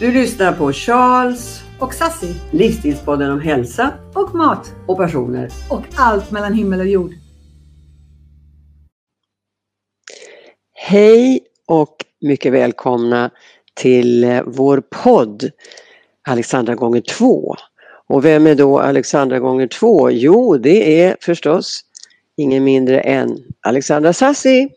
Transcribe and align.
Du 0.00 0.12
lyssnar 0.12 0.52
på 0.52 0.72
Charles 0.72 1.60
och 1.80 1.94
Sassi 1.94 2.34
Livsstilspodden 2.50 3.30
om 3.30 3.40
hälsa 3.40 3.94
och 4.14 4.34
mat 4.34 4.72
och 4.86 4.96
personer. 4.96 5.48
och 5.70 5.82
allt 5.96 6.30
mellan 6.30 6.52
himmel 6.52 6.80
och 6.80 6.86
jord. 6.86 7.12
Hej 10.72 11.40
och 11.66 11.96
mycket 12.20 12.52
välkomna 12.52 13.30
till 13.74 14.24
eh, 14.24 14.42
vår 14.46 14.82
podd 15.04 15.50
Alexandra 16.28 16.74
gånger 16.74 17.00
två. 17.00 17.54
Och 18.08 18.24
vem 18.24 18.46
är 18.46 18.54
då 18.54 18.78
Alexandra 18.78 19.38
gånger 19.38 19.66
två? 19.66 20.10
Jo, 20.10 20.56
det 20.56 21.02
är 21.02 21.16
förstås 21.20 21.80
ingen 22.36 22.64
mindre 22.64 23.00
än 23.00 23.38
Alexandra 23.60 24.12
Sassi. 24.12 24.68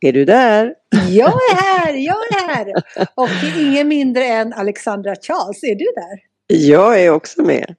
Är 0.00 0.12
du 0.12 0.24
där? 0.24 0.74
Jag 1.10 1.32
är 1.32 1.54
här, 1.54 1.94
jag 1.94 2.16
är 2.16 2.54
här! 2.54 2.72
Och 3.14 3.28
ingen 3.58 3.88
mindre 3.88 4.24
än 4.24 4.52
Alexandra 4.52 5.14
Charles, 5.14 5.62
är 5.62 5.74
du 5.74 5.84
där? 5.94 6.18
Jag 6.66 7.02
är 7.02 7.10
också 7.10 7.42
med. 7.42 7.74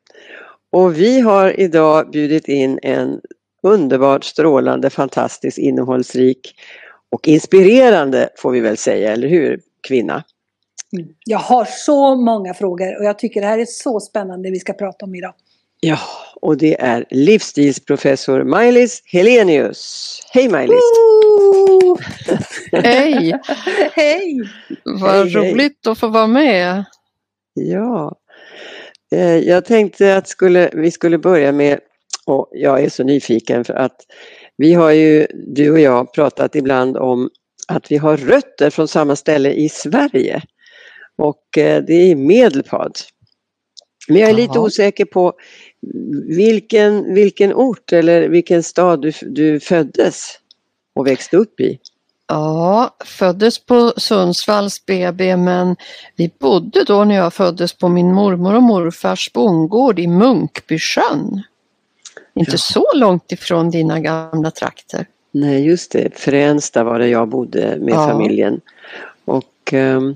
Och 0.71 0.99
vi 0.99 1.19
har 1.19 1.59
idag 1.59 2.11
bjudit 2.11 2.47
in 2.47 2.79
en 2.83 3.21
underbart 3.63 4.23
strålande, 4.23 4.89
fantastisk, 4.89 5.57
innehållsrik 5.57 6.55
och 7.11 7.27
inspirerande 7.27 8.29
får 8.37 8.51
vi 8.51 8.59
väl 8.59 8.77
säga, 8.77 9.11
eller 9.11 9.27
hur 9.27 9.61
kvinna? 9.87 10.23
Jag 11.25 11.39
har 11.39 11.65
så 11.65 12.15
många 12.15 12.53
frågor 12.53 12.97
och 12.97 13.05
jag 13.05 13.19
tycker 13.19 13.41
det 13.41 13.47
här 13.47 13.59
är 13.59 13.65
så 13.65 13.99
spännande 13.99 14.51
vi 14.51 14.59
ska 14.59 14.73
prata 14.73 15.05
om 15.05 15.15
idag. 15.15 15.33
Ja, 15.79 15.99
och 16.41 16.57
det 16.57 16.81
är 16.81 17.05
livsstilsprofessor 17.09 18.43
Maj-Lis 18.43 19.01
Helenius. 19.05 20.19
Hej 20.31 20.49
Maj-Lis! 20.49 20.81
Hej! 22.71 23.33
Hej! 23.93 24.39
Vad 24.83 25.11
hej. 25.11 25.33
roligt 25.33 25.87
att 25.87 25.99
få 25.99 26.07
vara 26.07 26.27
med. 26.27 26.83
Ja, 27.53 28.15
eh, 29.15 29.37
jag 29.37 29.65
tänkte 29.65 30.17
att 30.17 30.27
skulle, 30.27 30.69
vi 30.73 30.91
skulle 30.91 31.17
börja 31.17 31.51
med, 31.51 31.79
och 32.25 32.49
jag 32.51 32.83
är 32.83 32.89
så 32.89 33.03
nyfiken 33.03 33.63
för 33.63 33.73
att 33.73 33.95
vi 34.57 34.73
har 34.73 34.91
ju, 34.91 35.27
du 35.33 35.71
och 35.71 35.79
jag, 35.79 36.13
pratat 36.13 36.55
ibland 36.55 36.97
om 36.97 37.29
att 37.67 37.91
vi 37.91 37.97
har 37.97 38.17
rötter 38.17 38.69
från 38.69 38.87
samma 38.87 39.15
ställe 39.15 39.51
i 39.51 39.69
Sverige. 39.69 40.41
Och 41.17 41.57
eh, 41.57 41.83
det 41.83 41.93
är 41.93 42.15
Medelpad. 42.15 42.95
Men 44.07 44.17
jag 44.17 44.29
är 44.29 44.33
lite 44.33 44.59
osäker 44.59 45.05
på 45.05 45.33
vilken, 46.27 47.13
vilken 47.13 47.53
ort 47.53 47.93
eller 47.93 48.29
vilken 48.29 48.63
stad 48.63 49.01
du, 49.01 49.11
du 49.21 49.59
föddes 49.59 50.39
och 50.95 51.07
växte 51.07 51.37
upp 51.37 51.59
i. 51.59 51.79
Ja, 52.27 52.95
föddes 53.05 53.59
på 53.65 53.93
Sundsvalls 53.97 54.85
BB 54.85 55.37
men 55.37 55.75
vi 56.15 56.31
bodde 56.39 56.83
då 56.83 57.03
när 57.03 57.15
jag 57.15 57.33
föddes 57.33 57.73
på 57.73 57.89
min 57.89 58.13
mormor 58.13 58.55
och 58.55 58.63
morfars 58.63 59.33
bondgård 59.33 59.99
i 59.99 60.07
Munkbysjön. 60.07 61.41
Inte 62.33 62.51
Ja. 62.51 62.57
så 62.57 62.85
långt 62.95 63.31
ifrån 63.31 63.69
dina 63.69 63.99
gamla 63.99 64.51
trakter. 64.51 65.05
Nej, 65.31 65.65
just 65.65 65.91
det. 65.91 66.09
Fränsta 66.19 66.83
var 66.83 66.99
det 66.99 67.07
jag 67.07 67.27
bodde 67.29 67.77
med 67.79 67.93
Ja. 67.93 68.07
familjen. 68.07 68.61
Och 69.25 69.73
ehm, 69.73 70.15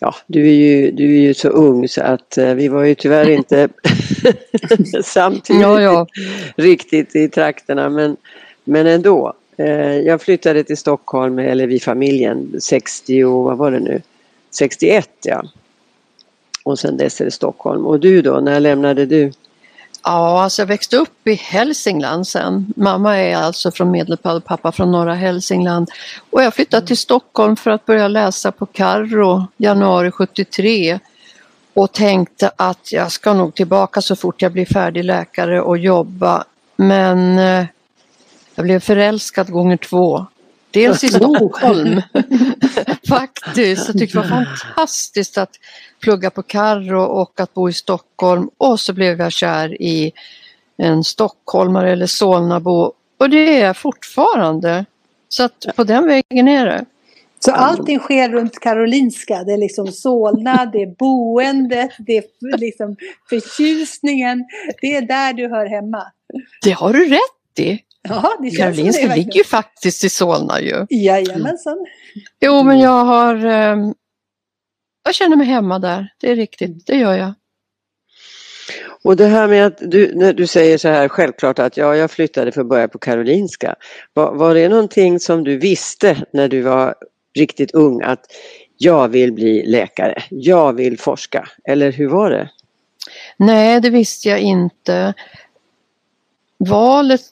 ja, 0.00 0.14
du 0.26 0.48
är, 0.48 0.52
ju, 0.52 0.90
du 0.90 1.04
är 1.16 1.20
ju 1.20 1.34
så 1.34 1.48
ung 1.48 1.88
så 1.88 2.02
att 2.02 2.38
eh, 2.38 2.54
vi 2.54 2.68
var 2.68 2.84
ju 2.84 2.94
tyvärr 2.94 3.30
inte 3.30 3.68
samtidigt 5.04 5.62
Ja, 5.62 5.80
ja. 5.80 6.06
riktigt 6.56 7.16
i 7.16 7.28
trakterna 7.28 7.88
men, 7.88 8.16
men 8.64 8.86
ändå. 8.86 9.34
Eh, 9.56 9.98
jag 9.98 10.22
flyttade 10.22 10.64
till 10.64 10.76
Stockholm, 10.76 11.38
eller 11.38 11.66
vi 11.66 11.80
familjen, 11.80 12.60
60, 12.60 13.24
och 13.24 13.44
vad 13.44 13.58
var 13.58 13.70
det 13.70 13.80
nu? 13.80 14.02
61 14.50 15.08
ja. 15.24 15.44
Och 16.62 16.78
sen 16.78 16.96
dess 16.96 17.20
är 17.20 17.24
det 17.24 17.30
Stockholm. 17.30 17.86
Och 17.86 18.00
du 18.00 18.22
då, 18.22 18.40
när 18.40 18.60
lämnade 18.60 19.06
du? 19.06 19.32
Ja, 20.02 20.42
alltså 20.42 20.62
jag 20.62 20.66
växte 20.66 20.96
upp 20.96 21.26
i 21.26 21.34
Hälsingland 21.34 22.26
sen. 22.28 22.72
Mamma 22.76 23.16
är 23.16 23.36
alltså 23.36 23.70
från 23.70 23.90
Medelpad 23.90 24.36
och 24.36 24.44
pappa 24.44 24.72
från 24.72 24.92
norra 24.92 25.14
Hälsingland. 25.14 25.90
Och 26.30 26.42
jag 26.42 26.54
flyttade 26.54 26.86
till 26.86 26.96
Stockholm 26.96 27.56
för 27.56 27.70
att 27.70 27.86
börja 27.86 28.08
läsa 28.08 28.52
på 28.52 28.66
Karro 28.66 29.46
januari 29.56 30.10
73 30.10 30.98
och 31.74 31.92
tänkte 31.92 32.50
att 32.56 32.92
jag 32.92 33.12
ska 33.12 33.34
nog 33.34 33.54
tillbaka 33.54 34.00
så 34.00 34.16
fort 34.16 34.42
jag 34.42 34.52
blir 34.52 34.66
färdig 34.66 35.04
läkare 35.04 35.60
och 35.60 35.78
jobba. 35.78 36.44
Men 36.76 37.38
eh, 37.38 37.66
jag 38.54 38.64
blev 38.64 38.80
förälskad 38.80 39.50
gånger 39.50 39.76
två. 39.76 40.26
Dels 40.70 41.04
i 41.04 41.08
Stockholm 41.12 42.02
faktiskt. 43.08 43.86
Jag 43.88 43.98
tyckte 43.98 44.18
det 44.18 44.28
var 44.28 44.44
fantastiskt 44.44 45.38
att 45.38 45.50
plugga 46.00 46.30
på 46.30 46.42
Karro 46.42 47.02
och 47.02 47.40
att 47.40 47.54
bo 47.54 47.68
i 47.68 47.72
Stockholm 47.72 48.50
och 48.58 48.80
så 48.80 48.92
blev 48.92 49.20
jag 49.20 49.32
kär 49.32 49.82
i 49.82 50.12
en 50.76 51.04
stockholmare 51.04 51.92
eller 51.92 52.06
Solnabo 52.06 52.92
och 53.18 53.30
det 53.30 53.60
är 53.60 53.66
jag 53.66 53.76
fortfarande. 53.76 54.84
Så 55.28 55.42
att 55.42 55.66
på 55.76 55.84
den 55.84 56.06
vägen 56.06 56.48
är 56.48 56.66
det. 56.66 56.84
Så 57.44 57.52
allting 57.52 57.98
sker 57.98 58.28
runt 58.28 58.60
Karolinska. 58.60 59.44
Det 59.44 59.52
är 59.52 59.56
liksom 59.56 59.86
Solna, 59.86 60.66
det 60.72 60.82
är 60.82 60.94
boendet, 60.98 61.90
det 61.98 62.16
är 62.16 62.58
liksom 62.58 62.96
förtjusningen. 63.28 64.44
Det 64.80 64.96
är 64.96 65.02
där 65.02 65.32
du 65.32 65.48
hör 65.48 65.66
hemma. 65.66 66.02
Det 66.62 66.70
har 66.70 66.92
du 66.92 67.08
rätt 67.08 67.58
i. 67.58 67.78
Ja, 68.02 68.38
det 68.42 68.50
Karolinska 68.50 69.08
det 69.08 69.16
ligger 69.16 69.32
ju 69.32 69.44
faktiskt 69.44 70.04
i 70.04 70.08
Solna 70.08 70.60
ju. 70.60 70.86
Jajamensan. 70.90 71.86
Jo 72.40 72.62
men 72.62 72.80
jag 72.80 73.04
har 73.04 73.34
ehm, 73.34 73.94
jag 75.04 75.14
känner 75.14 75.36
mig 75.36 75.46
hemma 75.46 75.78
där, 75.78 76.12
det 76.20 76.30
är 76.30 76.36
riktigt, 76.36 76.86
det 76.86 76.96
gör 76.96 77.14
jag. 77.14 77.32
Och 79.02 79.16
det 79.16 79.26
här 79.26 79.48
med 79.48 79.66
att 79.66 79.78
du, 79.80 80.14
när 80.14 80.32
du 80.32 80.46
säger 80.46 80.78
så 80.78 80.88
här 80.88 81.08
självklart 81.08 81.58
att 81.58 81.76
ja, 81.76 81.96
jag 81.96 82.10
flyttade 82.10 82.52
för 82.52 82.60
att 82.60 82.66
börja 82.66 82.88
på 82.88 82.98
Karolinska. 82.98 83.74
Var, 84.12 84.34
var 84.34 84.54
det 84.54 84.68
någonting 84.68 85.20
som 85.20 85.44
du 85.44 85.58
visste 85.58 86.24
när 86.32 86.48
du 86.48 86.60
var 86.60 86.94
riktigt 87.34 87.70
ung 87.70 88.02
att 88.02 88.20
jag 88.76 89.08
vill 89.08 89.32
bli 89.32 89.66
läkare, 89.66 90.22
jag 90.30 90.72
vill 90.72 90.98
forska, 90.98 91.48
eller 91.64 91.92
hur 91.92 92.08
var 92.08 92.30
det? 92.30 92.50
Nej, 93.36 93.80
det 93.80 93.90
visste 93.90 94.28
jag 94.28 94.40
inte. 94.40 95.14
Valet, 96.58 97.30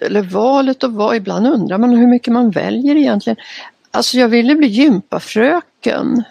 eller 0.00 0.22
valet 0.22 0.84
och 0.84 0.92
vad, 0.92 1.16
ibland 1.16 1.46
undrar 1.46 1.78
man 1.78 1.90
hur 1.90 2.06
mycket 2.06 2.32
man 2.32 2.50
väljer 2.50 2.96
egentligen. 2.96 3.36
Alltså 3.90 4.18
jag 4.18 4.28
ville 4.28 4.54
bli 4.54 4.66
gympafröken. 4.66 6.24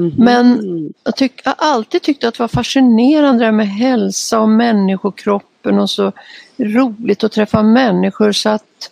Mhm. 0.00 0.12
Men 0.16 0.92
Jag, 1.04 1.16
tyck, 1.16 1.40
jag 1.44 1.54
har 1.58 1.68
alltid 1.72 2.02
tyckt 2.02 2.24
att 2.24 2.34
det 2.34 2.40
var 2.40 2.48
fascinerande 2.48 3.38
det 3.40 3.44
här 3.44 3.52
med 3.52 3.68
hälsa 3.68 4.40
och 4.40 4.48
människokroppen 4.48 5.78
och 5.78 5.90
så 5.90 6.12
roligt 6.58 7.24
att 7.24 7.32
träffa 7.32 7.62
människor 7.62 8.32
så 8.32 8.48
att 8.48 8.90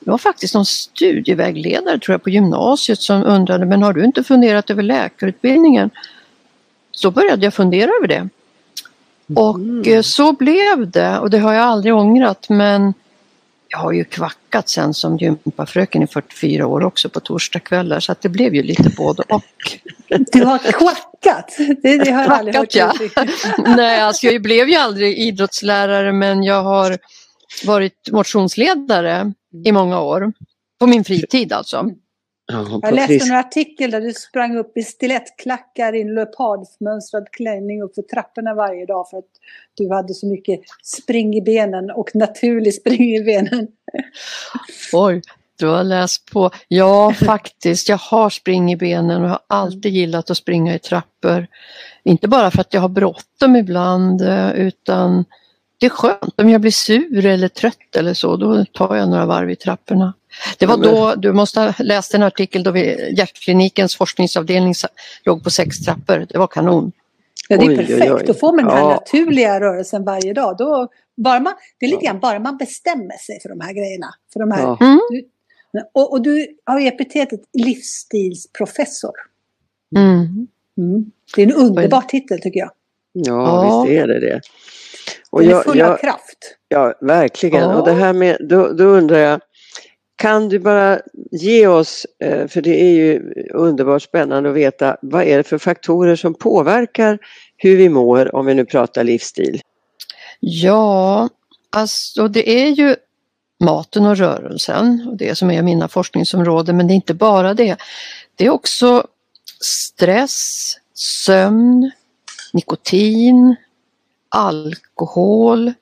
det 0.00 0.10
var 0.10 0.18
faktiskt 0.18 0.54
någon 0.54 0.66
studievägledare 0.66 1.98
tror 1.98 2.12
jag 2.14 2.22
på 2.22 2.30
gymnasiet 2.30 3.00
som 3.00 3.24
undrade 3.24 3.66
men 3.66 3.82
har 3.82 3.92
du 3.92 4.04
inte 4.04 4.24
funderat 4.24 4.70
över 4.70 4.82
läkarutbildningen? 4.82 5.90
Så 6.92 7.10
började 7.10 7.44
jag 7.46 7.54
fundera 7.54 7.90
över 7.98 8.08
det. 8.08 8.28
Och 9.34 9.54
Mm. 9.54 9.82
eh, 9.94 10.02
så 10.02 10.32
blev 10.32 10.90
det 10.90 11.18
och 11.18 11.30
det 11.30 11.38
har 11.38 11.52
jag 11.52 11.64
aldrig 11.64 11.94
ångrat 11.94 12.46
men 12.48 12.94
jag 13.68 13.78
har 13.78 13.92
ju 13.92 14.04
kvackat 14.04 14.68
sen 14.68 14.94
som 14.94 15.16
gympafröken 15.16 16.02
i 16.02 16.06
44 16.06 16.66
år 16.66 16.84
också 16.84 17.08
på 17.08 17.20
torsdagskvällar 17.20 18.00
så 18.00 18.12
att 18.12 18.22
det 18.22 18.28
blev 18.28 18.54
ju 18.54 18.62
lite 18.62 18.90
både 18.96 19.22
och. 19.22 19.42
Du 20.32 20.44
har 20.44 20.58
kvackat. 20.58 21.56
Det, 21.82 21.98
det 21.98 22.10
har 22.10 22.22
jag 22.22 22.32
aldrig 22.32 22.56
hört. 22.56 22.76
Uttryck. 22.76 23.12
Nej, 23.58 24.00
alltså 24.00 24.26
jag 24.26 24.42
blev 24.42 24.68
ju 24.68 24.74
aldrig 24.74 25.18
idrottslärare 25.18 26.12
men 26.12 26.42
jag 26.42 26.62
har 26.62 26.98
varit 27.66 28.10
motionsledare 28.12 29.32
i 29.64 29.72
många 29.72 30.00
år. 30.00 30.32
På 30.80 30.86
min 30.86 31.04
fritid 31.04 31.52
alltså. 31.52 31.90
Ja, 32.52 32.80
Jag 32.82 32.94
läste 32.94 33.30
en 33.30 33.36
artikel 33.36 33.90
där 33.90 34.00
du 34.00 34.12
sprang 34.12 34.56
upp 34.56 34.76
i 34.76 34.82
stilettklackar 34.82 35.92
i 35.92 36.00
en 36.00 36.14
leopardsmönstrad 36.14 37.30
klänning 37.30 37.82
upp 37.82 37.94
för 37.94 38.02
trapporna 38.02 38.54
varje 38.54 38.86
dag 38.86 39.08
för 39.10 39.18
att 39.18 39.30
du 39.74 39.94
hade 39.94 40.14
så 40.14 40.26
mycket 40.26 40.60
spring 40.82 41.36
i 41.36 41.42
benen 41.42 41.90
och 41.90 42.10
naturlig 42.14 42.74
spring 42.74 43.14
i 43.16 43.24
benen. 43.24 43.68
Oj, 44.92 45.22
du 45.58 45.66
har 45.66 45.84
läst 45.84 46.32
på. 46.32 46.50
Ja, 46.68 47.12
faktiskt. 47.12 47.88
Jag 47.88 47.96
har 47.98 48.30
spring 48.30 48.72
i 48.72 48.76
benen 48.76 49.22
och 49.22 49.28
har 49.28 49.40
alltid 49.46 49.92
gillat 49.92 50.30
att 50.30 50.36
springa 50.36 50.74
i 50.74 50.78
trappor. 50.78 51.46
Inte 52.04 52.28
bara 52.28 52.50
för 52.50 52.60
att 52.60 52.74
jag 52.74 52.80
har 52.80 52.88
bråttom 52.88 53.56
ibland 53.56 54.22
eh, 54.22 54.50
utan 54.50 55.24
det 55.78 55.86
är 55.86 55.90
skönt 55.90 56.40
om 56.40 56.50
jag 56.50 56.60
blir 56.60 56.70
sur 56.70 57.26
eller 57.26 57.48
trött 57.48 57.96
eller 57.96 58.14
så. 58.14 58.36
Då 58.36 58.64
tar 58.64 58.96
jag 58.96 59.08
några 59.08 59.26
varv 59.26 59.50
i 59.50 59.56
trapporna. 59.56 60.14
Det 60.58 60.66
var 60.66 60.74
Ja, 60.74 60.78
men- 60.78 60.94
då, 60.94 61.14
du 61.14 61.32
måste 61.32 61.60
ha 61.60 61.72
läst 61.78 62.14
en 62.14 62.22
artikel 62.22 62.62
då 62.62 62.70
vi, 62.70 63.14
hjärtklinikens 63.18 63.96
forskningsavdelning 63.96 64.74
sa- 64.74 64.88
låg 65.24 65.44
på 65.44 65.50
sex 65.50 65.78
trappor. 65.78 66.26
Det 66.30 66.38
var 66.38 66.46
kanon. 66.46 66.92
Ja, 67.48 67.56
det 67.56 67.64
är 67.64 67.68
Oj, 67.68 67.76
oj, 67.78 67.86
perfekt. 67.86 68.12
oj. 68.12 68.22
Då 68.26 68.34
får 68.34 68.52
man 68.52 68.64
den 68.64 68.74
här 68.74 68.80
Ja. 68.82 68.90
naturliga 68.90 69.60
rörelsen 69.60 70.04
varje 70.04 70.32
dag. 70.32 70.56
Då, 70.58 70.88
bara 71.16 71.40
man, 71.40 71.54
det 71.80 71.86
är 71.86 71.90
lite 71.90 72.04
grann 72.04 72.20
bara 72.20 72.38
man 72.38 72.56
bestämmer 72.56 73.16
sig 73.26 73.40
för 73.42 73.48
de 73.48 73.60
här 73.60 73.72
grejerna. 73.72 74.14
För 74.32 74.40
de 74.40 74.50
här. 74.50 74.62
Ja. 74.62 74.78
Mm. 74.80 75.00
Och, 75.94 76.12
och 76.12 76.22
du 76.22 76.46
har 76.64 76.80
ju 76.80 76.86
epitetet 76.88 77.40
livsstilsprofessor. 77.52 79.12
Mm. 79.96 80.46
Mm. 80.78 81.10
Det 81.36 81.42
är 81.42 81.46
en 81.46 81.52
underbar 81.52 82.00
titel 82.00 82.40
tycker 82.40 82.60
jag. 82.60 82.70
Ja, 83.12 83.22
Ja. 83.24 83.82
visst 83.82 83.92
är 84.00 84.06
det 84.06 84.20
det. 84.20 84.40
Och 85.30 85.40
Den 85.40 85.48
är 85.50 85.52
jag, 85.54 85.64
full 85.64 85.82
av 85.82 85.88
jag, 85.88 86.00
kraft. 86.00 86.56
ja, 86.68 86.94
verkligen. 87.00 87.62
Ja. 87.62 87.74
Och 87.76 87.86
det 87.86 87.92
här 87.92 88.12
med, 88.12 88.36
då, 88.40 88.72
då 88.72 88.84
undrar 88.84 89.18
jag, 89.18 89.40
kan 90.16 90.48
du 90.48 90.58
bara 90.58 91.00
ge 91.30 91.66
oss, 91.66 92.06
eh, 92.20 92.48
för 92.48 92.62
det 92.62 92.82
är 92.82 92.90
ju 92.90 93.32
underbart 93.54 94.02
spännande 94.02 94.50
att 94.50 94.56
veta, 94.56 94.96
vad 95.02 95.22
är 95.22 95.36
det 95.36 95.44
för 95.44 95.58
faktorer 95.58 96.16
som 96.16 96.34
påverkar 96.34 97.18
hur 97.56 97.76
vi 97.76 97.88
mår 97.88 98.34
om 98.34 98.46
vi 98.46 98.54
nu 98.54 98.64
pratar 98.64 99.04
livsstil? 99.04 99.60
Ja, 100.40 101.28
alltså 101.70 102.28
det 102.28 102.50
är 102.50 102.68
ju 102.68 102.96
maten 103.60 104.06
och 104.06 104.16
rörelsen 104.16 105.08
och 105.08 105.16
det 105.16 105.34
som 105.34 105.50
är 105.50 105.62
mina 105.62 105.88
forskningsområden 105.88 106.76
men 106.76 106.86
det 106.86 106.92
är 106.92 106.96
inte 106.96 107.14
bara 107.14 107.54
det. 107.54 107.76
Det 108.34 108.46
är 108.46 108.50
också 108.50 109.06
stress, 109.60 110.72
sömn, 110.94 111.90
nikotin, 112.52 113.56
alkohol. 114.28 115.72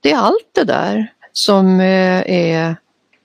Det 0.00 0.10
är 0.10 0.16
allt 0.16 0.48
det 0.52 0.64
där 0.64 1.12
som 1.32 1.80
eh, 1.80 2.30
är 2.30 2.76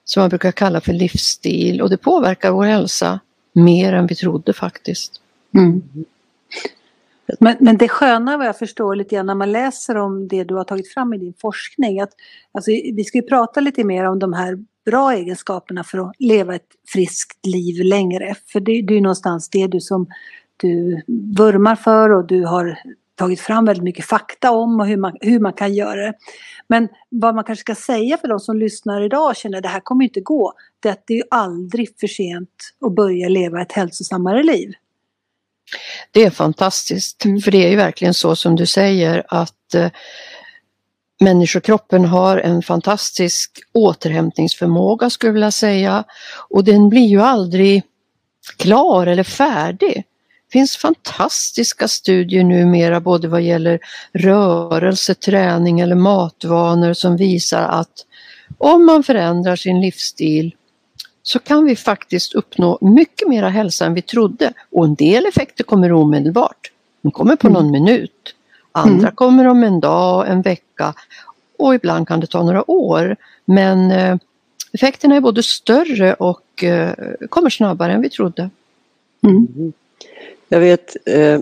som 0.06 0.22
man 0.22 0.30
brukar 0.30 0.52
kalla 0.52 0.82
för 0.82 0.94
livsstil 0.94 1.82
och 1.82 1.90
det 1.90 1.98
påverkar 1.98 2.52
vår 2.52 2.66
hälsa 2.66 3.20
mer 3.54 3.94
än 3.94 4.08
vi 4.08 4.16
trodde 4.16 4.54
faktiskt. 4.54 5.22
Mm. 5.54 5.84
Men, 7.40 7.56
men 7.60 7.78
det 7.78 7.88
sköna 7.88 8.38
vad 8.38 8.48
jag 8.48 8.58
förstår 8.58 8.96
lite 8.96 9.16
grann 9.16 9.26
när 9.26 9.36
man 9.36 9.52
läser 9.52 9.98
om 9.98 10.28
det 10.28 10.44
du 10.44 10.56
har 10.56 10.64
tagit 10.64 10.94
fram 10.94 11.14
i 11.14 11.18
din 11.18 11.34
forskning. 11.42 12.02
Att, 12.02 12.12
alltså, 12.52 12.72
vi 12.72 13.04
ska 13.04 13.18
ju 13.18 13.22
prata 13.22 13.60
lite 13.60 13.84
mer 13.84 14.06
om 14.06 14.20
de 14.20 14.34
här 14.34 14.58
bra 14.86 15.14
egenskaperna 15.14 15.84
för 15.84 15.98
att 15.98 16.12
leva 16.20 16.56
ett 16.56 16.70
friskt 16.88 17.46
liv 17.46 17.84
längre. 17.84 18.36
För 18.46 18.60
det, 18.60 18.82
det 18.82 18.94
är 18.94 18.96
ju 18.96 19.02
någonstans 19.02 19.50
det 19.50 19.68
du 19.68 19.82
som 19.82 20.08
du 20.58 21.02
vurmar 21.38 21.76
för 21.76 22.10
och 22.10 22.28
du 22.28 22.46
har 22.46 22.80
tagit 23.16 23.42
fram 23.42 23.66
väldigt 23.66 23.84
mycket 23.84 24.06
fakta 24.06 24.52
om 24.52 24.80
och 24.80 24.88
hur 24.88 24.98
man, 24.98 25.18
hur 25.22 25.40
man 25.40 25.54
kan 25.54 25.74
göra 25.74 26.06
det. 26.06 26.14
Men 26.68 26.88
vad 27.10 27.36
man 27.36 27.44
kanske 27.44 27.62
ska 27.62 27.76
säga 27.76 28.18
för 28.18 28.28
de 28.28 28.40
som 28.40 28.60
lyssnar 28.60 29.02
idag 29.02 29.30
och 29.30 29.36
känner 29.36 29.58
att 29.58 29.64
det 29.64 29.70
här 29.70 29.80
kommer 29.80 30.06
inte 30.06 30.22
gå. 30.22 30.54
Det 30.80 30.90
är 30.90 30.94
att 30.94 31.04
det 31.08 31.18
är 31.20 31.24
aldrig 31.32 31.90
för 32.00 32.08
sent 32.08 32.50
att 32.86 32.96
börja 32.96 33.30
leva 33.30 33.62
ett 33.62 33.72
hälsosammare 33.72 34.44
liv. 34.44 34.72
Det 36.12 36.24
är 36.24 36.30
fantastiskt, 36.30 37.24
för 37.44 37.52
det 37.52 37.66
är 37.66 37.70
ju 37.70 37.76
verkligen 37.76 38.14
så 38.14 38.36
som 38.36 38.56
du 38.56 38.66
säger 38.66 39.24
att 39.28 39.74
eh, 39.74 39.90
människokroppen 41.20 42.06
har 42.06 42.38
en 42.38 42.62
fantastisk 42.62 43.60
återhämtningsförmåga 43.74 45.10
skulle 45.10 45.28
jag 45.28 45.34
vilja 45.34 45.52
säga 45.52 46.04
och 46.50 46.64
den 46.64 46.90
blir 46.90 47.08
ju 47.08 47.22
aldrig 47.22 47.84
klar 48.58 49.08
eller 49.08 49.24
färdig. 49.24 50.04
Det 50.48 50.52
finns 50.52 50.78
fantastiska 50.78 51.88
studier 51.88 52.44
numera 52.44 53.00
både 53.00 53.28
vad 53.28 53.42
gäller 53.42 53.80
rörelse, 54.14 55.14
träning 55.16 55.80
eller 55.80 55.96
matvanor 55.96 56.94
som 56.94 57.18
visar 57.18 57.62
att 57.62 58.06
om 58.58 58.86
man 58.86 59.04
förändrar 59.04 59.56
sin 59.56 59.82
livsstil 59.82 60.56
så 61.24 61.40
kan 61.40 61.66
vi 61.66 61.76
faktiskt 61.76 62.34
uppnå 62.34 62.78
mycket 62.82 63.28
mera 63.28 63.50
hälsa 63.50 63.86
än 63.86 63.94
vi 63.94 64.02
trodde. 64.02 64.54
Och 64.72 64.86
en 64.86 64.96
del 64.96 65.26
effekter 65.26 65.64
kommer 65.64 65.92
omedelbart. 65.92 66.72
De 67.02 67.12
kommer 67.12 67.36
på 67.36 67.50
någon 67.50 67.72
minut. 67.72 68.36
Andra 68.72 69.12
kommer 69.12 69.48
om 69.48 69.64
en 69.64 69.80
dag, 69.80 70.30
en 70.30 70.42
vecka 70.42 70.94
och 71.58 71.76
ibland 71.76 72.08
kan 72.08 72.20
det 72.20 72.28
ta 72.28 72.44
några 72.44 72.72
år. 72.72 73.16
Men 73.46 73.92
eh, 73.92 74.18
effekterna 74.72 75.16
är 75.16 75.22
både 75.22 75.44
större 75.44 76.14
och 76.14 76.64
eh, 76.64 76.94
kommer 77.30 77.50
snabbare 77.50 77.94
än 77.94 78.02
vi 78.02 78.10
trodde. 78.10 78.50
Mm. 79.24 79.74
Jag 80.50 80.60
vet 80.60 80.96
eh, 81.06 81.40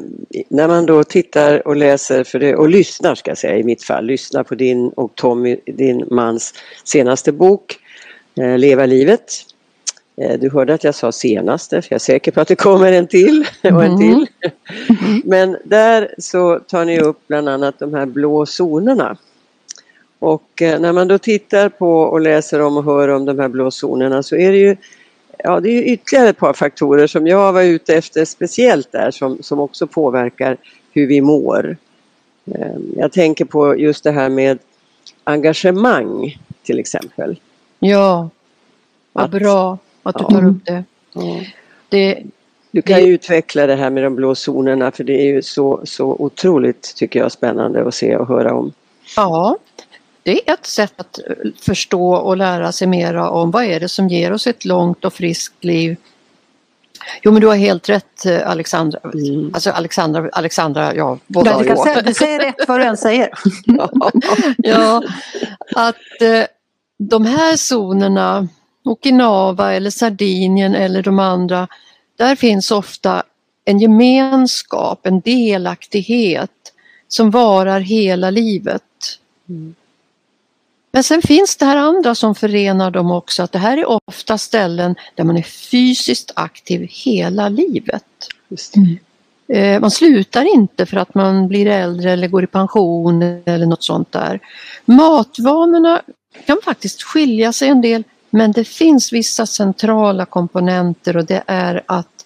när 0.50 0.68
man 0.68 0.86
då 0.86 1.04
tittar 1.04 1.68
och 1.68 1.76
läser 1.76 2.24
för 2.24 2.40
det, 2.40 2.56
och 2.56 2.70
lyssnar 2.70 3.16
ska 3.16 3.32
jag 3.32 3.38
säga 3.38 3.58
i 3.58 3.64
mitt 3.64 3.84
fall, 3.84 4.06
lyssnar 4.06 4.44
på 4.44 4.56
din 4.56 4.90
och 4.90 5.16
Tommy, 5.16 5.58
din 5.66 6.06
mans 6.12 6.54
senaste 6.84 7.32
bok 7.32 7.78
eh, 8.38 8.58
Leva 8.58 8.86
livet. 8.86 9.46
Eh, 10.18 10.40
du 10.40 10.50
hörde 10.50 10.74
att 10.74 10.84
jag 10.84 10.96
sa 10.96 11.12
senaste 11.12 11.82
för 11.82 11.88
jag 11.92 11.96
är 11.96 12.00
säker 12.00 12.32
på 12.32 12.42
att 12.42 12.48
det 12.48 12.56
kommer 12.56 12.92
en 12.92 13.08
till 13.08 13.46
och 13.62 13.84
en 13.84 13.92
Mm. 13.94 13.98
till. 13.98 14.28
Men 15.24 15.58
där 15.64 16.16
så 16.18 16.60
tar 16.60 16.86
ni 16.86 17.00
upp 17.00 17.18
bland 17.28 17.50
annat 17.50 17.80
de 17.80 17.94
här 17.94 18.06
blå 18.06 18.46
zonerna. 18.46 19.18
Och 20.20 20.62
eh, 20.62 20.80
när 20.80 20.94
man 20.94 21.08
då 21.08 21.18
tittar 21.18 21.70
på 21.70 22.00
och 22.00 22.22
läser 22.22 22.62
om 22.62 22.78
och 22.78 22.84
hör 22.84 23.08
om 23.08 23.26
de 23.26 23.40
här 23.40 23.48
blå 23.48 23.72
zonerna 23.72 24.24
så 24.24 24.36
är 24.36 24.52
det 24.52 24.58
ju 24.58 24.76
Ja, 25.46 25.60
det 25.60 25.70
är 25.70 25.84
ytterligare 25.94 26.30
ett 26.30 26.38
par 26.38 26.54
faktorer 26.54 27.08
som 27.08 27.28
jag 27.28 27.54
var 27.54 27.62
ute 27.64 27.96
efter 27.96 28.26
speciellt 28.26 28.92
där 28.92 29.12
som, 29.12 29.38
som 29.44 29.60
också 29.60 29.88
påverkar 29.88 30.58
hur 30.92 31.08
vi 31.08 31.22
mår. 31.22 31.78
Eh, 32.46 32.68
Jag 32.96 33.12
tänker 33.12 33.46
på 33.46 33.78
just 33.80 34.04
det 34.04 34.12
här 34.12 34.30
med 34.30 34.60
engagemang 35.24 36.38
till 36.64 36.80
exempel. 36.80 37.40
Ja, 37.80 38.30
vad 39.14 39.24
Att- 39.26 39.32
bra 39.32 39.78
att 40.04 40.16
du 40.18 40.24
Ja. 40.24 40.30
tar 40.30 40.48
upp 40.48 40.66
det. 40.66 40.84
Ja. 41.14 41.40
det 41.90 42.24
Du 42.72 42.82
kan 42.82 43.00
Det- 43.00 43.08
utveckla 43.08 43.66
det 43.68 43.76
här 43.76 43.90
med 43.90 44.04
de 44.04 44.16
blå 44.16 44.36
zonerna 44.36 44.92
för 44.92 45.04
det 45.04 45.14
är 45.22 45.26
ju 45.26 45.42
så, 45.42 45.82
så 45.84 46.06
otroligt 46.20 46.94
tycker 46.96 47.20
jag 47.20 47.32
spännande 47.32 47.88
att 47.88 47.94
se 47.94 48.16
och 48.18 48.28
höra 48.28 48.54
om. 48.54 48.72
Ja, 49.16 49.58
det 50.24 50.50
är 50.50 50.54
ett 50.54 50.66
sätt 50.66 50.94
att 50.98 51.20
eh, 51.20 51.36
förstå 51.62 52.14
och 52.14 52.38
lära 52.38 52.72
sig 52.72 52.88
mera 52.88 53.30
om 53.30 53.52
vad 53.52 53.64
är 53.64 53.80
det 53.80 53.90
som 53.90 54.08
ger 54.08 54.34
oss 54.34 54.48
ett 54.48 54.66
långt 54.66 55.06
och 55.06 55.14
friskt 55.14 55.64
liv. 55.64 55.98
Jo 57.22 57.32
men 57.32 57.42
du 57.42 57.48
har 57.48 57.56
helt 57.56 57.90
rätt 57.90 58.26
eh, 58.26 58.50
Alexandra. 58.50 59.00
Mm. 59.04 59.52
Alltså 59.54 59.72
Alexandra, 59.72 60.30
Alexandra, 60.32 60.96
ja 60.96 61.18
båda 61.28 61.60
du, 61.60 61.66
kan 61.66 61.78
säga, 61.78 62.02
du 62.02 62.14
säger 62.14 62.40
rätt 62.40 62.68
vad 62.68 62.80
du 62.80 62.84
än 62.84 62.98
säger. 62.98 63.30
ja, 64.58 65.04
att 65.76 66.22
eh, 66.22 66.46
de 67.00 67.26
här 67.26 67.58
zonerna, 67.58 68.48
Okinawa 68.84 69.74
eller 69.74 69.90
Sardinien 69.90 70.76
eller 70.76 71.04
de 71.04 71.20
andra, 71.20 71.68
där 72.18 72.36
finns 72.36 72.72
ofta 72.72 73.24
en 73.66 73.80
gemenskap, 73.80 75.06
en 75.06 75.20
delaktighet 75.20 76.52
som 77.08 77.32
varar 77.32 77.80
hela 77.80 78.30
livet. 78.30 78.82
Mm. 79.50 79.76
Men 80.94 81.04
sen 81.04 81.22
finns 81.22 81.56
det 81.56 81.66
här 81.66 81.78
andra 81.78 82.16
som 82.16 82.36
förenar 82.36 82.92
dem 82.92 83.12
också, 83.12 83.44
att 83.44 83.52
det 83.52 83.60
här 83.60 83.78
är 83.78 84.00
ofta 84.08 84.38
ställen 84.38 84.96
där 85.16 85.24
man 85.24 85.38
är 85.38 85.42
fysiskt 85.42 86.32
aktiv 86.36 86.88
hela 86.90 87.50
livet. 87.50 88.04
Det. 88.50 89.00
Eh, 89.58 89.80
Man 89.80 89.92
slutar 89.92 90.54
inte 90.56 90.86
för 90.86 90.98
att 90.98 91.16
man 91.16 91.48
blir 91.48 91.68
äldre 91.68 92.12
eller 92.12 92.28
går 92.28 92.44
i 92.44 92.48
pension 92.48 93.22
eller 93.46 93.66
något 93.66 93.84
sånt 93.84 94.12
där. 94.12 94.40
Matvanorna 94.86 96.02
kan 96.46 96.58
faktiskt 96.64 97.04
skilja 97.04 97.54
sig 97.54 97.70
en 97.70 97.82
del 97.82 98.04
men 98.30 98.52
det 98.52 98.64
finns 98.64 99.14
vissa 99.14 99.46
centrala 99.46 100.26
komponenter 100.26 101.18
och 101.18 101.26
det 101.26 101.44
är 101.48 101.84
att 101.86 102.26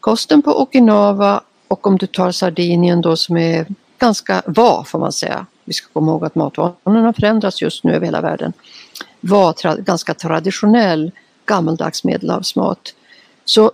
kosten 0.00 0.42
på 0.42 0.62
Okinawa 0.62 1.40
och 1.68 1.86
om 1.86 1.98
du 1.98 2.06
tar 2.06 2.30
Sardinien 2.32 3.00
då 3.00 3.16
som 3.16 3.36
är 3.36 3.66
ganska, 3.98 4.42
var 4.46 4.84
får 4.84 4.98
man 4.98 5.12
säga, 5.12 5.46
vi 5.66 5.72
ska 5.72 5.92
komma 5.92 6.12
ihåg 6.12 6.24
att 6.24 6.34
matvanorna 6.34 7.12
förändras 7.12 7.62
just 7.62 7.84
nu 7.84 7.92
över 7.94 8.06
hela 8.06 8.20
världen, 8.20 8.52
var 9.20 9.52
tra- 9.52 9.82
ganska 9.82 10.14
traditionell 10.14 11.12
gammaldags 11.46 12.04
medelhavsmat. 12.04 12.94
Så 13.44 13.72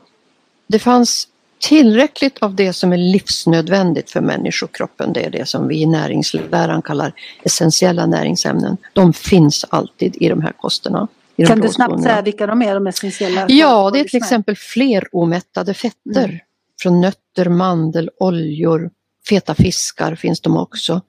det 0.66 0.78
fanns 0.78 1.28
tillräckligt 1.62 2.38
av 2.38 2.54
det 2.54 2.72
som 2.72 2.92
är 2.92 2.96
livsnödvändigt 2.96 4.11
för 4.11 4.20
människokroppen. 4.20 5.12
Det 5.12 5.25
är 5.25 5.30
det 5.30 5.49
som 5.49 5.68
vi 5.68 5.82
i 5.82 5.87
näringsläran 5.87 6.82
kallar 6.82 7.12
essentiella 7.42 8.06
näringsämnen. 8.06 8.76
De 8.92 9.12
finns 9.12 9.64
alltid 9.68 10.16
i 10.20 10.28
de 10.28 10.42
här 10.42 10.52
kosterna. 10.52 11.08
de 11.37 11.46
Kan 11.46 11.61
du 11.61 11.68
snabbt 11.68 12.02
säga 12.02 12.22
vilka 12.22 12.46
de 12.46 12.62
är, 12.62 12.75
de 12.75 12.87
essentiella? 12.87 13.46
Ja, 13.49 13.90
det 13.90 14.00
är 14.00 14.04
till 14.04 14.16
exempel 14.16 14.56
fleromättade 14.56 15.75
fetter. 15.75 16.25
Mm. 16.25 16.38
Från 16.82 17.00
nötter, 17.00 17.49
mandel, 17.49 18.11
oljor, 18.20 18.90
feta 19.28 19.54
fiskar 19.54 20.14
finns 20.14 20.40
de 20.40 20.56
också. 20.56 21.00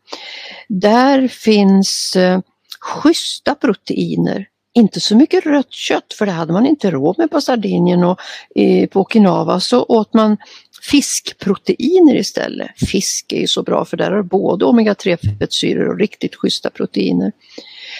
Där 0.67 1.27
finns 1.27 2.15
eh, 2.15 2.39
schyssta 2.79 3.55
proteiner. 3.55 4.48
Inte 4.75 5.00
så 5.00 5.15
mycket 5.15 5.46
rött 5.46 5.74
kött 5.74 6.13
för 6.17 6.25
det 6.25 6.32
hade 6.32 6.53
man 6.53 6.65
inte 6.65 6.91
råd 6.91 7.17
med 7.17 7.32
på 7.32 7.41
Sardinien 7.41 8.03
och 8.03 8.20
eh, 8.55 8.88
på 8.88 9.01
Okinawa 9.01 9.60
så 9.60 9.84
åt 9.84 10.13
man 10.13 10.38
fiskproteiner 10.82 12.15
istället. 12.15 12.72
Fisk 12.89 13.34
är 13.34 13.39
ju 13.39 13.48
så 13.48 13.63
bra 13.63 13.86
för 13.86 13.98
där 13.98 14.12
har 14.12 14.24
både 14.24 14.65
omega-3 14.65 15.39
fettsyror 15.39 15.89
och 15.89 16.00
riktigt 16.00 16.36
schyssta 16.36 16.70
proteiner. 16.70 17.32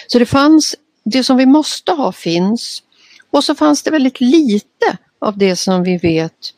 Så 0.06 0.18
det 0.18 0.26
fanns, 0.26 0.74
det 1.04 1.24
som 1.24 1.36
vi 1.36 1.46
måste 1.46 1.92
ha 1.92 2.12
finns 2.12 2.82
och 3.30 3.44
så 3.44 3.54
fanns 3.54 3.82
det 3.82 3.90
väldigt 3.90 4.20
lite 4.20 4.98
av 5.18 5.38
det 5.38 5.56
som 5.56 5.82
vi 5.82 5.96
vet 5.96 6.52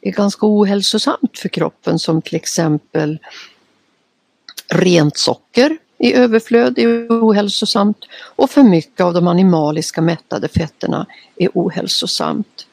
är 0.00 0.12
ganska 0.12 0.46
ohälsosamt 0.46 1.38
för 1.38 1.48
kroppen 1.48 1.98
som 1.98 2.22
till 2.22 2.36
exempel 2.36 3.18
rent 4.68 5.16
socker 5.16 5.78
i 5.98 6.14
överflöd 6.14 6.78
är 6.78 7.08
ohälsosamt 7.08 7.98
och 8.36 8.50
för 8.50 8.62
mycket 8.62 9.00
av 9.00 9.14
de 9.14 9.26
animaliska 9.26 10.00
mättade 10.00 10.48
fetterna 10.48 11.06
är 11.36 11.50
ohälsosamt. 11.54 12.66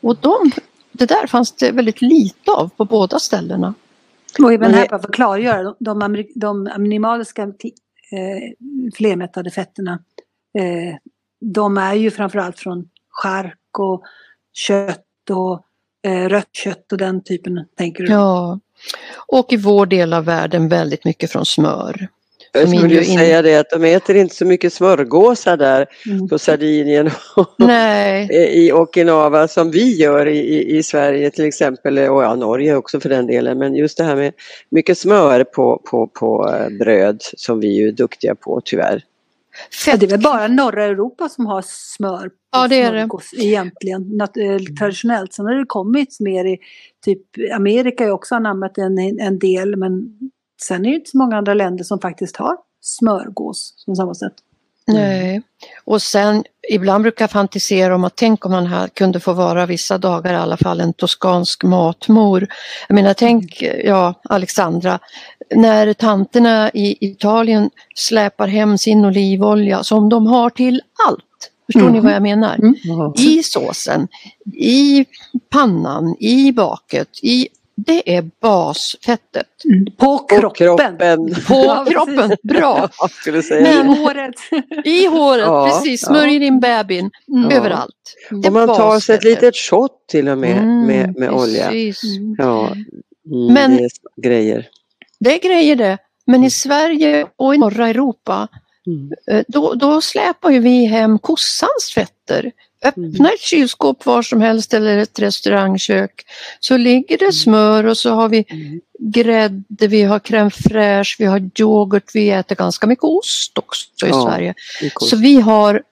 Och 0.00 0.16
de 0.16 0.50
det 0.98 1.06
där 1.06 1.26
fanns 1.26 1.52
det 1.52 1.72
väldigt 1.72 2.02
lite 2.02 2.50
av 2.50 2.68
på 2.68 2.84
båda 2.84 3.18
ställena. 3.18 3.74
Och 4.38 4.52
även 4.52 4.74
här 4.74 4.88
bara 4.88 5.00
för 5.00 5.08
att 5.08 5.14
klargöra, 5.14 5.74
de, 5.78 6.24
de, 6.34 6.68
animaliska 6.72 7.42
eh, 7.42 7.48
flermättade 8.94 9.50
fetterna, 9.50 9.92
eh, 10.58 10.96
de 11.40 11.78
är 11.78 11.94
ju 11.94 12.10
framförallt 12.10 12.58
från 12.58 12.88
chark 13.08 13.78
och 13.78 14.02
kött 14.52 15.30
och 15.30 15.65
rött 16.06 16.48
kött 16.52 16.92
och 16.92 16.98
den 16.98 17.22
typen, 17.24 17.64
tänker 17.78 18.02
du? 18.04 18.12
Ja. 18.12 18.60
Och 19.28 19.52
i 19.52 19.56
vår 19.56 19.86
del 19.86 20.12
av 20.12 20.24
världen 20.24 20.68
väldigt 20.68 21.04
mycket 21.04 21.30
från 21.32 21.46
smör. 21.46 22.08
Jag 22.52 22.68
skulle 22.68 22.94
ju 22.94 23.04
in- 23.04 23.18
säga 23.18 23.42
det 23.42 23.56
att 23.56 23.70
de 23.70 23.84
äter 23.84 24.16
inte 24.16 24.34
så 24.34 24.44
mycket 24.44 24.72
smörgåsar 24.72 25.56
där 25.56 25.86
Mm. 26.06 26.28
på 26.28 26.38
Sardinien 26.38 27.10
och 27.36 27.54
Nej, 27.58 28.28
i 28.66 28.72
Okinawa 28.72 29.48
som 29.48 29.70
vi 29.70 29.96
gör 29.96 30.26
i, 30.28 30.76
i, 30.76 30.82
Sverige 30.82 31.30
till 31.30 31.44
exempel 31.44 31.98
och 31.98 32.22
ja, 32.22 32.34
Norge 32.34 32.76
också 32.76 33.00
för 33.00 33.08
den 33.08 33.26
delen. 33.26 33.58
Men 33.58 33.74
just 33.74 33.98
det 33.98 34.04
här 34.04 34.16
med 34.16 34.32
mycket 34.70 34.98
smör 34.98 35.44
på, 35.44 35.82
på, 35.90 36.06
på 36.06 36.50
eh, 36.54 36.68
bröd 36.78 37.20
som 37.36 37.60
vi 37.60 37.82
är 37.88 37.92
duktiga 37.92 38.34
på 38.34 38.60
tyvärr. 38.64 39.02
Ja, 39.86 39.96
det 39.96 40.06
är 40.06 40.10
väl 40.10 40.22
bara 40.22 40.48
norra 40.48 40.84
Europa 40.84 41.28
som 41.28 41.46
har 41.46 41.64
smör 41.66 42.30
Ja, 42.52 42.68
det 42.68 42.82
är 42.82 42.92
det. 42.92 43.08
egentligen, 43.44 44.20
eh, 44.20 44.58
traditionellt. 44.78 45.32
Sen 45.32 45.46
har 45.46 45.52
det 45.52 45.64
kommit 45.66 46.20
mer 46.20 46.44
i, 46.44 46.58
typ 47.04 47.22
Amerika 47.54 48.04
har 48.04 48.10
också 48.10 48.34
anammat 48.34 48.78
en, 48.78 48.98
en 48.98 49.38
del, 49.38 49.76
men 49.76 50.18
sen 50.62 50.86
är 50.86 50.90
det 50.90 50.96
inte 50.96 51.10
så 51.10 51.18
många 51.18 51.36
andra 51.36 51.54
länder 51.54 51.84
som 51.84 52.00
faktiskt 52.00 52.36
har 52.36 52.56
smörgås 52.80 53.84
på 53.86 53.94
samma 53.94 54.14
sätt. 54.14 54.34
Nej. 54.86 55.42
Och 55.84 56.02
sen 56.02 56.44
ibland 56.72 57.02
brukar 57.02 57.22
jag 57.22 57.30
fantisera 57.30 57.94
om 57.94 58.04
att 58.04 58.16
tänk 58.16 58.46
om 58.46 58.52
man 58.52 58.66
här 58.66 58.88
kunde 58.88 59.20
få 59.20 59.32
vara 59.32 59.66
vissa 59.66 59.98
dagar 59.98 60.32
i 60.32 60.36
alla 60.36 60.56
fall 60.56 60.80
en 60.80 60.92
toskansk 60.92 61.62
matmor. 61.64 62.46
Jag 62.88 62.94
menar 62.94 63.14
tänk, 63.14 63.62
ja 63.84 64.14
Alexandra, 64.28 64.98
när 65.54 65.92
tanterna 65.92 66.70
i 66.74 66.96
Italien 67.10 67.70
släpar 67.94 68.46
hem 68.48 68.78
sin 68.78 69.04
olivolja 69.04 69.82
som 69.84 70.08
de 70.08 70.26
har 70.26 70.50
till 70.50 70.82
allt. 71.08 71.22
Förstår 71.72 71.88
ni 71.90 71.98
Mhm. 71.98 72.04
vad 72.04 72.14
jag 72.14 72.22
menar? 72.22 72.54
Mm. 72.54 72.74
I 73.16 73.42
såsen, 73.42 74.08
i 74.54 75.04
pannan, 75.50 76.16
i 76.20 76.52
baket, 76.52 77.08
i, 77.22 77.48
det 77.76 78.16
är 78.16 78.30
basfettet. 78.40 79.46
På 79.96 80.18
På 80.18 80.24
kroppen! 80.26 80.66
kroppen. 80.66 81.34
På 81.48 81.54
Ja, 81.64 81.84
precis. 81.84 81.94
kroppen, 81.94 82.36
bra! 82.42 82.88
Jag 83.00 83.10
skulle 83.10 83.42
säga 83.42 83.62
Men- 83.62 83.86
det. 83.94 84.00
Håret! 84.00 84.34
I 84.84 85.06
håret, 85.06 85.44
Ja, 85.46 85.66
precis, 85.70 86.02
ja. 86.02 86.08
smörjer 86.08 86.40
in 86.42 86.60
bebisen 86.60 87.10
Mm. 87.28 87.50
Ja. 87.50 87.56
överallt. 87.56 88.14
Och 88.46 88.52
man 88.52 88.68
tar 88.68 89.00
sig 89.00 89.14
ett 89.14 89.24
litet 89.24 89.56
shot 89.56 89.90
till 90.08 90.28
och 90.28 90.38
med 90.38 90.58
Mm, 90.58 90.86
med, 90.86 91.16
med 91.16 91.30
olja. 91.30 91.70
Mm. 91.70 91.92
Ja, 92.38 92.66
mm, 92.66 93.52
Men- 93.54 93.76
det 93.76 93.82
är 93.84 93.90
grejer. 94.22 94.66
Det 95.20 95.34
är 95.44 95.48
grejer 95.48 95.76
det. 95.76 95.98
Men 96.26 96.44
i 96.44 96.50
Sverige 96.50 97.26
och 97.36 97.54
i 97.54 97.58
norra 97.58 97.88
Europa 97.88 98.48
Mm. 98.86 99.10
eh, 99.30 99.44
då, 99.48 99.74
då 99.74 100.00
släpar 100.00 100.50
ju 100.50 100.58
vi 100.58 100.84
hem 100.84 101.18
kossans 101.18 101.92
fetter. 101.94 102.52
Öppna 102.88 103.30
ett 103.32 103.40
kylskåp 103.40 104.06
var 104.06 104.22
som 104.22 104.40
helst 104.40 104.74
eller 104.74 104.98
ett 104.98 105.18
restaurangkök 105.18 106.26
så 106.60 106.76
ligger 106.76 107.18
det 107.18 107.32
smör 107.32 107.84
och 107.86 107.98
så 107.98 108.10
har 108.10 108.28
vi 108.28 108.44
Mm. 108.50 108.80
grädde, 108.98 109.86
vi 109.86 110.02
har 110.02 110.18
crème 110.18 110.50
fraîche, 110.50 111.16
vi 111.18 111.24
har 111.24 111.50
yoghurt, 111.60 112.10
vi 112.14 112.30
äter 112.30 112.56
ganska 112.56 112.86
mycket 112.86 113.04
ost 113.04 113.58
också 113.58 114.06
i 114.06 114.08
Ja, 114.08 114.22
Sverige. 114.30 114.54
Så 115.00 115.16
vi 115.16 115.40
har, 115.40 115.82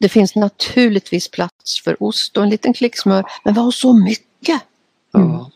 det 0.00 0.08
finns 0.08 0.34
naturligtvis 0.34 1.28
plats 1.30 1.82
för 1.84 2.02
ost 2.02 2.36
och 2.36 2.42
en 2.42 2.50
liten 2.50 2.72
klick 2.72 2.98
smör, 2.98 3.24
men 3.44 3.54
vi 3.54 3.60
har 3.60 3.70
så 3.70 3.92
mycket. 3.92 4.60
Ja. 5.12 5.50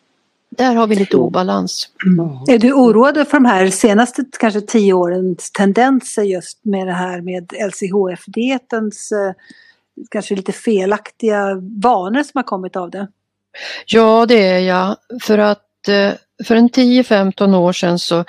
Där 0.51 0.75
har 0.75 0.87
vi 0.87 0.97
lite 0.97 1.17
obalans. 1.17 1.89
Ja. 2.17 2.45
Är 2.55 2.59
du 2.59 2.73
oroad 2.73 3.15
för 3.29 3.37
de 3.37 3.45
här 3.45 3.71
senaste 3.71 4.25
kanske 4.41 4.61
tio 4.61 4.93
årens 4.93 5.51
tendenser 5.51 6.23
just 6.23 6.59
med 6.65 6.87
det 6.87 6.93
här 6.93 7.21
med 7.21 7.53
LCHF-dietens 7.53 9.13
eh, 9.13 9.33
kanske 10.11 10.35
lite 10.35 10.53
felaktiga 10.53 11.55
vanor 11.83 12.23
som 12.23 12.39
har 12.39 12.43
kommit 12.43 12.77
av 12.77 12.91
det? 12.91 13.09
Ja, 13.87 14.27
det 14.27 14.47
är 14.47 14.59
jag. 14.59 14.97
För 15.23 15.39
att 15.39 15.89
eh, 15.89 16.13
för 16.45 16.57
en 16.57 16.69
10-15 16.69 17.57
år 17.57 17.73
sedan 17.73 17.99
så 17.99 18.25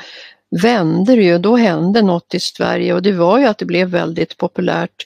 vände 0.51 1.15
det 1.15 1.23
ju, 1.23 1.37
då 1.37 1.55
hände 1.55 2.01
något 2.01 2.33
i 2.33 2.39
Sverige 2.39 2.93
och 2.93 3.01
det 3.01 3.11
var 3.11 3.39
ju 3.39 3.45
att 3.45 3.57
det 3.57 3.65
blev 3.65 3.87
väldigt 3.87 4.37
populärt 4.37 5.05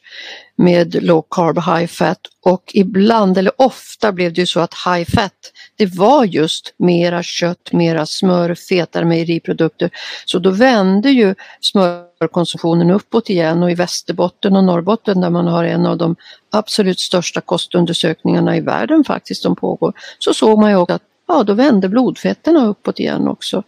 med 0.56 1.04
low 1.04 1.26
carb, 1.30 1.58
high 1.58 1.88
fat 1.88 2.20
och 2.46 2.72
ibland 2.74 3.38
eller 3.38 3.62
ofta 3.62 4.12
blev 4.12 4.34
det 4.34 4.42
ju 4.42 4.46
så 4.46 4.60
att 4.60 4.74
high 4.86 5.12
fat 5.16 5.52
det 5.76 5.86
var 5.86 6.26
just 6.26 6.74
mera 6.78 7.24
kött, 7.24 7.72
mera 7.72 8.06
smör, 8.06 8.56
fetare 8.56 9.06
mejeriprodukter. 9.06 9.90
Så 10.26 10.40
då 10.40 10.50
vände 10.50 11.10
ju 11.10 11.36
smörkonsumtionen 11.62 12.92
uppåt 12.92 13.30
igen 13.30 13.64
och 13.64 13.72
i 13.72 13.76
Västerbotten 13.76 14.56
och 14.56 14.64
Norrbotten 14.64 15.22
där 15.22 15.30
man 15.30 15.48
har 15.48 15.64
en 15.64 15.86
av 15.86 15.98
de 15.98 16.16
absolut 16.52 17.00
största 17.00 17.42
kostundersökningarna 17.42 18.58
i 18.58 18.62
världen 18.62 19.04
faktiskt 19.04 19.42
som 19.42 19.56
pågår, 19.56 19.94
så 20.20 20.34
såg 20.34 20.60
man 20.60 20.70
ju 20.70 20.76
också 20.76 20.94
att 20.94 21.02
ja, 21.28 21.44
då 21.44 21.54
vände 21.54 21.90
blodfetterna 21.90 22.66
uppåt 22.66 23.00
igen 23.00 23.28
också. 23.28 23.64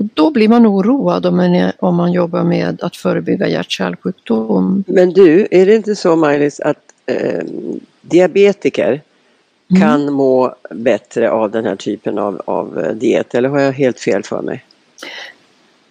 Och 0.00 0.06
då 0.14 0.30
blir 0.30 0.48
man 0.48 0.66
oroad 0.66 1.26
om 1.26 1.36
man, 1.36 1.72
om 1.78 1.94
man 1.96 2.12
jobbar 2.12 2.44
med 2.44 2.82
att 2.82 2.96
förebygga 2.96 3.48
hjärt-kärlsjukdom. 3.48 4.84
Men 4.86 5.12
du, 5.12 5.48
är 5.50 5.66
det 5.66 5.74
inte 5.76 5.96
så 5.96 6.16
Maj-Lis 6.16 6.60
att 6.60 6.82
eh, 7.06 7.44
diabetiker 8.02 9.00
Mm. 9.72 9.82
kan 9.82 10.12
må 10.12 10.54
bättre 10.70 11.30
av 11.30 11.50
den 11.50 11.64
här 11.64 11.76
typen 11.76 12.18
av, 12.18 12.42
av 12.44 12.78
eh, 12.80 12.92
diet 12.92 13.34
eller 13.34 13.48
har 13.48 13.60
jag 13.60 13.72
helt 13.72 14.00
fel 14.00 14.22
för 14.22 14.42
mig? 14.42 14.64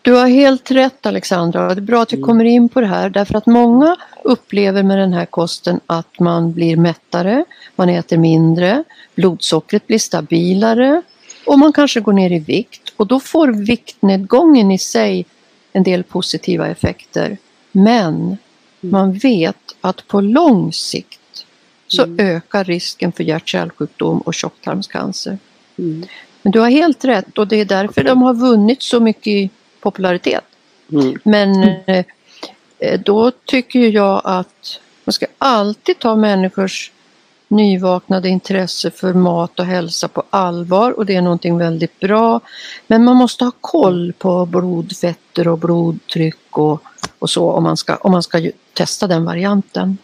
Du 0.02 0.14
har 0.14 0.28
helt 0.28 0.72
rätt 0.72 1.06
Alexandra, 1.06 1.68
det 1.76 1.82
är 1.82 1.82
bra 1.82 2.02
att 2.02 2.14
vi 2.14 2.18
Mm. 2.18 2.28
kommer 2.28 2.46
in 2.46 2.70
på 2.70 2.82
det 2.82 2.88
här 2.88 3.10
därför 3.10 3.36
att 3.38 3.46
många 3.46 3.96
upplever 4.24 4.84
med 4.84 4.98
den 4.98 5.14
här 5.14 5.26
kosten 5.26 5.80
att 5.86 6.20
man 6.20 6.54
blir 6.54 6.78
mättare, 6.78 7.46
man 7.76 7.90
äter 7.90 8.18
mindre, 8.18 8.84
blodsockret 9.16 9.88
blir 9.88 10.00
stabilare 10.00 11.02
och 11.46 11.60
man 11.60 11.74
kanske 11.74 12.00
går 12.00 12.14
ner 12.14 12.32
i 12.32 12.40
vikt 12.40 12.89
och 13.00 13.08
då 13.08 13.20
får 13.20 13.48
viktnedgången 13.48 14.72
i 14.72 14.78
sig 14.78 15.26
en 15.74 15.84
del 15.84 16.04
positiva 16.04 16.68
effekter. 16.68 17.38
Men 17.72 18.38
man 18.80 19.14
vet 19.14 19.76
att 19.82 20.08
på 20.08 20.22
lång 20.22 20.74
sikt 20.74 21.46
så 21.88 22.04
Mm. 22.04 22.26
ökar 22.36 22.64
risken 22.64 23.12
för 23.12 23.24
hjärt-kärlsjukdom 23.24 24.20
och 24.20 24.34
tjocktarmscancer. 24.34 25.38
Mm. 25.78 26.06
Men 26.42 26.52
du 26.52 26.60
har 26.60 26.70
helt 26.70 27.06
rätt 27.06 27.38
och 27.38 27.48
det 27.48 27.56
är 27.56 27.66
därför 27.66 28.04
de 28.04 28.22
har 28.22 28.34
vunnit 28.34 28.82
så 28.82 29.00
mycket 29.00 29.28
i 29.28 29.50
popularitet. 29.80 30.44
Mm. 30.92 31.20
Men 31.24 31.64
eh, 31.64 32.06
eh, 32.80 33.00
då 33.06 33.32
tycker 33.46 33.80
jag 33.80 34.22
att 34.24 34.80
man 35.06 35.14
ska 35.14 35.26
alltid 35.38 36.00
ta 36.00 36.16
människors 36.16 36.92
nyvaknade 37.50 38.30
intresse 38.30 38.92
för 38.92 39.14
mat 39.14 39.60
och 39.60 39.66
hälsa 39.66 40.08
på 40.08 40.24
allvar 40.30 40.92
och 40.92 41.06
det 41.06 41.16
är 41.16 41.22
någonting 41.22 41.58
väldigt 41.58 42.00
bra. 42.00 42.40
Men 42.88 43.04
man 43.04 43.16
måste 43.16 43.46
ha 43.46 43.52
koll 43.62 44.14
på 44.18 44.46
blodfetter 44.46 45.48
och 45.48 45.60
blodtryck 45.60 46.58
och, 46.58 46.84
och 47.20 47.30
så 47.30 47.52
om 47.52 47.64
man 47.64 47.78
ska, 47.78 47.96
om 47.96 48.12
man 48.12 48.24
ska 48.24 48.40
ju 48.40 48.52
testa 48.74 49.08
den 49.08 49.26
varianten. 49.26 49.98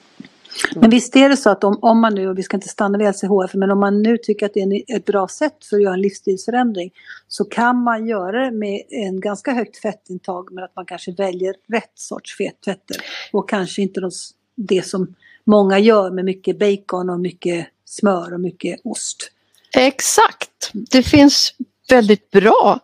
Men 0.75 0.89
visst 0.89 1.15
är 1.15 1.29
det 1.29 1.37
så 1.37 1.49
att 1.49 1.63
om, 1.63 1.79
om 1.81 1.99
man 1.99 2.15
nu, 2.15 2.29
och 2.29 2.37
vi 2.37 2.43
ska 2.43 2.57
inte 2.57 2.67
stanna 2.67 2.97
vid 2.97 3.07
LCHF, 3.07 3.53
men 3.53 3.71
om 3.71 3.79
man 3.79 4.01
nu 4.01 4.17
tycker 4.17 4.45
att 4.45 4.53
det 4.53 4.59
är 4.59 4.95
ett 4.97 5.05
bra 5.05 5.27
sätt 5.27 5.65
för 5.69 5.75
att 5.75 5.83
göra 5.83 5.93
en 5.93 6.01
livsstilsförändring 6.01 6.91
så 7.27 7.45
kan 7.45 7.83
man 7.83 8.07
göra 8.07 8.45
det 8.45 8.51
med 8.51 8.81
en 8.89 9.19
ganska 9.19 9.53
högt 9.53 9.77
fettintag 9.77 10.51
men 10.51 10.63
att 10.63 10.75
man 10.75 10.85
kanske 10.85 11.11
väljer 11.11 11.55
rätt 11.67 11.91
sorts 11.95 12.37
fettfetter 12.37 12.97
och 13.31 13.49
kanske 13.49 13.81
inte 13.81 14.01
de, 14.01 14.11
det 14.55 14.85
som 14.85 15.15
många 15.45 15.79
gör 15.79 16.11
med 16.11 16.25
mycket 16.25 16.59
bacon 16.59 17.09
och 17.09 17.19
mycket 17.19 17.67
smör 17.85 18.33
och 18.33 18.39
mycket 18.39 18.79
ost. 18.83 19.31
Exakt! 19.75 20.71
Det 20.73 21.03
finns 21.03 21.53
väldigt 21.89 22.31
bra 22.31 22.79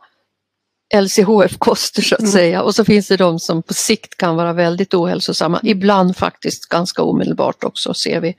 LCHF-koster 0.96 2.02
så 2.02 2.16
att 2.16 2.20
Mm. 2.22 2.32
säga 2.32 2.62
och 2.64 2.76
så 2.76 2.86
finns 2.86 3.08
det 3.08 3.18
de 3.18 3.40
som 3.40 3.64
på 3.64 3.74
sikt 3.74 4.18
kan 4.18 4.36
vara 4.36 4.54
väldigt 4.54 4.94
ohälsosamma, 4.94 5.60
ibland 5.64 6.18
faktiskt 6.18 6.66
ganska 6.66 7.02
omedelbart 7.04 7.64
också 7.64 7.94
ser 7.94 8.20
vi. 8.22 8.36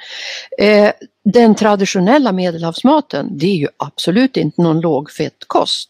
Eh, 0.58 0.90
den 1.24 1.54
traditionella 1.54 2.32
medelhavsmaten 2.32 3.38
det 3.38 3.46
är 3.46 3.56
ju 3.56 3.68
absolut 3.76 4.36
inte 4.36 4.62
någon 4.62 4.80
lågfettkost. 4.80 5.88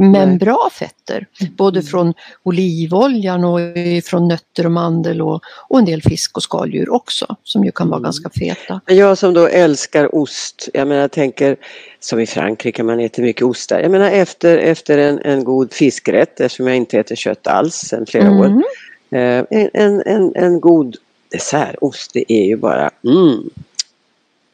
Men 0.00 0.38
bra 0.38 0.70
fetter, 0.72 1.26
både 1.56 1.82
från 1.82 2.14
olivoljan 2.42 3.44
och 3.44 3.60
från 4.04 4.28
nötter 4.28 4.66
och 4.66 4.72
mandel 4.72 5.22
och, 5.22 5.40
och 5.68 5.78
en 5.78 5.84
del 5.84 6.02
fisk 6.02 6.36
och 6.36 6.42
skaldjur 6.42 6.90
också 6.94 7.36
som 7.44 7.64
ju 7.64 7.70
kan 7.72 7.88
vara 7.88 7.96
Mm. 7.98 8.04
ganska 8.04 8.30
feta. 8.30 8.80
Men 8.86 8.96
Jag 8.96 9.18
som 9.18 9.34
då 9.34 9.46
älskar 9.46 10.14
ost, 10.14 10.68
jag 10.72 10.88
menar 10.88 11.00
jag 11.00 11.10
tänker 11.12 11.56
som 12.00 12.20
i 12.20 12.26
Frankrike, 12.26 12.82
man 12.82 13.00
äter 13.00 13.22
mycket 13.22 13.42
ost 13.42 13.68
där. 13.68 13.80
Jag 13.80 13.90
menar 13.90 14.10
efter, 14.10 14.58
efter 14.58 14.98
en, 14.98 15.18
en 15.18 15.44
god 15.44 15.72
fiskrätt, 15.72 16.40
eftersom 16.40 16.66
jag 16.66 16.76
inte 16.76 16.98
äter 16.98 17.16
kött 17.16 17.46
alls 17.46 17.74
sedan 17.74 18.06
flera 18.06 18.30
år. 18.30 18.46
Mm. 18.46 18.62
Eh, 19.10 19.44
en, 19.50 19.70
en, 19.74 20.02
en, 20.06 20.32
en 20.36 20.60
god 20.60 20.96
dessertost, 21.32 22.10
det 22.12 22.32
är 22.32 22.44
ju 22.44 22.56
bara 22.56 22.90
mm, 23.04 23.50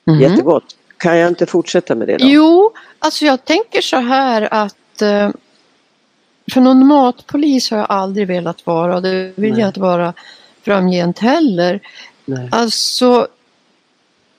Mm. 0.08 0.20
jättegott. 0.20 0.64
Kan 0.96 1.18
jag 1.18 1.28
inte 1.28 1.46
fortsätta 1.46 1.94
med 1.94 2.08
det 2.08 2.16
då? 2.16 2.26
Jo, 2.28 2.72
alltså 2.98 3.24
jag 3.24 3.44
tänker 3.44 3.80
så 3.80 3.96
här 3.96 4.48
att 4.50 4.76
eh, 5.02 5.30
för 6.52 6.60
någon 6.60 6.86
matpolis 6.86 7.70
har 7.70 7.78
jag 7.78 7.86
aldrig 7.90 8.26
velat 8.26 8.66
vara 8.66 8.96
och 8.96 9.02
det 9.02 9.32
vill 9.34 9.52
Nej. 9.52 9.60
jag 9.60 9.68
inte 9.68 9.80
vara 9.80 10.14
framgent 10.62 11.18
heller. 11.18 11.80
Nej. 12.24 12.48
Alltså, 12.52 13.28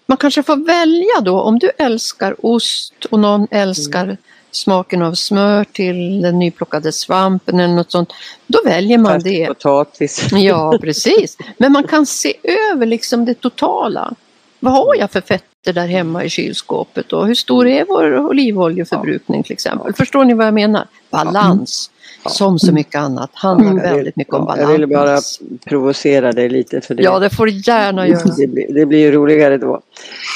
man 0.06 0.18
kanske 0.18 0.44
får 0.44 0.66
välja 0.66 1.22
då 1.22 1.42
om 1.42 1.60
du 1.60 1.72
älskar 1.78 2.46
ost 2.46 3.06
och 3.06 3.20
någon 3.20 3.48
älskar 3.52 4.18
smaken 4.52 5.02
av 5.02 5.14
smör 5.14 5.64
till 5.64 6.22
den 6.22 6.40
nyplockade 6.40 6.92
svampen 6.92 7.60
eller 7.60 7.76
något 7.76 7.92
sånt. 7.92 8.14
Då 8.48 8.60
väljer 8.66 8.98
man 8.98 9.12
Färsk 9.12 9.26
det. 9.26 9.48
Potatis. 9.48 10.28
Ja, 10.32 10.78
precis. 10.82 11.38
Men 11.58 11.72
man 11.72 11.84
kan 11.84 12.06
se 12.06 12.34
över 12.72 12.86
liksom 12.86 13.26
det 13.26 13.34
totala. 13.34 14.14
Vad 14.60 14.74
har 14.74 14.96
jag 15.00 15.12
för 15.12 15.22
fetter 15.22 15.74
där 15.74 15.88
hemma 15.88 16.24
i 16.24 16.30
kylskåpet 16.30 17.14
och 17.14 17.28
hur 17.28 17.36
stor 17.36 17.68
är 17.68 17.86
vår 17.86 18.18
olivoljeförbrukning 18.20 19.44
till 19.44 19.54
exempel? 19.54 19.94
Förstår 19.94 20.26
ni 20.26 20.34
vad 20.34 20.48
jag 20.48 20.54
menar? 20.54 20.88
Balans. 21.10 21.92
Ja. 22.24 22.30
Som 22.30 22.60
så 22.60 22.72
mycket 22.74 22.96
annat 22.96 23.30
handlar 23.34 23.74
vill- 23.74 23.82
väldigt 23.96 24.16
mycket 24.16 24.34
om 24.34 24.46
balans. 24.46 24.62
Jag 24.62 24.72
ville 24.72 24.88
bara 24.88 25.20
provocera 25.66 26.32
dig 26.32 26.50
lite 26.50 26.82
för 26.82 26.96
det. 26.96 27.04
Ja, 27.04 27.20
det 27.20 27.30
får 27.30 27.46
du 27.46 27.52
gärna 27.52 28.08
göra. 28.08 28.36
Det 28.38 28.48
blir, 28.48 28.74
det 28.74 28.86
blir 28.86 29.12
roligare 29.12 29.58
då. 29.58 29.82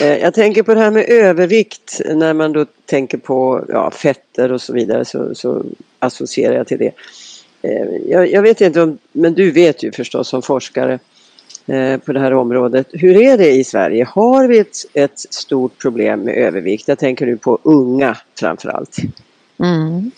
Eh, 0.01 0.17
Jag 0.17 0.33
tänker 0.33 0.63
på 0.63 0.73
det 0.73 0.79
här 0.79 0.91
med 0.91 1.05
övervikt 1.09 2.01
när 2.15 2.33
man 2.33 2.53
då 2.53 2.65
tänker 2.85 3.17
på 3.17 3.65
ja, 3.69 3.91
fetter 3.91 4.51
och 4.51 4.61
så 4.61 4.73
vidare 4.73 5.05
så, 5.05 5.35
så 5.35 5.63
associerar 5.99 6.55
jag 6.55 6.67
till 6.67 6.77
det. 6.77 6.91
Eh, 7.61 7.87
Jag, 8.09 8.31
jag 8.31 8.41
vet 8.41 8.61
inte 8.61 8.81
om, 8.81 8.97
men 9.11 9.33
du 9.33 9.51
vet 9.51 9.83
ju 9.83 9.91
förstås 9.91 10.27
som 10.27 10.41
forskare 10.41 10.99
Eh, 11.65 11.97
på 11.97 12.13
det 12.13 12.19
här 12.19 12.33
området. 12.33 12.87
Hur 12.93 13.21
är 13.21 13.37
det 13.37 13.51
i 13.51 13.63
Sverige? 13.63 14.07
Har 14.09 14.47
vi 14.47 14.59
ett, 14.59 14.77
ett 14.93 15.19
stort 15.19 15.77
problem 15.77 16.21
med 16.21 16.35
övervikt? 16.35 16.87
Jag 16.87 16.99
tänker 16.99 17.25
nu 17.25 17.37
på 17.37 17.59
unga 17.63 18.17
framförallt. 18.39 18.97
Mm. 19.59 20.11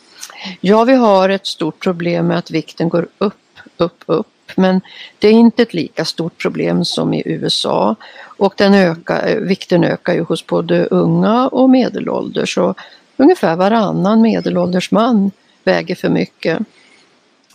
Ja, 0.62 0.84
vi 0.84 0.94
har 0.94 1.30
ett 1.30 1.48
stort 1.48 1.84
problem 1.84 2.28
med 2.28 2.38
att 2.38 2.52
vikten 2.52 2.90
går 2.90 3.08
upp, 3.18 3.34
upp, 3.78 4.04
upp. 4.06 4.28
Men 4.56 4.82
det 5.20 5.28
är 5.28 5.32
inte 5.32 5.64
ett 5.64 5.74
lika 5.74 6.06
stort 6.06 6.38
problem 6.38 6.86
som 6.86 7.14
i 7.14 7.24
USA. 7.26 7.96
Och 8.38 8.54
den 8.58 8.74
ökar, 8.74 9.40
vikten 9.40 9.84
ökar 9.84 10.14
ju 10.14 10.24
hos 10.24 10.48
både 10.48 10.86
unga 10.86 11.48
och 11.48 11.70
medelålders. 11.70 12.58
Och 12.58 12.78
ungefär 13.18 13.56
varannan 13.56 14.22
medelålders 14.22 14.92
man 14.92 15.32
väger 15.64 15.96
för 15.96 16.10
mycket. 16.10 16.60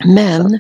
Men 0.04 0.58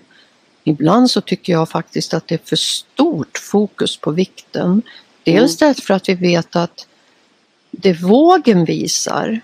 ibland 0.68 1.10
så 1.10 1.20
tycker 1.20 1.52
jag 1.52 1.68
faktiskt 1.68 2.14
att 2.14 2.28
det 2.28 2.34
är 2.34 2.48
för 2.48 2.56
stort 2.56 3.38
fokus 3.38 3.96
på 3.96 4.10
vikten. 4.10 4.82
Dels 5.24 5.56
därför 5.56 5.94
att 5.94 6.08
vi 6.08 6.14
vet 6.14 6.56
att 6.56 6.86
det 7.70 7.92
vågen 7.92 8.64
visar 8.64 9.40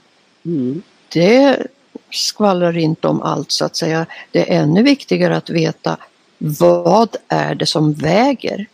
Mm. 0.47 0.83
det 1.09 1.67
skvallrar 2.11 2.77
inte 2.77 3.09
om 3.09 3.23
allt 3.23 3.51
så 3.51 3.65
att 3.65 3.77
säga. 3.77 4.07
Det 4.31 4.53
är 4.53 4.63
ännu 4.63 4.83
viktigare 4.83 5.37
att 5.37 5.51
veta 5.51 5.97
vad 6.39 7.17
är 7.29 7.55
det 7.55 7.67
som 7.67 7.93
väger? 7.93 8.67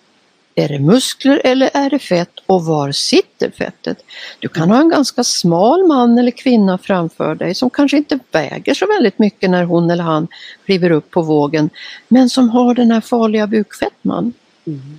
Är 0.60 0.68
det 0.68 0.78
muskler 0.78 1.40
eller 1.44 1.70
är 1.74 1.90
det 1.90 1.98
fett 1.98 2.32
och 2.46 2.64
var 2.64 2.92
sitter 2.92 3.50
fettet? 3.50 4.04
Du 4.38 4.48
kan 4.48 4.70
ha 4.70 4.80
en 4.80 4.88
ganska 4.88 5.24
smal 5.24 5.86
man 5.86 6.18
eller 6.18 6.30
kvinna 6.30 6.78
framför 6.78 7.34
dig 7.34 7.54
som 7.54 7.70
kanske 7.70 7.96
inte 7.96 8.18
väger 8.32 8.74
så 8.74 8.86
väldigt 8.86 9.18
mycket 9.18 9.50
när 9.50 9.64
hon 9.64 9.90
eller 9.90 10.04
han 10.04 10.28
kliver 10.64 10.90
upp 10.90 11.10
på 11.10 11.22
vågen 11.22 11.70
men 12.08 12.30
som 12.30 12.48
har 12.48 12.74
den 12.74 12.90
här 12.90 13.00
farliga 13.00 13.46
bukfettman. 13.46 14.32
Mm. 14.66 14.98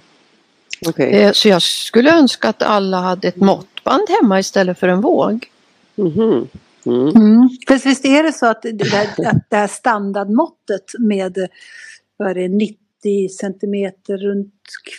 Okej. 0.88 1.14
Eh, 1.14 1.32
Så 1.32 1.48
jag 1.48 1.62
skulle 1.62 2.12
önska 2.18 2.50
att 2.50 2.64
alla 2.64 2.98
hade 2.98 3.28
ett 3.28 3.36
måttband 3.36 4.04
hemma 4.22 4.40
istället 4.40 4.80
för 4.80 4.88
en 4.88 5.02
våg. 5.02 5.48
Mhm. 5.96 6.48
Mm. 6.86 7.08
Mm. 7.08 7.50
För 7.68 7.90
visst 7.90 8.06
är 8.06 8.24
det 8.24 8.34
så 8.34 8.46
att 8.46 8.62
det 8.62 8.88
här, 8.92 9.08
att 9.28 9.50
det 9.50 9.56
här 9.56 9.68
standardmåttet 9.68 10.92
med 11.00 11.38
vad 12.18 12.30
är 12.30 12.36
det, 12.36 12.50
90 13.04 13.30
centimeter 13.30 14.18
runt 14.18 14.54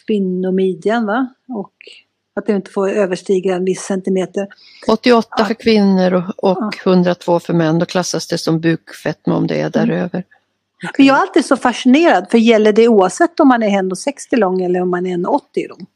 kvinnomidjan 0.06 1.06
va? 1.06 1.34
Och 1.48 1.72
att 2.34 2.46
det 2.46 2.52
inte 2.52 2.70
får 2.70 2.90
överstiga 2.90 3.54
en 3.54 3.64
viss 3.64 3.82
centimeter. 3.82 4.48
88 4.88 5.28
Ja. 5.38 5.44
för 5.44 5.54
kvinnor 5.54 6.12
och, 6.36 6.50
och 6.50 6.78
102 6.86 7.40
för 7.40 7.52
män. 7.52 7.78
Då 7.78 7.86
klassas 7.86 8.26
det 8.26 8.38
som 8.38 8.60
bukfetma 8.60 9.36
om 9.36 9.46
det 9.46 9.60
är 9.60 9.70
däröver. 9.70 10.24
Men 10.98 11.06
jag 11.06 11.16
är 11.16 11.20
alltid 11.20 11.44
så 11.44 11.56
fascinerad 11.56 12.26
för 12.30 12.38
gäller 12.38 12.72
det 12.72 12.88
oavsett 12.88 13.40
om 13.40 13.48
man 13.48 13.62
är 13.62 13.82
1,60 13.82 14.36
lång 14.36 14.62
eller 14.62 14.82
om 14.82 14.90
man 14.90 15.06
är 15.06 15.16
1,80 15.16 15.68
lång? 15.68 15.86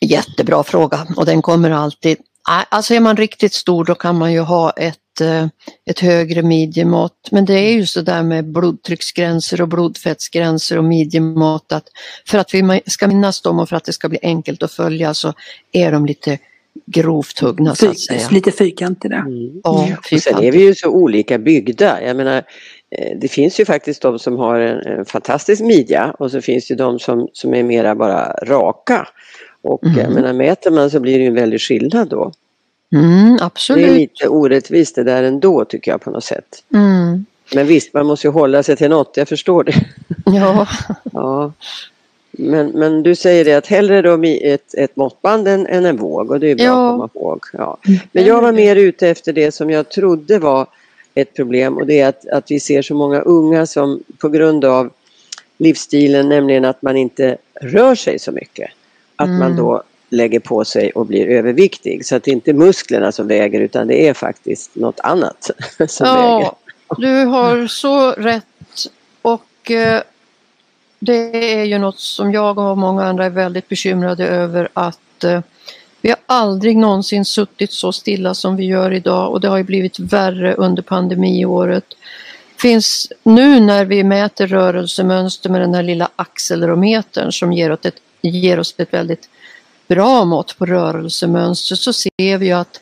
Jättebra 0.00 0.62
fråga 0.62 1.06
och 1.16 1.26
den 1.26 1.42
kommer 1.42 1.70
alltid. 1.70 2.18
Alltså 2.48 2.94
är 2.94 3.00
man 3.00 3.16
riktigt 3.16 3.52
stor 3.52 3.84
då 3.84 3.94
kan 3.94 4.18
man 4.18 4.32
ju 4.32 4.40
ha 4.40 4.70
ett, 4.70 5.20
eh, 5.20 5.46
ett 5.90 6.00
högre 6.00 6.42
midjemått. 6.42 7.28
Men 7.30 7.44
det 7.44 7.54
är 7.54 7.72
ju 7.72 7.86
så 7.86 8.00
där 8.00 8.22
med 8.22 8.52
blodtrycksgränser 8.52 9.60
och 9.60 9.68
blodfettsgränser 9.68 10.78
och 10.78 10.84
midjemått 10.84 11.72
att 11.72 11.84
för 12.26 12.38
att 12.38 12.54
vi 12.54 12.80
ska 12.86 13.08
minnas 13.08 13.42
dem 13.42 13.58
och 13.58 13.68
för 13.68 13.76
att 13.76 13.84
det 13.84 13.92
ska 13.92 14.08
bli 14.08 14.18
enkelt 14.22 14.62
att 14.62 14.72
följa 14.72 15.14
så 15.14 15.32
är 15.72 15.92
de 15.92 16.06
lite 16.06 16.38
grovt 16.86 17.38
huggna 17.38 17.74
så 17.74 17.90
att 17.90 17.98
säga. 17.98 18.28
Lite 18.30 18.52
fyrkantiga. 18.52 19.16
Mm. 19.16 19.60
Ja, 19.64 19.88
Och 20.12 20.20
sen 20.20 20.44
är 20.44 20.52
vi 20.52 20.58
ju 20.58 20.74
så 20.74 20.88
olika 20.88 21.38
byggda. 21.38 22.02
Jag 22.02 22.16
menar, 22.16 22.42
eh, 22.98 23.18
det 23.20 23.28
finns 23.28 23.60
ju 23.60 23.64
faktiskt 23.64 24.02
de 24.02 24.18
som 24.18 24.36
har 24.36 24.60
en, 24.60 24.98
en 24.98 25.04
fantastisk 25.04 25.62
midja 25.62 26.14
och 26.18 26.30
så 26.30 26.40
finns 26.40 26.68
det 26.68 26.74
de 26.74 26.98
som, 26.98 27.28
som 27.32 27.54
är 27.54 27.62
mera 27.62 27.94
bara 27.94 28.32
raka. 28.32 29.08
Och 29.62 29.80
jag 29.82 29.98
Mm. 29.98 30.12
menar, 30.12 30.32
mäter 30.32 30.70
man 30.70 30.90
så 30.90 31.00
blir 31.00 31.18
det 31.18 31.26
en 31.26 31.34
väldig 31.34 31.60
skillnad 31.60 32.08
då. 32.08 32.32
Mm, 32.94 33.36
Det 33.36 33.42
är 33.42 33.46
absolut. 33.46 33.90
lite 33.90 34.28
orättvist 34.28 34.94
det 34.94 35.02
där 35.04 35.22
ändå 35.22 35.64
tycker 35.64 35.90
jag 35.90 36.00
på 36.00 36.10
något 36.10 36.24
sätt. 36.24 36.64
Mm. 36.74 37.26
Men 37.54 37.66
visst, 37.66 37.94
man 37.94 38.06
måste 38.06 38.26
ju 38.26 38.30
hålla 38.32 38.62
sig 38.62 38.76
till 38.76 38.90
något, 38.90 39.16
jag 39.16 39.28
förstår 39.28 39.64
det. 39.64 39.74
Ja. 40.26 40.66
Ja. 41.12 41.52
Men, 42.38 42.66
men 42.66 43.02
du 43.02 43.14
säger 43.14 43.44
det 43.44 43.54
att 43.54 43.66
hellre 43.66 44.02
då 44.02 44.22
ett, 44.24 44.74
ett 44.74 44.96
måttband 44.96 45.48
än, 45.48 45.66
än 45.66 45.86
en 45.86 45.96
våg 45.96 46.30
och 46.30 46.40
det 46.40 46.50
är 46.50 46.54
bra 46.54 46.64
Ja. 46.64 47.04
att 47.04 47.12
komma 47.12 47.24
ihåg. 47.24 47.40
Ja. 47.52 47.76
Men 48.12 48.24
jag 48.24 48.42
var 48.42 48.52
mer 48.52 48.76
ute 48.76 49.08
efter 49.08 49.32
det 49.32 49.52
som 49.52 49.70
jag 49.70 49.88
trodde 49.88 50.38
var 50.38 50.66
ett 51.14 51.34
problem 51.34 51.76
och 51.76 51.86
det 51.86 52.00
är 52.00 52.08
att, 52.08 52.28
att 52.28 52.50
vi 52.50 52.60
ser 52.60 52.82
så 52.82 52.94
många 52.94 53.20
unga 53.20 53.66
som 53.66 54.02
på 54.18 54.28
grund 54.28 54.64
av 54.64 54.90
livsstilen, 55.58 56.28
nämligen 56.28 56.64
att 56.64 56.82
man 56.82 56.96
inte 56.96 57.36
rör 57.60 57.94
sig 57.94 58.18
så 58.18 58.32
mycket, 58.32 58.70
att 59.22 59.28
man 59.28 59.42
Mm. 59.42 59.56
då 59.56 59.82
lägger 60.10 60.40
på 60.40 60.64
sig 60.64 60.90
och 60.90 61.06
blir 61.06 61.26
överviktig. 61.26 62.06
Så 62.06 62.16
att 62.16 62.22
det 62.24 62.30
inte 62.30 62.50
är 62.50 62.54
musklerna 62.54 63.12
som 63.12 63.28
väger 63.28 63.60
utan 63.60 63.86
det 63.86 64.08
är 64.08 64.14
faktiskt 64.14 64.76
något 64.76 65.00
annat 65.00 65.50
som 65.88 66.06
väger. 66.06 66.40
Ja, 66.40 66.56
du 66.98 67.24
har 67.24 67.66
så 67.66 68.10
rätt. 68.10 68.44
Och 69.22 69.70
eh, 69.70 70.02
det 70.98 71.52
är 71.60 71.64
ju 71.64 71.78
något 71.78 71.98
som 72.00 72.32
jag 72.32 72.58
och 72.58 72.78
många 72.78 73.04
andra 73.04 73.24
är 73.24 73.30
väldigt 73.30 73.68
bekymrade 73.68 74.26
över 74.26 74.68
att 74.72 75.24
eh, 75.24 75.40
vi 76.00 76.08
har 76.10 76.18
aldrig 76.26 76.76
någonsin 76.76 77.24
suttit 77.24 77.72
så 77.72 77.92
stilla 77.92 78.34
som 78.34 78.56
vi 78.56 78.64
gör 78.64 78.90
idag 78.92 79.30
och 79.32 79.40
det 79.40 79.48
har 79.48 79.56
ju 79.56 79.64
blivit 79.64 79.98
värre 79.98 80.54
under 80.54 80.82
pandemiåret. 80.82 81.84
Finns 82.56 83.12
nu 83.22 83.60
när 83.60 83.84
vi 83.84 84.04
mäter 84.04 84.46
rörelsemönster 84.46 85.50
med 85.50 85.60
den 85.60 85.74
här 85.74 85.82
lilla 85.82 86.08
axelrometern 86.16 87.32
som 87.32 87.52
ger 87.52 87.72
oss 87.72 87.78
ett, 87.82 87.94
ger 88.28 88.60
oss 88.60 88.74
ett 88.78 88.94
väldigt 88.94 89.28
bra 89.88 90.24
mått 90.24 90.58
på 90.58 90.66
rörelsemönster 90.66 91.76
så 91.76 91.92
ser 91.92 92.38
vi 92.38 92.46
ju 92.46 92.52
att 92.52 92.80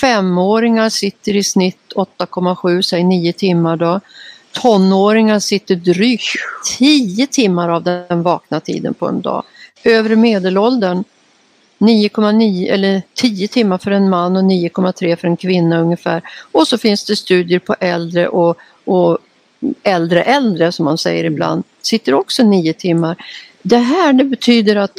femåringar 0.00 0.88
sitter 0.88 1.36
i 1.36 1.42
snitt 1.42 1.92
8,7, 1.96 2.82
säg 2.82 3.04
9 3.04 3.32
timmar 3.32 3.76
då. 3.76 4.00
Tonåringar 4.52 5.38
sitter 5.38 5.74
drygt 5.74 6.24
10 6.78 7.26
timmar 7.26 7.68
av 7.68 7.82
den 7.82 8.22
vakna 8.22 8.60
tiden 8.60 8.94
på 8.94 9.08
en 9.08 9.20
dag. 9.20 9.44
Övre 9.84 10.16
medelåldern 10.16 11.04
9,9 11.78 12.72
eller 12.72 13.02
10 13.14 13.48
timmar 13.48 13.78
för 13.78 13.90
en 13.90 14.10
man 14.10 14.36
och 14.36 14.42
9,3 14.42 15.16
för 15.16 15.28
en 15.28 15.36
kvinna 15.36 15.80
ungefär. 15.80 16.22
Och 16.52 16.68
så 16.68 16.78
finns 16.78 17.04
det 17.04 17.16
studier 17.16 17.58
på 17.58 17.76
äldre 17.80 18.28
och, 18.28 18.56
och 18.84 19.18
äldre 19.82 20.22
äldre 20.22 20.72
som 20.72 20.84
man 20.84 20.98
säger 20.98 21.24
ibland, 21.24 21.64
sitter 21.82 22.14
också 22.14 22.42
9 22.42 22.72
timmar. 22.72 23.16
Det 23.62 23.78
här 23.78 24.12
det 24.12 24.24
betyder 24.24 24.76
att 24.76 24.98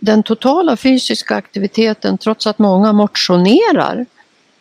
den 0.00 0.22
totala 0.22 0.76
fysiska 0.76 1.34
aktiviteten, 1.34 2.18
trots 2.18 2.46
att 2.46 2.58
många 2.58 2.92
motionerar, 2.92 4.06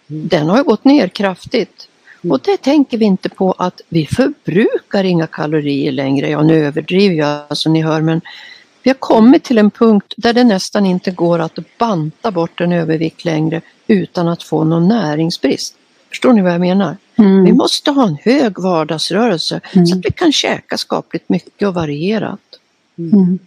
den 0.07 0.49
har 0.49 0.63
gått 0.63 0.83
ner 0.83 1.07
kraftigt. 1.07 1.88
Och 2.29 2.39
det 2.43 2.57
tänker 2.57 2.97
vi 2.97 3.05
inte 3.05 3.29
på 3.29 3.51
att 3.57 3.81
vi 3.89 4.05
förbrukar 4.05 5.03
inga 5.03 5.27
kalorier 5.27 5.91
längre. 5.91 6.29
Ja, 6.29 6.41
nu 6.43 6.65
överdriver 6.65 7.15
jag 7.15 7.57
som 7.57 7.73
ni 7.73 7.81
hör, 7.81 8.01
men 8.01 8.21
vi 8.83 8.89
har 8.89 8.95
kommit 8.95 9.43
till 9.43 9.57
en 9.57 9.71
punkt 9.71 10.13
där 10.17 10.33
det 10.33 10.43
nästan 10.43 10.86
inte 10.86 11.12
går 11.12 11.39
att 11.39 11.60
banta 11.77 12.31
bort 12.31 12.62
en 12.62 12.71
övervikt 12.71 13.25
längre 13.25 13.62
utan 13.88 14.27
att 14.27 14.43
få 14.43 14.63
någon 14.63 14.88
näringsbrist. 14.88 15.75
Förstår 16.10 16.33
ni 16.33 16.41
vad 16.41 16.53
jag 16.53 16.60
menar? 16.62 16.97
Vi 17.15 17.23
Mm. 17.23 17.57
måste 17.57 17.91
ha 17.91 18.07
en 18.07 18.17
hög 18.23 18.60
vardagsrörelse 18.60 19.62
så 19.73 19.79
Mm. 19.79 19.91
att 19.99 20.05
vi 20.05 20.12
kan 20.12 20.31
käka 20.31 20.77
skapligt 20.77 21.29
mycket 21.29 21.67
och 21.67 21.73
varierat. 21.73 22.39
Mm. 22.97 23.39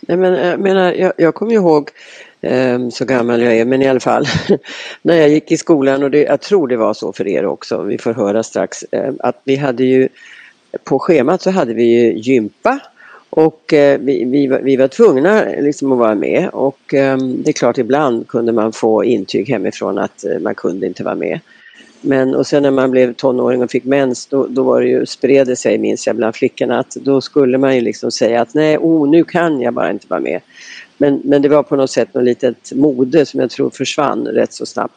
Nej, 0.00 0.16
men, 0.16 0.32
jag, 0.32 0.60
menar, 0.60 0.92
jag, 0.92 1.12
jag 1.16 1.34
kommer 1.34 1.52
ihåg 1.52 1.90
eh, 2.40 2.88
så 2.88 3.04
gammal 3.04 3.42
jag 3.42 3.56
är, 3.56 3.64
men 3.64 3.82
i 3.82 3.88
alla 3.88 4.00
fall 4.00 4.26
när 5.02 5.16
jag 5.16 5.28
gick 5.28 5.52
i 5.52 5.56
skolan 5.56 6.02
och 6.02 6.10
det, 6.10 6.22
jag 6.22 6.40
tror 6.40 6.68
det 6.68 6.76
var 6.76 6.94
så 6.94 7.12
för 7.12 7.28
er 7.28 7.46
också, 7.46 7.82
vi 7.82 7.98
får 7.98 8.12
höra 8.12 8.42
strax, 8.42 8.82
eh, 8.82 9.12
att 9.18 9.40
vi 9.44 9.56
hade 9.56 9.84
ju 9.84 10.08
på 10.84 10.98
schemat 10.98 11.42
så 11.42 11.50
hade 11.50 11.74
vi 11.74 11.84
ju 11.84 12.18
gympa 12.18 12.80
och 13.30 13.72
eh, 13.72 14.00
vi, 14.00 14.24
vi, 14.24 14.46
var, 14.46 14.60
vi 14.60 14.76
var 14.76 14.88
tvungna 14.88 15.44
liksom 15.44 15.92
att 15.92 15.98
vara 15.98 16.14
med 16.14 16.48
och 16.48 16.94
eh, 16.94 17.16
det 17.18 17.50
är 17.50 17.52
klart 17.52 17.78
ibland 17.78 18.28
kunde 18.28 18.52
man 18.52 18.72
få 18.72 19.04
intyg 19.04 19.48
hemifrån 19.48 19.98
att 19.98 20.24
eh, 20.24 20.38
man 20.38 20.54
kunde 20.54 20.86
inte 20.86 21.04
vara 21.04 21.14
med. 21.14 21.40
Men 22.00 22.34
och 22.34 22.46
sen 22.46 22.62
när 22.62 22.70
man 22.70 22.90
blev 22.90 23.14
tonåring 23.14 23.62
och 23.62 23.70
fick 23.70 23.84
mens 23.84 24.26
då, 24.26 24.46
då 24.46 24.62
var 24.62 24.80
det 24.80 24.88
ju, 24.88 25.06
spred 25.06 25.46
det 25.46 25.56
sig 25.56 25.78
minns 25.78 26.06
jag 26.06 26.16
bland 26.16 26.34
flickorna 26.34 26.78
att 26.78 26.90
då 26.90 27.20
skulle 27.20 27.58
man 27.58 27.74
ju 27.74 27.80
liksom 27.80 28.10
säga 28.10 28.40
att 28.40 28.54
nej, 28.54 28.78
oh, 28.78 29.10
nu 29.10 29.24
kan 29.24 29.60
jag 29.60 29.74
bara 29.74 29.90
inte 29.90 30.06
vara 30.08 30.20
med. 30.20 30.40
Men, 30.98 31.20
men 31.24 31.42
det 31.42 31.48
var 31.48 31.62
på 31.62 31.76
något 31.76 31.90
sätt 31.90 32.14
något 32.14 32.24
litet 32.24 32.72
mode 32.72 33.26
som 33.26 33.40
jag 33.40 33.50
tror 33.50 33.70
försvann 33.70 34.26
rätt 34.26 34.52
så 34.52 34.66
snabbt. 34.66 34.94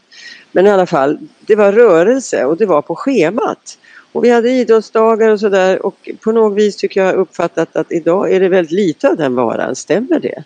Men 0.51 0.67
i 0.67 0.69
alla 0.69 0.85
fall, 0.85 1.17
det 1.39 1.55
var 1.55 1.71
rörelse 1.71 2.45
och 2.45 2.57
det 2.57 2.65
var 2.65 2.81
på 2.81 2.95
schemat. 2.95 3.77
Och 4.11 4.23
vi 4.23 4.29
hade 4.29 4.49
idrottsdagar 4.49 5.29
och 5.29 5.39
sådär 5.39 5.85
och 5.85 6.09
på 6.23 6.31
något 6.31 6.57
vis 6.57 6.75
tycker 6.75 7.03
jag 7.05 7.15
uppfattat 7.15 7.75
att 7.75 7.91
idag 7.91 8.31
är 8.31 8.39
det 8.39 8.49
väldigt 8.49 8.71
lite 8.71 9.09
av 9.09 9.17
den 9.17 9.35
varan, 9.35 9.75
stämmer 9.75 10.19
det? 10.19 10.43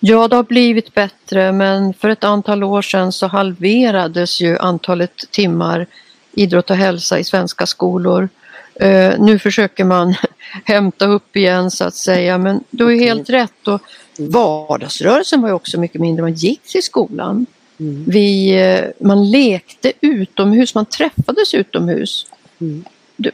Ja, 0.00 0.28
det 0.28 0.36
har 0.36 0.42
blivit 0.42 0.94
bättre 0.94 1.52
men 1.52 1.94
för 1.94 2.08
ett 2.08 2.24
antal 2.24 2.64
år 2.64 2.82
sedan 2.82 3.12
så 3.12 3.26
halverades 3.26 4.40
ju 4.40 4.58
antalet 4.58 5.30
timmar 5.30 5.86
idrott 6.32 6.70
och 6.70 6.76
hälsa 6.76 7.18
i 7.18 7.24
svenska 7.24 7.66
skolor. 7.66 8.28
Uh, 8.82 9.12
nu 9.18 9.38
försöker 9.38 9.84
man 9.84 10.14
hämta 10.64 11.06
upp 11.06 11.36
igen 11.36 11.70
så 11.70 11.84
att 11.84 11.94
säga 11.94 12.38
men 12.38 12.64
du 12.70 12.84
har 12.84 12.92
helt 12.92 13.30
rätt. 13.30 13.68
Och 13.68 13.80
vardagsrörelsen 14.18 15.42
var 15.42 15.48
ju 15.48 15.54
också 15.54 15.80
mycket 15.80 16.00
mindre, 16.00 16.22
man 16.22 16.32
gick 16.32 16.62
till 16.62 16.82
skolan. 16.82 17.46
Mm. 17.80 18.04
Vi, 18.08 18.50
eh, 18.60 19.06
man 19.06 19.30
lekte 19.30 19.92
utomhus, 20.00 20.74
man 20.74 20.86
träffades 20.86 21.54
utomhus. 21.54 22.26
Mm. 22.60 22.84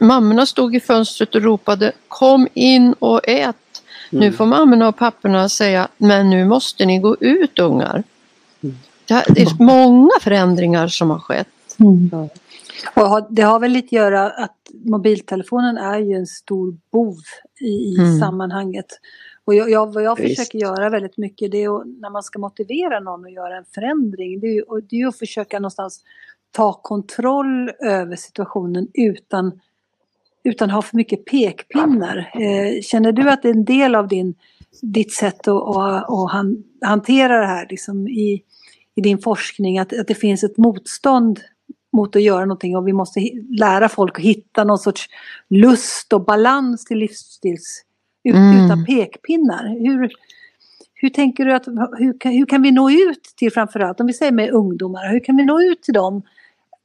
Mammorna 0.00 0.46
stod 0.46 0.76
i 0.76 0.80
fönstret 0.80 1.34
och 1.34 1.42
ropade 1.42 1.92
Kom 2.08 2.48
in 2.54 2.92
och 2.92 3.20
ät! 3.28 3.56
Mm. 4.16 4.28
Nu 4.28 4.32
får 4.32 4.46
mammorna 4.46 4.88
och 4.88 4.96
papporna 4.96 5.48
säga 5.48 5.88
Men 5.96 6.30
nu 6.30 6.44
måste 6.44 6.86
ni 6.86 6.98
gå 6.98 7.16
ut 7.20 7.58
ungar. 7.58 8.02
Mm. 8.62 8.76
Det, 9.06 9.42
är 9.42 9.62
många 9.62 10.10
förändringar 10.20 10.88
som 10.88 11.10
har 11.10 11.18
skett. 11.18 11.48
Mm. 11.80 12.28
Och 12.94 13.26
det 13.30 13.42
har 13.42 13.60
väl 13.60 13.72
lite 13.72 13.86
att 13.86 13.92
göra 13.92 14.30
att 14.30 14.56
mobiltelefonen 14.84 15.78
är 15.78 15.98
ju 15.98 16.14
en 16.14 16.26
stor 16.26 16.76
bov 16.92 17.16
i, 17.60 17.66
i 17.66 17.96
mm. 17.98 18.18
sammanhanget. 18.18 18.86
Och 19.44 19.54
jag, 19.54 19.70
jag, 19.70 19.92
vad 19.92 20.02
jag 20.02 20.16
Visst. 20.16 20.40
försöker 20.40 20.58
göra 20.58 20.88
väldigt 20.88 21.16
mycket 21.16 21.50
det 21.50 21.64
är 21.64 21.80
att, 21.80 21.86
när 21.86 22.10
man 22.10 22.22
ska 22.22 22.38
motivera 22.38 23.00
någon 23.00 23.24
att 23.24 23.32
göra 23.32 23.56
en 23.56 23.64
förändring. 23.74 24.40
Det 24.40 24.46
är, 24.46 24.54
ju, 24.54 24.64
det 24.90 25.00
är 25.00 25.06
att 25.06 25.18
försöka 25.18 25.58
någonstans 25.58 26.02
ta 26.50 26.72
kontroll 26.72 27.70
över 27.80 28.16
situationen 28.16 28.88
utan, 28.94 29.60
utan 30.46 30.70
ha 30.70 30.82
för 30.82 30.96
mycket 30.96 31.24
pekpinnar. 31.24 32.16
Eh, 32.16 32.82
känner 32.82 33.12
du 33.12 33.30
att 33.30 33.42
det 33.42 33.48
är 33.48 33.54
en 33.54 33.64
del 33.64 33.94
av 33.94 34.08
din, 34.08 34.34
ditt 34.82 35.12
sätt 35.12 35.48
att, 35.48 35.76
att, 35.76 36.10
att 36.10 36.30
han, 36.30 36.64
hantera 36.80 37.40
det 37.40 37.46
här 37.46 37.66
liksom 37.70 38.08
i, 38.08 38.42
i 38.94 39.00
din 39.00 39.18
forskning, 39.18 39.78
att, 39.78 39.98
att 40.00 40.08
det 40.08 40.14
finns 40.14 40.44
ett 40.44 40.56
motstånd 40.56 41.40
mot 41.92 42.16
att 42.16 42.22
göra 42.22 42.44
någonting 42.44 42.76
och 42.76 42.88
vi 42.88 42.92
måste 42.92 43.20
lära 43.58 43.88
folk 43.88 44.18
att 44.18 44.24
hitta 44.24 44.64
någon 44.64 44.78
sorts 44.78 45.08
lust 45.48 46.12
och 46.12 46.24
balans 46.24 46.84
till 46.84 46.98
livsstils 46.98 47.82
mm. 48.28 48.64
utan 48.64 48.84
pekpinnar. 48.84 49.68
Hur, 49.68 50.10
hur 50.94 51.08
tänker 51.08 51.44
du 51.44 51.54
att, 51.54 51.66
hur, 51.98 52.30
hur 52.30 52.46
kan 52.46 52.62
vi 52.62 52.70
nå 52.70 52.90
ut 52.90 53.22
till 53.36 53.52
framförallt, 53.52 54.00
om 54.00 54.06
vi 54.06 54.12
säger 54.12 54.32
med 54.32 54.50
ungdomar, 54.50 55.12
hur 55.12 55.24
kan 55.24 55.36
vi 55.36 55.44
nå 55.44 55.60
ut 55.60 55.82
till 55.82 55.94
dem 55.94 56.22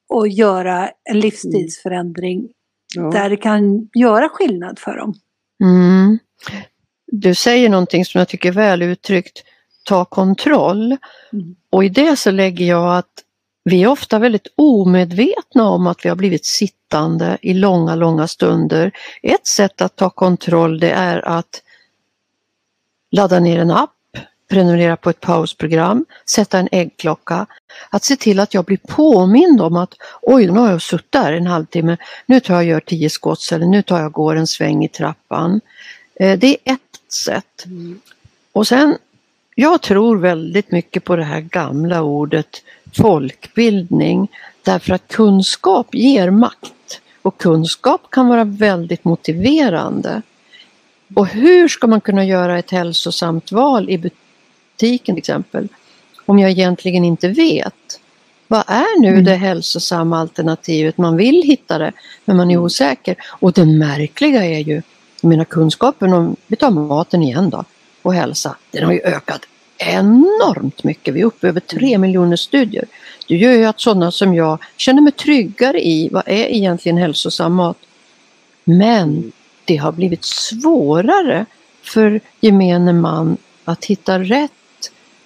och 0.09 0.27
göra 0.27 0.89
en 1.03 1.19
livsstilsförändring 1.19 2.49
ja. 2.95 3.01
där 3.01 3.29
det 3.29 3.37
kan 3.37 3.89
göra 3.93 4.29
skillnad 4.29 4.79
för 4.79 4.97
dem? 4.97 5.13
Mm. 5.63 6.19
Du 7.07 7.35
säger 7.35 7.69
någonting 7.69 8.05
som 8.05 8.19
jag 8.19 8.27
tycker 8.27 8.49
är 8.49 8.53
väl 8.53 8.81
uttryckt, 8.81 9.43
ta 9.83 10.05
kontroll. 10.05 10.97
Mm. 11.33 11.55
Och 11.69 11.83
i 11.83 11.89
det 11.89 12.15
så 12.15 12.31
lägger 12.31 12.65
jag 12.65 12.97
att 12.97 13.23
vi 13.63 13.83
är 13.83 13.87
ofta 13.87 14.19
väldigt 14.19 14.47
omedvetna 14.55 15.69
om 15.69 15.87
att 15.87 16.05
vi 16.05 16.09
har 16.09 16.15
blivit 16.15 16.45
sittande 16.45 17.37
i 17.41 17.53
långa, 17.53 17.95
långa 17.95 18.27
stunder. 18.27 18.91
Ett 19.23 19.47
sätt 19.47 19.81
att 19.81 19.95
ta 19.95 20.09
kontroll 20.09 20.79
det 20.79 20.91
är 20.91 21.27
att 21.27 21.61
ladda 23.11 23.39
ner 23.39 23.59
en 23.59 23.71
app, 23.71 23.95
prenumerera 24.51 24.97
på 24.97 25.09
ett 25.09 25.19
pausprogram, 25.19 26.05
sätta 26.25 26.59
en 26.59 26.67
äggklocka. 26.71 27.45
Att 27.89 28.03
se 28.03 28.15
till 28.15 28.39
att 28.39 28.53
jag 28.53 28.65
blir 28.65 28.79
påmind 28.87 29.61
om 29.61 29.75
att 29.75 29.93
oj, 30.21 30.47
nu 30.47 30.59
har 30.59 30.71
jag 30.71 30.81
suttit 30.81 31.11
där 31.11 31.33
en 31.33 31.47
halvtimme, 31.47 31.97
nu 32.25 32.39
tar 32.39 32.53
jag 32.53 32.61
och 32.61 32.65
gör 32.65 32.79
tio 32.79 33.09
skotts 33.09 33.51
eller 33.51 33.65
nu 33.65 33.81
tar 33.81 33.97
jag 33.97 34.05
och 34.05 34.13
går 34.13 34.35
en 34.35 34.47
sväng 34.47 34.83
i 34.83 34.87
trappan. 34.87 35.61
Eh, 36.15 36.39
det 36.39 36.47
är 36.47 36.73
ett 36.73 37.13
sätt. 37.13 37.65
Mm. 37.65 37.99
Och 38.51 38.67
sen, 38.67 38.97
jag 39.55 39.81
tror 39.81 40.17
väldigt 40.17 40.71
mycket 40.71 41.03
på 41.03 41.15
det 41.15 41.23
här 41.23 41.41
gamla 41.41 42.01
ordet 42.01 42.63
folkbildning 42.97 44.27
därför 44.63 44.93
att 44.93 45.07
kunskap 45.07 45.95
ger 45.95 46.29
makt 46.29 47.01
och 47.21 47.37
kunskap 47.37 48.01
kan 48.09 48.27
vara 48.27 48.43
väldigt 48.43 49.03
motiverande. 49.03 50.21
Och 51.15 51.27
hur 51.27 51.67
ska 51.67 51.87
man 51.87 52.01
kunna 52.01 52.25
göra 52.25 52.59
ett 52.59 52.71
hälsosamt 52.71 53.51
val 53.51 53.89
i 53.89 54.11
butiken 54.81 55.15
till 55.15 55.19
exempel 55.19 55.67
om 56.25 56.39
jag 56.39 56.51
egentligen 56.51 57.05
inte 57.05 57.27
vet? 57.27 57.99
Vad 58.47 58.63
är 58.67 59.01
nu 59.01 59.07
mm. 59.07 59.23
det 59.23 59.35
hälsosamma 59.35 60.19
alternativet? 60.19 60.97
Man 60.97 61.17
vill 61.17 61.43
hitta 61.43 61.77
det 61.77 61.91
men 62.25 62.37
man 62.37 62.51
är 62.51 62.57
osäker. 62.57 63.15
Och 63.39 63.53
det 63.53 63.65
märkliga 63.65 64.45
är 64.45 64.59
ju, 64.59 64.81
mina 65.21 65.45
kunskaper 65.45 66.13
om, 66.13 66.35
vi 66.47 66.55
tar 66.55 66.71
maten 66.71 67.23
igen 67.23 67.49
då, 67.49 67.63
och 68.01 68.13
hälsa, 68.13 68.55
den 68.71 68.83
har 68.83 68.93
ju 68.93 69.01
ökat 69.01 69.41
enormt 69.77 70.83
mycket. 70.83 71.13
Vi 71.13 71.21
är 71.21 71.25
uppe 71.25 71.47
över 71.47 71.59
tre 71.59 71.87
mm. 71.87 72.01
miljoner 72.01 72.35
studier. 72.35 72.85
Det 73.27 73.35
gör 73.35 73.51
ju 73.51 73.65
att 73.65 73.79
sådana 73.79 74.11
som 74.11 74.33
jag 74.33 74.59
känner 74.77 75.01
mig 75.01 75.11
tryggare 75.11 75.87
i 75.87 76.09
vad 76.11 76.23
är 76.27 76.45
egentligen 76.45 76.97
hälsosam 76.97 77.53
mat. 77.53 77.77
Men 78.63 79.09
mm. 79.09 79.31
det 79.65 79.75
har 79.75 79.91
blivit 79.91 80.25
svårare 80.25 81.45
för 81.83 82.19
gemene 82.41 82.93
man 82.93 83.37
att 83.65 83.85
hitta 83.85 84.19
rätt. 84.19 84.51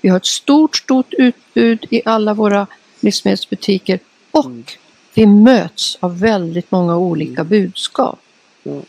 Vi 0.06 0.10
har 0.10 0.18
ett 0.18 0.26
stort, 0.26 0.76
stort 0.76 1.14
utbud 1.14 1.86
i 1.90 2.02
alla 2.06 2.34
våra 2.34 2.68
livsmedelsbutiker 3.00 4.00
och 4.32 4.46
mm. 4.46 4.64
vi 5.14 5.26
möts 5.26 5.98
av 6.00 6.20
väldigt 6.20 6.72
många 6.72 6.98
olika 6.98 7.44
budskap. 7.44 8.20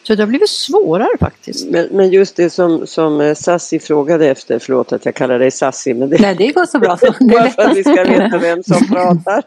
Så 0.03 0.15
det 0.15 0.23
har 0.23 0.27
blivit 0.27 0.49
svårare 0.49 1.19
faktiskt. 1.21 1.71
Men, 1.71 1.89
men 1.91 2.11
just 2.11 2.37
det 2.37 2.51
som, 2.51 2.87
som 2.87 3.21
eh, 3.21 3.35
Sassi 3.35 3.79
frågade 3.79 4.29
efter, 4.29 4.59
förlåt 4.59 4.93
att 4.93 5.05
jag 5.05 5.15
kallar 5.15 5.39
dig 5.39 5.51
Sassi. 5.51 5.95
Men 5.95 6.11
det, 6.11 6.19
Nej, 6.21 6.35
det 6.39 6.53
går 6.53 6.67
så 6.67 6.79
bra. 6.79 6.97
Så. 7.01 7.15
Bara 7.21 7.51
för 7.51 7.63
att 7.63 7.77
vi 7.77 7.85
ska 7.85 8.05
veta 8.05 8.39
vem 8.39 8.63
som 8.63 8.87
pratar. 8.93 9.43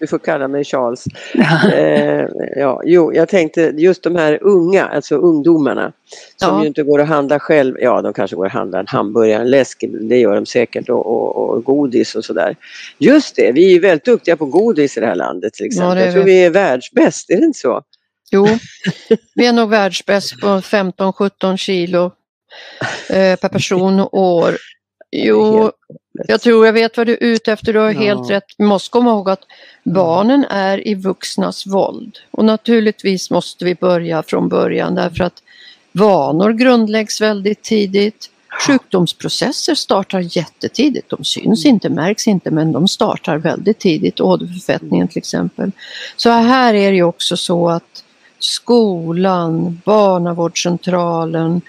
Du 0.00 0.06
får 0.06 0.18
kalla 0.18 0.48
mig 0.48 0.64
Charles. 0.64 1.04
Eh, 1.74 2.26
ja, 2.56 2.82
jo, 2.84 3.14
jag 3.14 3.28
tänkte 3.28 3.60
just 3.60 4.02
de 4.02 4.16
här 4.16 4.38
unga, 4.42 4.86
alltså 4.86 5.16
ungdomarna 5.16 5.92
som 6.36 6.48
ja. 6.48 6.60
ju 6.60 6.66
inte 6.66 6.82
går 6.82 7.00
att 7.00 7.08
handla 7.08 7.40
själv. 7.40 7.76
Ja, 7.80 8.02
de 8.02 8.12
kanske 8.12 8.36
går 8.36 8.46
att 8.46 8.52
handla 8.52 8.80
en 8.80 8.86
hamburgare, 8.86 9.40
en 9.40 9.50
läsk, 9.50 9.84
det 10.00 10.18
gör 10.18 10.34
de 10.34 10.46
säkert 10.46 10.88
och, 10.88 11.06
och, 11.06 11.50
och 11.50 11.64
godis 11.64 12.14
och 12.14 12.24
sådär. 12.24 12.56
Just 12.98 13.36
det, 13.36 13.52
vi 13.52 13.76
är 13.76 13.80
väldigt 13.80 14.04
duktiga 14.04 14.36
på 14.36 14.46
godis 14.46 14.96
i 14.96 15.00
det 15.00 15.06
här 15.06 15.14
landet 15.14 15.54
till 15.54 15.66
exempel. 15.66 15.98
Ja, 15.98 16.04
jag 16.04 16.14
tror 16.14 16.24
vi 16.24 16.44
är 16.44 16.50
världsbäst, 16.50 17.30
är 17.30 17.36
det 17.36 17.44
inte 17.44 17.58
så? 17.58 17.82
Jo, 18.32 18.46
vi 19.34 19.46
är 19.46 19.52
nog 19.52 19.70
världsbäst 19.70 20.40
på 20.40 20.46
15-17 20.46 21.56
kilo 21.56 22.04
eh, 23.08 23.36
per 23.36 23.48
person 23.48 24.00
och 24.00 24.18
år. 24.18 24.56
Jo, 25.10 25.72
jag 26.28 26.40
tror 26.40 26.66
jag 26.66 26.72
vet 26.72 26.96
vad 26.96 27.06
du 27.06 27.12
är 27.12 27.22
ute 27.22 27.52
efter, 27.52 27.72
du 27.72 27.78
har 27.78 27.90
ja. 27.90 28.00
helt 28.00 28.30
rätt. 28.30 28.44
Vi 28.58 28.64
måste 28.64 28.90
komma 28.90 29.10
ihåg 29.10 29.30
att 29.30 29.42
barnen 29.84 30.44
är 30.44 30.88
i 30.88 30.94
vuxnas 30.94 31.66
våld 31.66 32.18
och 32.30 32.44
naturligtvis 32.44 33.30
måste 33.30 33.64
vi 33.64 33.74
börja 33.74 34.22
från 34.22 34.48
början 34.48 34.94
därför 34.94 35.24
att 35.24 35.42
vanor 35.92 36.52
grundläggs 36.52 37.20
väldigt 37.20 37.62
tidigt. 37.62 38.28
Sjukdomsprocesser 38.66 39.74
startar 39.74 40.36
jättetidigt. 40.36 41.08
De 41.08 41.24
syns 41.24 41.64
inte, 41.66 41.88
märks 41.88 42.26
inte 42.26 42.50
men 42.50 42.72
de 42.72 42.88
startar 42.88 43.38
väldigt 43.38 43.78
tidigt. 43.78 44.20
Åderförfettningen 44.20 45.08
till 45.08 45.18
exempel. 45.18 45.72
Så 46.16 46.30
här 46.30 46.74
är 46.74 46.90
det 46.90 46.96
ju 46.96 47.02
också 47.02 47.36
så 47.36 47.68
att 47.68 48.01
skolan, 48.44 49.80
barnavårdscentralen, 49.84 51.60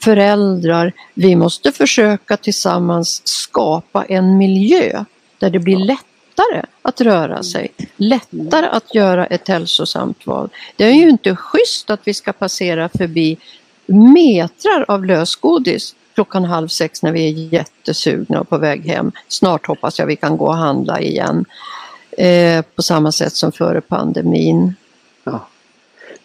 föräldrar. 0.00 0.92
Vi 1.14 1.36
måste 1.36 1.72
försöka 1.72 2.36
tillsammans 2.36 3.22
skapa 3.24 4.04
en 4.04 4.38
miljö 4.38 5.04
där 5.38 5.50
det 5.50 5.58
blir 5.58 5.76
lättare 5.76 6.62
att 6.82 7.00
röra 7.00 7.42
sig, 7.42 7.68
lättare 7.96 8.66
att 8.66 8.94
göra 8.94 9.26
ett 9.26 9.48
hälsosamt 9.48 10.26
val. 10.26 10.48
Det 10.76 10.84
är 10.84 10.92
ju 10.92 11.08
inte 11.08 11.36
schysst 11.36 11.90
att 11.90 12.00
vi 12.04 12.14
ska 12.14 12.32
passera 12.32 12.88
förbi 12.88 13.38
metrar 13.86 14.84
av 14.88 15.04
lösgodis 15.04 15.94
klockan 16.14 16.44
halv 16.44 16.68
sex 16.68 17.02
när 17.02 17.12
vi 17.12 17.28
är 17.28 17.54
jättesugna 17.54 18.40
och 18.40 18.48
på 18.48 18.58
väg 18.58 18.86
hem. 18.86 19.12
Snart 19.28 19.66
hoppas 19.66 19.98
jag 19.98 20.06
vi 20.06 20.16
kan 20.16 20.36
gå 20.36 20.46
och 20.46 20.56
handla 20.56 21.00
igen. 21.00 21.44
Eh, 22.18 22.62
på 22.62 22.82
samma 22.82 23.12
sätt 23.12 23.32
som 23.32 23.52
före 23.52 23.80
pandemin. 23.80 24.74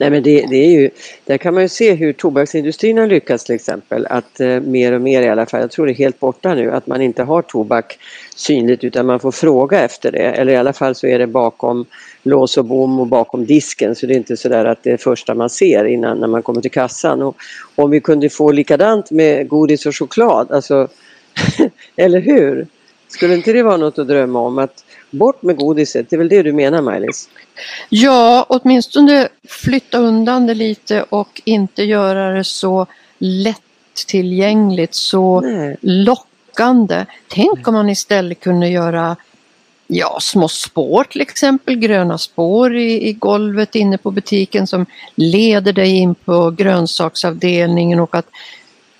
Nej 0.01 0.09
men 0.09 0.23
det, 0.23 0.45
det, 0.49 0.55
är 0.55 0.69
ju, 0.69 0.89
där 1.25 1.37
kan 1.37 1.53
man 1.53 1.63
ju 1.63 1.69
se 1.69 1.93
hur 1.93 2.13
tobaksindustrin 2.13 2.97
har 2.97 3.07
lyckats 3.07 3.43
till 3.43 3.55
exempel 3.55 4.05
att 4.09 4.39
eh, 4.39 4.59
mer 4.59 4.91
och 4.91 5.01
mer 5.01 5.21
i 5.21 5.29
alla 5.29 5.45
fall, 5.45 5.61
jag 5.61 5.71
tror 5.71 5.85
det 5.85 5.91
är 5.91 5.95
helt 5.95 6.19
borta 6.19 6.53
nu, 6.53 6.71
att 6.71 6.87
man 6.87 7.01
inte 7.01 7.23
har 7.23 7.41
tobak 7.41 7.99
synligt 8.35 8.83
utan 8.83 9.05
man 9.05 9.19
får 9.19 9.31
fråga 9.31 9.79
efter 9.79 10.11
det 10.11 10.17
eller 10.17 10.53
i 10.53 10.55
alla 10.55 10.73
fall 10.73 10.95
så 10.95 11.07
är 11.07 11.19
det 11.19 11.27
bakom 11.27 11.85
lås 12.23 12.57
och 12.57 12.65
bom 12.65 12.99
och 12.99 13.07
bakom 13.07 13.45
disken 13.45 13.95
så 13.95 14.05
det 14.05 14.13
är 14.13 14.17
inte 14.17 14.37
sådär 14.37 14.65
att 14.65 14.83
det 14.83 14.89
är 14.89 14.91
det 14.91 15.03
första 15.03 15.35
man 15.35 15.49
ser 15.49 15.85
innan 15.85 16.19
när 16.19 16.27
man 16.27 16.43
kommer 16.43 16.61
till 16.61 16.71
kassan. 16.71 17.21
Och 17.21 17.35
om 17.75 17.89
vi 17.89 17.99
kunde 17.99 18.29
få 18.29 18.51
likadant 18.51 19.11
med 19.11 19.47
godis 19.47 19.85
och 19.85 19.95
choklad, 19.95 20.51
alltså 20.51 20.87
eller 21.95 22.19
hur? 22.19 22.67
Skulle 23.11 23.35
inte 23.35 23.53
det 23.53 23.63
vara 23.63 23.77
något 23.77 23.99
att 23.99 24.07
drömma 24.07 24.39
om? 24.39 24.57
Att 24.57 24.85
bort 25.09 25.41
med 25.41 25.57
godiset, 25.57 26.09
det 26.09 26.15
är 26.15 26.17
väl 26.17 26.29
det 26.29 26.43
du 26.43 26.53
menar 26.53 26.81
Maj-Lis? 26.81 27.29
Ja, 27.89 28.45
åtminstone 28.49 29.27
flytta 29.47 29.97
undan 29.97 30.47
det 30.47 30.53
lite 30.53 31.03
och 31.09 31.41
inte 31.45 31.83
göra 31.83 32.31
det 32.31 32.43
så 32.43 32.87
lättillgängligt, 33.17 34.93
så 34.93 35.41
Nej. 35.41 35.77
lockande. 35.81 37.05
Tänk 37.27 37.67
om 37.67 37.73
man 37.73 37.89
istället 37.89 38.39
kunde 38.39 38.69
göra 38.69 39.15
ja, 39.87 40.17
små 40.21 40.47
spår 40.47 41.03
till 41.03 41.21
exempel, 41.21 41.75
gröna 41.75 42.17
spår 42.17 42.75
i, 42.75 43.07
i 43.07 43.13
golvet 43.13 43.75
inne 43.75 43.97
på 43.97 44.11
butiken 44.11 44.67
som 44.67 44.85
leder 45.15 45.73
dig 45.73 45.97
in 45.97 46.15
på 46.15 46.51
grönsaksavdelningen 46.51 47.99
och 47.99 48.15
att 48.15 48.27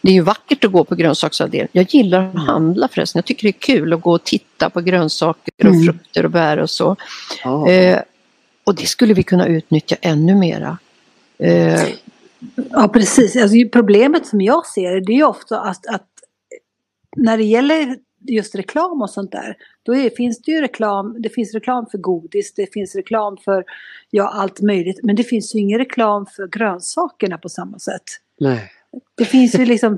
det 0.02 0.10
är 0.10 0.14
ju 0.14 0.22
vackert 0.22 0.64
att 0.64 0.72
gå 0.72 0.84
på 0.84 0.96
grönsaksavdelningen. 0.96 1.70
Jag 1.72 1.94
gillar 1.94 2.24
att 2.24 2.46
handla 2.46 2.88
förresten. 2.88 3.20
Jag 3.20 3.26
tycker 3.26 3.44
det 3.44 3.50
är 3.50 3.76
kul 3.78 3.94
att 3.94 4.02
gå 4.02 4.12
och 4.12 4.24
titta 4.24 4.70
på 4.70 4.82
grönsaker 4.82 5.68
och 5.68 5.74
mm. 5.74 5.84
frukter 5.84 6.26
och 6.26 6.32
bär 6.32 6.58
och 6.60 6.70
så. 6.70 6.96
Oh. 7.46 7.70
Eh, 7.70 8.00
och 8.64 8.76
det 8.76 8.86
skulle 8.86 9.14
vi 9.14 9.24
kunna 9.24 9.48
utnyttja 9.48 9.96
ännu 10.02 10.36
mera. 10.36 10.78
Eh, 11.38 11.84
ja 12.70 12.88
precis, 12.88 13.36
alltså, 13.36 13.56
problemet 13.72 14.28
som 14.28 14.42
jag 14.42 14.66
ser 14.66 15.02
det 15.02 15.14
är 15.14 15.18
ju 15.18 15.24
ofta 15.24 15.60
att, 15.60 15.88
att 15.88 16.08
när 17.16 17.38
det 17.38 17.44
gäller 17.44 17.98
just 18.28 18.56
reklam 18.56 19.02
och 19.02 19.10
sånt 19.10 19.32
där, 19.32 19.56
då 19.84 19.96
är, 19.96 20.10
finns 20.10 20.42
det 20.42 20.52
ju 20.52 20.62
reklam, 20.62 21.16
det 21.20 21.30
finns 21.30 21.54
reklam 21.54 21.86
för 21.92 21.98
godis, 21.98 22.54
det 22.54 22.74
finns 22.74 22.96
reklam 22.96 23.38
för 23.38 23.64
ja, 24.10 24.30
allt 24.30 24.62
möjligt, 24.62 25.00
men 25.04 25.16
det 25.16 25.24
finns 25.24 25.56
ju 25.56 25.60
ingen 25.60 25.80
reklam 25.80 26.26
för 26.26 26.48
grönsakerna 26.48 27.38
på 27.38 27.50
samma 27.50 27.80
sätt. 27.80 28.04
Nej. 28.40 28.72
Det 29.18 29.26
finns 29.26 29.56
ju 29.56 29.66
liksom, 29.66 29.98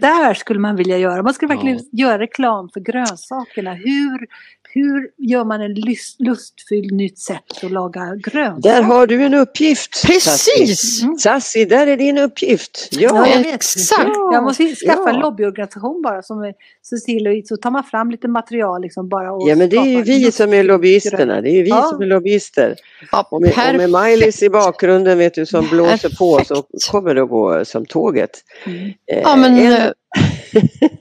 där 0.00 0.34
skulle 0.34 0.60
man 0.60 0.76
vilja 0.76 0.98
göra, 0.98 1.22
man 1.22 1.34
skulle 1.34 1.54
verkligen 1.54 1.76
ja. 1.76 2.06
göra 2.06 2.18
reklam 2.18 2.68
för 2.68 2.80
grönsakerna. 2.80 3.74
Hur, 3.74 4.26
hur 4.74 5.10
gör 5.18 5.44
man 5.44 5.60
en 5.60 5.74
lust, 5.74 6.20
lustfylld 6.20 6.92
nytt 6.92 7.18
sätt 7.18 7.64
att 7.64 7.70
laga 7.70 8.14
grönsaker? 8.16 8.62
Där 8.62 8.82
har 8.82 9.06
du 9.06 9.22
en 9.22 9.34
uppgift. 9.34 10.06
Precis! 10.06 11.02
Mm. 11.02 11.16
Sassi, 11.16 11.64
där 11.64 11.86
är 11.86 11.96
din 11.96 12.18
uppgift. 12.18 12.88
Ja, 12.90 13.26
ja 13.28 13.54
exakt. 13.54 14.10
Ja. 14.14 14.30
Jag 14.32 14.44
måste 14.44 14.74
skaffa 14.74 15.02
ja. 15.06 15.10
en 15.10 15.20
lobbyorganisation 15.20 16.02
bara 16.02 16.22
som 16.22 16.52
ser 16.82 16.96
till 16.96 17.42
så 17.46 17.56
tar 17.56 17.70
man 17.70 17.84
fram 17.84 18.10
lite 18.10 18.28
material 18.28 18.82
liksom 18.82 19.08
bara. 19.08 19.32
Och 19.32 19.48
ja 19.48 19.56
men 19.56 19.68
det 19.68 19.76
är 19.76 19.86
ju 19.86 20.02
vi 20.02 20.32
som 20.32 20.52
är 20.52 20.62
lobbyisterna. 20.62 21.40
Det 21.40 21.50
är 21.50 21.54
ju 21.54 21.62
vi 21.62 21.70
ja. 21.70 21.82
som 21.82 22.02
är 22.02 22.06
lobbyister. 22.06 22.76
Ja, 23.12 23.28
och, 23.30 23.42
med, 23.42 23.52
och 23.70 23.76
med 23.76 23.90
Maj-Lis 23.90 24.42
i 24.42 24.50
bakgrunden 24.50 25.18
vet 25.18 25.34
du 25.34 25.46
som 25.46 25.68
blåser 25.68 26.16
på 26.18 26.40
så 26.44 26.64
kommer 26.90 27.14
det 27.14 27.22
att 27.22 27.28
gå 27.28 27.64
som 27.64 27.86
tåget. 27.86 28.30
Mm. 28.66 28.92
Ja 29.06 29.36
men 29.36 29.56
en, 29.58 29.72
eh, 29.72 29.90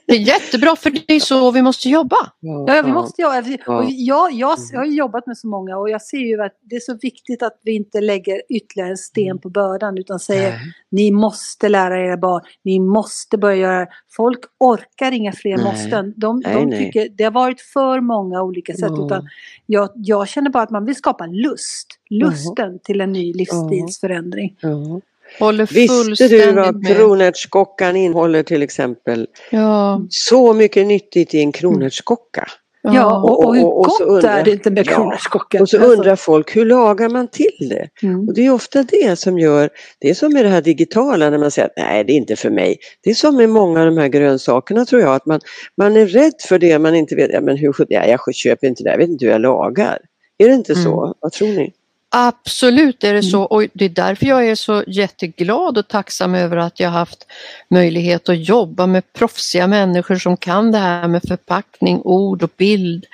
det 0.05 0.13
är 0.13 0.19
jättebra 0.19 0.75
för 0.75 0.89
det 0.89 1.13
är 1.13 1.19
så 1.19 1.51
vi 1.51 1.61
måste 1.61 1.89
jobba. 1.89 2.15
Ja, 2.39 2.65
ja 2.67 2.81
vi 2.85 2.91
måste 2.91 3.21
jobba. 3.21 3.39
Och 3.67 3.85
jag, 3.89 4.31
jag, 4.31 4.57
jag 4.71 4.79
har 4.79 4.85
jobbat 4.85 5.27
med 5.27 5.37
så 5.37 5.47
många 5.47 5.77
och 5.77 5.89
jag 5.89 6.01
ser 6.01 6.17
ju 6.17 6.41
att 6.41 6.57
det 6.61 6.75
är 6.75 6.79
så 6.79 6.97
viktigt 7.01 7.43
att 7.43 7.59
vi 7.63 7.75
inte 7.75 8.01
lägger 8.01 8.41
ytterligare 8.49 8.89
en 8.89 8.97
sten 8.97 9.25
mm. 9.25 9.39
på 9.39 9.49
bördan 9.49 9.97
utan 9.97 10.19
säger 10.19 10.49
Nej. 10.49 10.59
ni 10.91 11.11
måste 11.11 11.69
lära 11.69 12.05
era 12.05 12.17
barn, 12.17 12.41
ni 12.63 12.79
måste 12.79 13.37
börja 13.37 13.55
göra. 13.55 13.87
Folk 14.09 14.39
orkar 14.59 15.11
inga 15.11 15.31
fler 15.31 15.57
nej. 15.57 15.65
måsten. 15.65 16.13
De, 16.17 16.41
nej, 16.45 16.65
de 16.65 16.77
tycker 16.77 17.09
det 17.09 17.23
har 17.23 17.31
varit 17.31 17.61
för 17.61 17.99
många 17.99 18.41
olika 18.43 18.73
sätt. 18.73 18.89
Mm. 18.89 19.05
Utan 19.05 19.27
jag, 19.65 19.89
jag 19.95 20.27
känner 20.27 20.49
bara 20.49 20.63
att 20.63 20.69
man 20.69 20.85
vill 20.85 20.95
skapa 20.95 21.25
lust, 21.25 21.87
lusten 22.09 22.67
mm. 22.67 22.79
till 22.79 23.01
en 23.01 23.11
ny 23.11 23.33
livsstilsförändring. 23.33 24.57
Mm. 24.63 25.01
Håller 25.39 25.65
Visste 25.65 26.27
du 26.27 26.51
vad 26.51 26.87
kronärtskockan 26.87 27.95
innehåller 27.95 28.43
till 28.43 28.63
exempel? 28.63 29.27
Ja. 29.49 30.01
Så 30.09 30.53
mycket 30.53 30.87
nyttigt 30.87 31.33
i 31.33 31.39
en 31.39 31.51
kronärtskocka. 31.51 32.47
Ja, 32.83 33.21
och, 33.21 33.45
och 33.45 33.55
hur 33.55 33.65
och, 33.65 33.79
och, 33.79 33.85
gott 33.85 34.01
undrar, 34.01 34.39
är 34.39 34.43
det 34.43 34.51
inte 34.51 34.71
med 34.71 34.89
kronärtskocka? 34.89 35.61
och 35.61 35.69
så 35.69 35.77
alltså. 35.77 35.91
undrar 35.91 36.15
folk, 36.15 36.55
hur 36.55 36.65
lagar 36.65 37.09
man 37.09 37.27
till 37.27 37.69
det? 37.69 37.87
Mm. 38.03 38.27
Och 38.27 38.33
det 38.33 38.45
är 38.45 38.53
ofta 38.53 38.83
det 38.83 39.19
som 39.19 39.39
gör, 39.39 39.69
det 39.99 40.09
är 40.09 40.13
som 40.13 40.33
med 40.33 40.45
det 40.45 40.49
här 40.49 40.61
digitala 40.61 41.29
när 41.29 41.37
man 41.37 41.51
säger 41.51 41.67
att 41.67 41.73
nej 41.77 42.03
det 42.03 42.13
är 42.13 42.17
inte 42.17 42.35
för 42.35 42.49
mig. 42.49 42.77
Det 43.03 43.09
är 43.09 43.13
som 43.13 43.35
med 43.35 43.49
många 43.49 43.79
av 43.79 43.85
de 43.85 43.97
här 43.97 44.07
grönsakerna 44.07 44.85
tror 44.85 45.01
jag, 45.01 45.15
att 45.15 45.25
man, 45.25 45.39
man 45.77 45.97
är 45.97 46.05
rädd 46.05 46.33
för 46.47 46.59
det 46.59 46.79
man 46.79 46.95
inte 46.95 47.15
vet, 47.15 47.31
ja 47.33 47.41
men 47.41 47.57
hur, 47.57 47.75
ja, 47.89 48.05
jag 48.05 48.35
köper 48.35 48.67
inte 48.67 48.83
det, 48.83 48.89
jag 48.89 48.97
vet 48.97 49.09
inte 49.09 49.25
hur 49.25 49.31
jag 49.31 49.41
lagar. 49.41 49.99
Är 50.37 50.47
det 50.47 50.53
inte 50.53 50.73
mm. 50.73 50.83
så? 50.83 51.15
Vad 51.19 51.31
tror 51.31 51.47
ni? 51.47 51.73
Absolut 52.13 53.03
är 53.03 53.13
det 53.13 53.23
så 53.23 53.37
mm. 53.37 53.45
och 53.45 53.65
det 53.73 53.85
är 53.85 53.89
därför 53.89 54.25
jag 54.25 54.47
är 54.47 54.55
så 54.55 54.83
jätteglad 54.87 55.77
och 55.77 55.87
tacksam 55.87 56.35
över 56.35 56.57
att 56.57 56.79
jag 56.79 56.89
haft 56.89 57.25
möjlighet 57.69 58.29
att 58.29 58.47
jobba 58.47 58.87
med 58.87 59.13
proffsiga 59.13 59.67
människor 59.67 60.15
som 60.15 60.37
kan 60.37 60.71
det 60.71 60.77
här 60.77 61.07
med 61.07 61.21
förpackning, 61.27 62.01
ord 62.03 62.43
och 62.43 62.51
bild. 62.57 63.05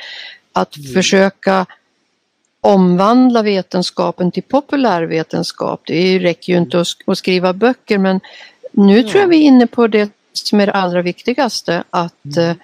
Att 0.54 0.78
mm. 0.78 0.94
försöka 0.94 1.66
omvandla 2.62 3.42
vetenskapen 3.42 4.32
till 4.32 4.44
populärvetenskap. 4.44 5.82
Det 5.86 6.20
räcker 6.20 6.54
ju 6.54 6.60
inte 6.60 6.82
att, 7.08 7.18
skriva 7.18 7.54
böcker 7.54 7.98
men 7.98 8.20
nu 8.72 9.04
tror 9.04 9.22
jag 9.22 9.28
vi 9.28 9.38
är 9.38 9.48
inne 9.48 9.68
på 9.68 9.88
det 9.88 10.10
som 10.34 10.60
är 10.60 10.66
det 10.66 10.74
allra 10.74 11.02
viktigaste, 11.02 11.84
att, 11.90 12.26
mm. 12.38 12.50
Eh, 12.50 12.56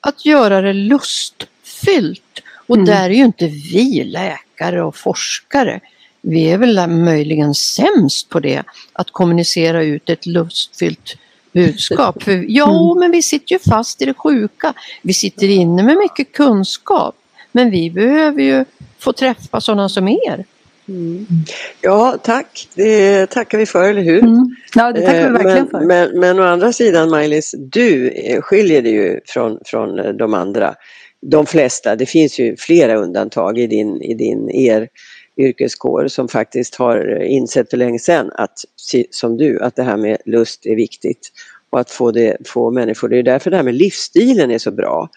att 0.00 0.24
göra 0.26 0.60
det 0.60 0.72
lustfyllt. 0.72 2.42
Och 2.68 2.76
mm. 2.76 2.86
där 2.86 3.10
är 3.10 3.14
ju 3.14 3.24
inte 3.24 3.46
vi 3.46 4.04
läkare 4.04 4.82
och 4.82 4.96
forskare, 4.96 5.80
vi 6.20 6.50
är 6.50 6.58
väl 6.58 6.90
möjligen 6.90 7.54
sämst 7.54 8.28
på 8.28 8.40
det, 8.40 8.62
att 8.92 9.10
kommunicera 9.10 9.82
ut 9.82 10.10
ett 10.10 10.26
lustfyllt 10.26 11.16
budskap. 11.52 12.22
För, 12.22 12.44
ja, 12.48 12.90
mm. 12.90 13.00
men 13.00 13.10
vi 13.10 13.22
sitter 13.22 13.52
ju 13.52 13.58
fast 13.58 14.02
i 14.02 14.04
det 14.04 14.14
sjuka. 14.14 14.74
Vi 15.02 15.12
sitter 15.12 15.48
inne 15.48 15.82
med 15.82 15.96
mycket 15.96 16.32
kunskap, 16.32 17.14
men 17.52 17.70
vi 17.70 17.90
behöver 17.90 18.42
ju 18.42 18.64
få 18.98 19.12
träffa 19.12 19.60
sådana 19.60 19.88
som 19.88 20.08
er. 20.08 20.44
Mm. 20.88 21.26
Ja, 21.80 22.18
tack. 22.22 22.68
Det 22.74 23.26
tackar 23.26 23.58
vi 23.58 23.66
för, 23.66 23.90
eller 23.90 24.02
hur? 24.02 24.22
Mm. 24.22 24.56
Ja, 24.74 24.92
det 24.92 25.00
tackar 25.00 25.26
vi 25.26 25.32
verkligen 25.32 25.56
men, 25.56 25.70
för. 25.70 25.80
Men, 25.80 26.20
men 26.20 26.38
å 26.38 26.42
andra 26.42 26.72
sidan, 26.72 27.10
Maj-Lis, 27.10 27.54
du 27.58 28.10
skiljer 28.40 28.82
dig 28.82 28.92
ju 28.92 29.20
från, 29.26 29.58
från 29.64 30.16
de 30.16 30.34
andra 30.34 30.74
de 31.20 31.46
flesta, 31.46 31.96
det 31.96 32.06
finns 32.06 32.38
ju 32.38 32.56
flera 32.56 32.94
undantag 32.94 33.58
i 33.58 33.66
din, 33.66 34.02
i 34.02 34.14
din 34.14 34.50
er 34.50 34.88
yrkeskår 35.36 36.08
som 36.08 36.28
faktiskt 36.28 36.74
har 36.74 37.22
insett 37.22 37.70
för 37.70 37.76
länge 37.76 37.98
sedan 37.98 38.30
att, 38.34 38.58
som 39.10 39.36
du, 39.36 39.60
att 39.60 39.76
det 39.76 39.82
här 39.82 39.96
med 39.96 40.16
lust 40.24 40.66
är 40.66 40.76
viktigt. 40.76 41.28
Och 41.70 41.80
att 41.80 41.90
få, 41.90 42.10
det, 42.10 42.36
få 42.46 42.70
människor, 42.70 43.08
det 43.08 43.18
är 43.18 43.22
därför 43.22 43.50
det 43.50 43.56
här 43.56 43.64
med 43.64 43.74
livsstilen 43.74 44.50
är 44.50 44.58
så 44.58 44.70
bra. 44.70 45.08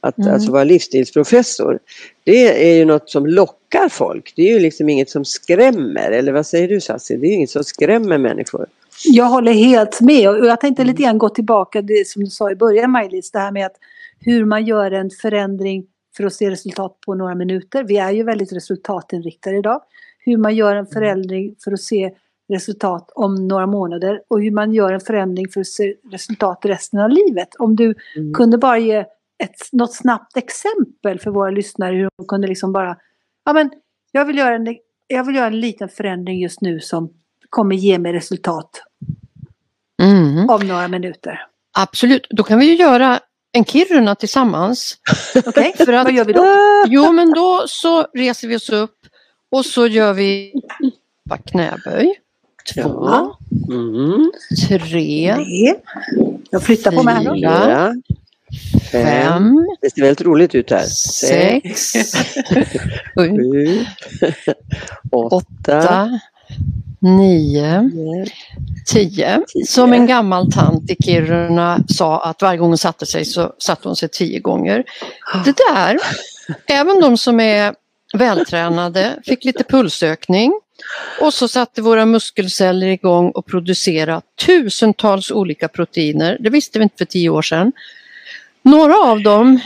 Att 0.00 0.18
mm. 0.18 0.34
alltså 0.34 0.52
vara 0.52 0.64
livsstilsprofessor, 0.64 1.78
det 2.24 2.70
är 2.70 2.76
ju 2.76 2.84
något 2.84 3.10
som 3.10 3.26
lockar 3.26 3.88
folk. 3.88 4.32
Det 4.36 4.42
är 4.42 4.52
ju 4.52 4.58
liksom 4.58 4.88
inget 4.88 5.10
som 5.10 5.24
skrämmer, 5.24 6.10
eller 6.10 6.32
vad 6.32 6.46
säger 6.46 6.68
du 6.68 6.80
Sassi? 6.80 7.16
Det 7.16 7.26
är 7.26 7.32
inget 7.32 7.50
som 7.50 7.64
skrämmer 7.64 8.18
människor. 8.18 8.66
Jag 9.04 9.24
håller 9.24 9.52
helt 9.52 10.00
med 10.00 10.28
och 10.28 10.46
jag 10.46 10.60
tänkte 10.60 10.84
lite 10.84 11.02
grann 11.02 11.18
gå 11.18 11.28
tillbaka 11.28 11.82
det 11.82 12.08
som 12.08 12.24
du 12.24 12.30
sa 12.30 12.50
i 12.50 12.54
början 12.54 12.90
Maj-Lis, 12.90 13.30
det 13.30 13.38
här 13.38 13.52
med 13.52 13.66
att 13.66 13.76
hur 14.20 14.44
man 14.44 14.64
gör 14.64 14.90
en 14.90 15.10
förändring 15.10 15.86
för 16.16 16.24
att 16.24 16.32
se 16.32 16.50
resultat 16.50 16.98
på 17.06 17.14
några 17.14 17.34
minuter. 17.34 17.84
Vi 17.84 17.96
är 17.96 18.10
ju 18.10 18.22
väldigt 18.22 18.52
resultatinriktade 18.52 19.56
idag. 19.56 19.82
Hur 20.18 20.36
man 20.36 20.54
gör 20.54 20.70
en 20.70 20.78
mm. 20.78 20.92
förändring 20.92 21.54
för 21.64 21.72
att 21.72 21.80
se 21.80 22.14
resultat 22.48 23.10
om 23.14 23.48
några 23.48 23.66
månader 23.66 24.22
och 24.28 24.42
hur 24.42 24.50
man 24.50 24.72
gör 24.72 24.92
en 24.92 25.00
förändring 25.00 25.48
för 25.48 25.60
att 25.60 25.66
se 25.66 25.94
resultat 26.10 26.58
resten 26.64 27.00
av 27.00 27.10
livet. 27.10 27.48
Om 27.58 27.76
du 27.76 27.94
mm. 28.16 28.32
kunde 28.34 28.58
bara 28.58 28.78
ge 28.78 29.04
ett, 29.42 29.72
något 29.72 29.94
snabbt 29.94 30.36
exempel 30.36 31.20
för 31.20 31.30
våra 31.30 31.50
lyssnare 31.50 31.96
hur 31.96 32.08
de 32.16 32.26
kunde 32.26 32.48
liksom 32.48 32.72
bara, 32.72 32.96
ja 33.44 33.52
men 33.52 33.70
jag 34.12 34.24
vill 34.24 34.38
göra 34.38 34.54
en, 34.54 34.76
jag 35.06 35.24
vill 35.24 35.36
göra 35.36 35.46
en 35.46 35.60
liten 35.60 35.88
förändring 35.88 36.40
just 36.40 36.60
nu 36.60 36.80
som 36.80 37.12
kommer 37.50 37.76
ge 37.76 37.98
mig 37.98 38.12
resultat 38.12 38.82
mm. 40.02 40.50
om 40.50 40.68
några 40.68 40.88
minuter. 40.88 41.46
Absolut, 41.78 42.26
då 42.30 42.42
kan 42.42 42.58
vi 42.58 42.64
ju 42.64 42.74
göra 42.74 43.20
en 43.52 43.64
Kiruna 43.64 44.14
tillsammans. 44.14 44.96
Okay. 45.46 45.72
vad 45.78 46.12
gör 46.12 46.24
vi 46.24 46.32
då? 46.32 46.44
Jo 46.88 47.12
men 47.12 47.32
då 47.32 47.64
så 47.68 48.02
reser 48.02 48.48
vi 48.48 48.56
oss 48.56 48.70
upp 48.70 48.96
och 49.50 49.66
så 49.66 49.86
gör 49.86 50.12
vi 50.12 50.52
knäböj. 51.46 52.14
Två. 52.74 52.80
Ja. 52.80 53.38
Mm. 53.68 54.32
Tre. 54.68 55.36
Jag 56.50 56.62
flyttar 56.62 56.92
på 56.92 57.02
mig 57.02 57.14
här 57.14 57.24
då. 57.24 57.34
Fyra. 57.34 57.92
Fem. 58.92 59.66
Det 59.80 59.90
ser 59.90 60.02
väldigt 60.02 60.20
roligt 60.20 60.54
ut 60.54 60.70
här. 60.70 60.84
sex, 60.86 61.92
sju, 63.14 63.28
sju, 63.50 63.84
åtta, 65.10 65.36
åtta, 65.36 66.20
nio, 67.00 67.90
tio. 68.86 69.42
Som 69.66 69.92
en 69.92 70.06
gammal 70.06 70.52
tant 70.52 70.90
i 70.90 70.96
Kiruna 71.04 71.84
sa 71.88 72.20
att 72.20 72.42
varje 72.42 72.58
gång 72.58 72.68
hon 72.68 72.78
satte 72.78 73.06
sig 73.06 73.24
så 73.24 73.52
satte 73.58 73.88
hon 73.88 73.96
sig 73.96 74.08
tio 74.08 74.40
gånger. 74.40 74.84
Det 75.44 75.56
där, 75.56 75.98
även 76.66 77.00
de 77.00 77.16
som 77.16 77.40
är 77.40 77.74
vältränade 78.14 79.18
fick 79.24 79.44
lite 79.44 79.64
pulsökning 79.64 80.52
och 81.20 81.34
så 81.34 81.48
satte 81.48 81.82
våra 81.82 82.06
muskelceller 82.06 82.86
igång 82.86 83.30
och 83.30 83.46
producerade 83.46 84.22
tusentals 84.46 85.30
olika 85.30 85.68
proteiner. 85.68 86.36
Det 86.40 86.50
visste 86.50 86.78
vi 86.78 86.82
inte 86.82 86.96
för 86.98 87.04
tio 87.04 87.28
år 87.28 87.42
sedan. 87.42 87.72
Några 88.62 88.94
av 88.94 89.22
dem, 89.22 89.60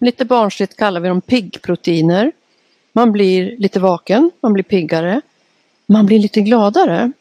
lite 0.00 0.24
barnsligt 0.24 0.76
kallar 0.76 1.00
vi 1.00 1.08
dem 1.08 1.20
piggproteiner. 1.20 2.32
Man 2.92 3.12
blir 3.12 3.56
lite 3.58 3.80
vaken, 3.80 4.30
man 4.42 4.52
blir 4.52 4.64
piggare, 4.64 5.20
man 5.88 6.06
blir 6.06 6.18
lite 6.18 6.40
gladare. 6.40 7.12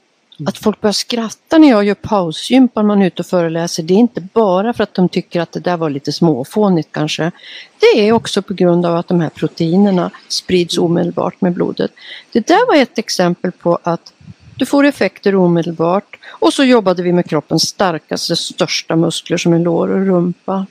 Att 0.46 0.58
folk 0.58 0.82
börjar 0.82 0.94
skratta 0.94 1.58
när 1.58 1.70
jag 1.70 1.84
gör 1.84 1.96
pausgympa 1.96 2.82
när 2.82 2.88
man 2.88 3.02
är 3.02 3.08
ute 3.08 3.22
och 3.22 3.26
föreläser, 3.26 3.84
det 3.84 3.94
är 3.94 3.98
inte 3.98 4.22
bara 4.22 4.74
för 4.74 4.84
att 4.84 4.94
de 4.94 5.10
tycker 5.10 5.42
att 5.42 5.52
det 5.52 5.60
där 5.60 5.78
var 5.78 5.90
lite 5.90 6.12
småfånigt 6.12 6.90
kanske. 6.92 7.32
Det 7.80 8.08
är 8.08 8.12
också 8.12 8.42
på 8.42 8.54
grund 8.54 8.86
av 8.86 8.96
att 8.96 9.08
de 9.08 9.22
här 9.22 9.30
proteinerna 9.30 10.12
sprids 10.28 10.78
omedelbart 10.78 11.42
med 11.42 11.54
blodet. 11.54 11.92
Det 12.32 12.48
där 12.48 12.68
var 12.68 12.76
ett 12.76 12.98
exempel 12.98 13.52
på 13.52 13.80
att 13.84 14.14
du 14.56 14.66
får 14.66 14.84
effekter 14.84 15.36
omedelbart 15.36 16.18
och 16.28 16.54
så 16.54 16.64
jobbade 16.64 17.04
vi 17.04 17.14
med 17.14 17.30
kroppens 17.30 17.68
starkaste, 17.68 18.36
största 18.36 18.96
muskler 18.96 19.38
som 19.38 19.54
är 19.54 19.60
lår 19.60 19.88
och 19.88 20.06
rumpa. 20.06 20.66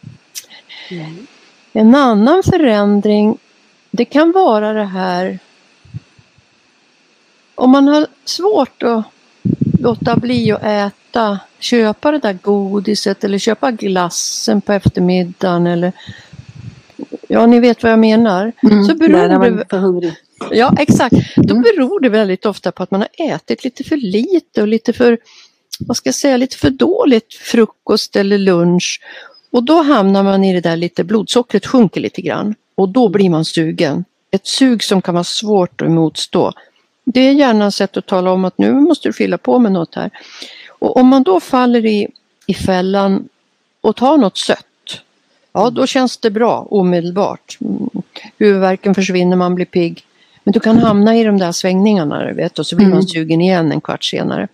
En 1.72 1.94
annan 1.94 2.42
förändring, 2.42 3.38
det 3.90 4.04
kan 4.04 4.32
vara 4.32 4.72
det 4.72 4.84
här 4.84 5.38
om 7.56 7.70
man 7.70 7.88
har 7.88 8.06
svårt 8.24 8.82
att 8.82 9.04
låta 9.80 10.16
bli 10.16 10.52
att 10.52 10.64
äta, 10.64 11.38
köpa 11.58 12.10
det 12.10 12.18
där 12.18 12.38
godiset 12.42 13.24
eller 13.24 13.38
köpa 13.38 13.70
glassen 13.70 14.60
på 14.60 14.72
eftermiddagen 14.72 15.66
eller 15.66 15.92
Ja, 17.28 17.46
ni 17.46 17.60
vet 17.60 17.82
vad 17.82 17.92
jag 17.92 17.98
menar. 17.98 18.52
Så 18.88 18.94
beror 18.94 19.28
när 19.28 19.38
man 19.38 19.58
är 19.58 19.64
för 19.70 19.78
hungrig. 19.78 20.12
Ja, 20.50 20.74
exakt. 20.78 21.16
Då 21.36 21.54
beror 21.54 22.00
det 22.00 22.08
väldigt 22.08 22.46
ofta 22.46 22.72
på 22.72 22.82
att 22.82 22.90
man 22.90 23.00
har 23.00 23.34
ätit 23.34 23.64
lite 23.64 23.84
för 23.84 23.96
lite 23.96 24.62
och 24.62 24.68
lite 24.68 24.92
för, 24.92 25.18
vad 25.78 25.96
ska 25.96 26.08
jag 26.08 26.14
säga, 26.14 26.36
lite 26.36 26.56
för 26.56 26.70
dåligt 26.70 27.34
frukost 27.34 28.16
eller 28.16 28.38
lunch. 28.38 29.00
Och 29.50 29.62
då 29.62 29.82
hamnar 29.82 30.22
man 30.22 30.44
i 30.44 30.52
det 30.52 30.60
där 30.60 30.76
lite, 30.76 31.04
blodsockret 31.04 31.66
sjunker 31.66 32.00
lite 32.00 32.22
grann 32.22 32.54
och 32.74 32.88
då 32.88 33.08
blir 33.08 33.30
man 33.30 33.44
sugen. 33.44 34.04
Ett 34.30 34.46
sug 34.46 34.84
som 34.84 35.02
kan 35.02 35.14
vara 35.14 35.24
svårt 35.24 35.82
att 35.82 35.90
motstå. 35.90 36.52
Det 37.08 37.20
är 37.20 37.32
gärna 37.32 37.66
ett 37.66 37.74
sätt 37.74 37.96
att 37.96 38.06
tala 38.06 38.30
om 38.32 38.44
att 38.44 38.58
nu 38.58 38.72
måste 38.72 39.08
du 39.08 39.12
fylla 39.12 39.38
på 39.38 39.58
med 39.58 39.72
något 39.72 39.94
här. 39.94 40.10
Och 40.68 40.96
om 40.96 41.06
man 41.06 41.22
då 41.22 41.40
faller 41.40 41.86
i, 41.86 42.08
i 42.46 42.54
fällan 42.54 43.28
och 43.80 43.96
tar 43.96 44.16
något 44.16 44.38
sött, 44.38 45.02
ja 45.52 45.70
då 45.70 45.86
känns 45.86 46.16
det 46.18 46.30
bra 46.30 46.66
omedelbart. 46.70 47.58
Mm. 47.60 47.88
Huvudvärken 48.38 48.94
försvinner, 48.94 49.36
man 49.36 49.54
blir 49.54 49.66
pigg. 49.66 50.04
Men 50.44 50.52
du 50.52 50.60
kan 50.60 50.78
hamna 50.78 51.16
i 51.16 51.24
de 51.24 51.38
där 51.38 51.52
svängningarna 51.52 52.24
du 52.24 52.34
vet, 52.34 52.58
och 52.58 52.66
så 52.66 52.76
blir 52.76 52.86
man 52.86 52.92
Mm. 52.98 53.06
sugen 53.08 53.40
igen 53.40 53.72
en 53.72 53.80
kvart 53.80 54.04
senare. 54.04 54.48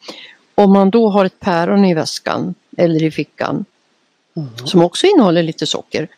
Om 0.55 0.73
man 0.73 0.91
då 0.91 1.09
har 1.09 1.25
ett 1.25 1.41
päron 1.41 1.85
i 1.85 1.95
väskan 1.95 2.55
eller 2.77 3.03
i 3.03 3.11
fickan 3.11 3.65
som 4.65 4.83
också 4.83 5.07
innehåller 5.07 5.43
lite 5.43 5.67
socker, 5.67 6.09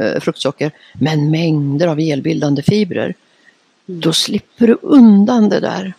eh, 0.00 0.20
fruktsocker, 0.20 0.70
men 0.92 1.30
mängder 1.30 1.86
av 1.86 2.00
elbildande 2.00 2.62
fibrer. 2.62 3.14
Då 3.86 4.12
slipper 4.12 4.66
du 4.66 4.78
undan 4.82 5.48
det 5.48 5.60
där. 5.60 5.94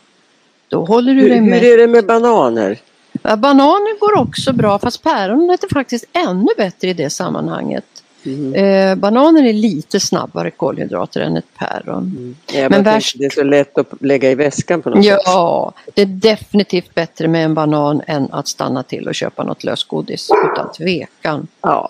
Då 0.67 0.85
håller 0.85 1.13
du 1.13 1.21
Hur, 1.21 1.29
dig 1.29 1.39
hur 1.39 1.49
med. 1.49 1.63
är 1.63 1.77
det 1.77 1.87
med 1.87 2.05
bananer? 2.05 2.79
Ja, 3.21 3.35
bananer 3.35 3.99
går 3.99 4.17
också 4.21 4.53
bra 4.53 4.79
fast 4.79 5.03
päronet 5.03 5.63
är 5.63 5.69
faktiskt 5.73 6.05
ännu 6.13 6.47
bättre 6.57 6.89
i 6.89 6.93
det 6.93 7.09
sammanhanget. 7.09 7.85
Mm. 8.25 8.53
Eh, 8.53 8.95
bananer 8.95 9.43
är 9.43 9.53
lite 9.53 9.99
snabbare 9.99 10.51
kolhydrater 10.51 11.21
än 11.21 11.37
ett 11.37 11.45
päron. 11.57 12.35
Jag 12.53 12.71
Men 12.71 12.83
värst- 12.83 13.15
Det 13.19 13.25
är 13.25 13.29
så 13.29 13.43
lätt 13.43 13.77
att 13.77 13.87
lägga 13.99 14.31
i 14.31 14.35
väskan 14.35 14.81
på 14.81 14.89
något 14.89 15.05
sätt. 15.05 15.19
Ja, 15.25 15.73
det 15.93 16.01
är 16.01 16.05
definitivt 16.05 16.93
bättre 16.95 17.27
med 17.27 17.45
en 17.45 17.53
banan 17.53 18.01
än 18.07 18.27
att 18.31 18.47
stanna 18.47 18.83
till 18.83 19.07
och 19.07 19.15
köpa 19.15 19.43
något 19.43 19.63
lösgodis 19.63 20.29
utan 20.53 20.71
tvekan. 20.71 21.47
Ja, 21.61 21.89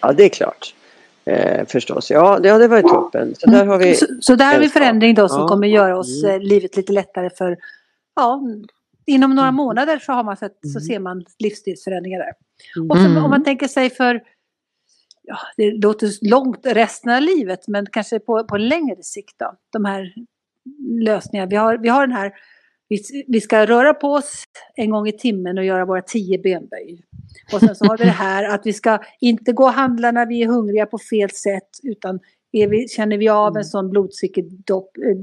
ja 0.00 0.12
det 0.12 0.24
är 0.24 0.28
klart. 0.28 0.74
Eh, 1.26 1.66
förstås. 1.66 2.10
Ja, 2.10 2.38
det, 2.38 2.68
var 2.68 2.76
ju 2.76 2.82
toppen. 2.82 3.34
Så 3.38 3.50
där 3.50 3.66
har 3.66 3.78
vi... 3.78 3.94
Så, 3.94 4.06
så 4.20 4.34
där 4.34 4.52
har 4.52 4.60
vi 4.60 4.68
förändring 4.68 5.14
då 5.14 5.28
som 5.28 5.40
Ja. 5.40 5.48
kommer 5.48 5.68
göra 5.68 5.98
oss 5.98 6.24
Mm. 6.24 6.36
eh, 6.36 6.40
livet 6.48 6.76
lite 6.76 6.92
lättare 6.92 7.30
för, 7.30 7.56
ja, 8.16 8.42
inom 9.06 9.34
några 9.34 9.48
Mm. 9.48 9.56
månader 9.56 9.98
så, 9.98 10.12
har 10.12 10.24
man 10.24 10.36
sett, 10.36 10.58
så 10.62 10.78
Mm. 10.78 10.80
ser 10.80 10.98
man 10.98 11.24
livsstilsförändringar 11.38 12.18
där. 12.18 12.32
Mm. 12.76 12.90
Och 12.90 12.96
Mm. 12.96 13.24
om 13.24 13.30
man 13.30 13.44
tänker 13.44 13.68
sig 13.68 13.90
för, 13.90 14.22
ja, 15.22 15.38
det 15.56 15.70
låter 15.70 16.28
långt 16.30 16.60
resten 16.66 17.12
av 17.12 17.22
livet, 17.22 17.68
men 17.68 17.86
kanske 17.86 18.18
på, 18.18 18.44
på 18.44 18.56
längre 18.56 19.02
sikt 19.02 19.34
då, 19.38 19.54
de 19.72 19.84
här 19.84 20.14
lösningarna. 21.00 21.48
Vi 21.50 21.56
har, 21.56 21.78
vi 21.78 21.88
har 21.88 22.06
den 22.06 22.16
här, 22.16 22.32
vi, 22.88 23.24
vi 23.28 23.40
ska 23.40 23.66
röra 23.66 23.94
på 23.94 24.12
oss 24.12 24.44
en 24.74 24.90
gång 24.90 25.08
i 25.08 25.12
timmen 25.12 25.58
och 25.58 25.64
göra 25.64 25.84
våra 25.84 26.02
tio 26.02 26.38
benböj. 26.38 27.02
Och 27.52 27.60
sen 27.60 27.76
så 27.76 27.84
har 27.84 27.98
vi 27.98 28.04
det 28.04 28.10
här 28.10 28.44
att 28.44 28.66
vi 28.66 28.72
ska 28.72 28.98
inte 29.20 29.52
gå 29.52 29.64
och 29.64 29.72
handla 29.72 30.10
när 30.10 30.26
vi 30.26 30.42
är 30.42 30.46
hungriga 30.46 30.86
på 30.86 30.98
fel 30.98 31.30
sätt, 31.30 31.68
utan 31.82 32.20
vi, 32.50 32.88
känner 32.88 33.18
vi 33.18 33.28
av 33.28 33.56
en 33.56 33.64
sån 33.64 33.90
blodsockerdopp, 33.90 34.96
eh, 34.96 35.16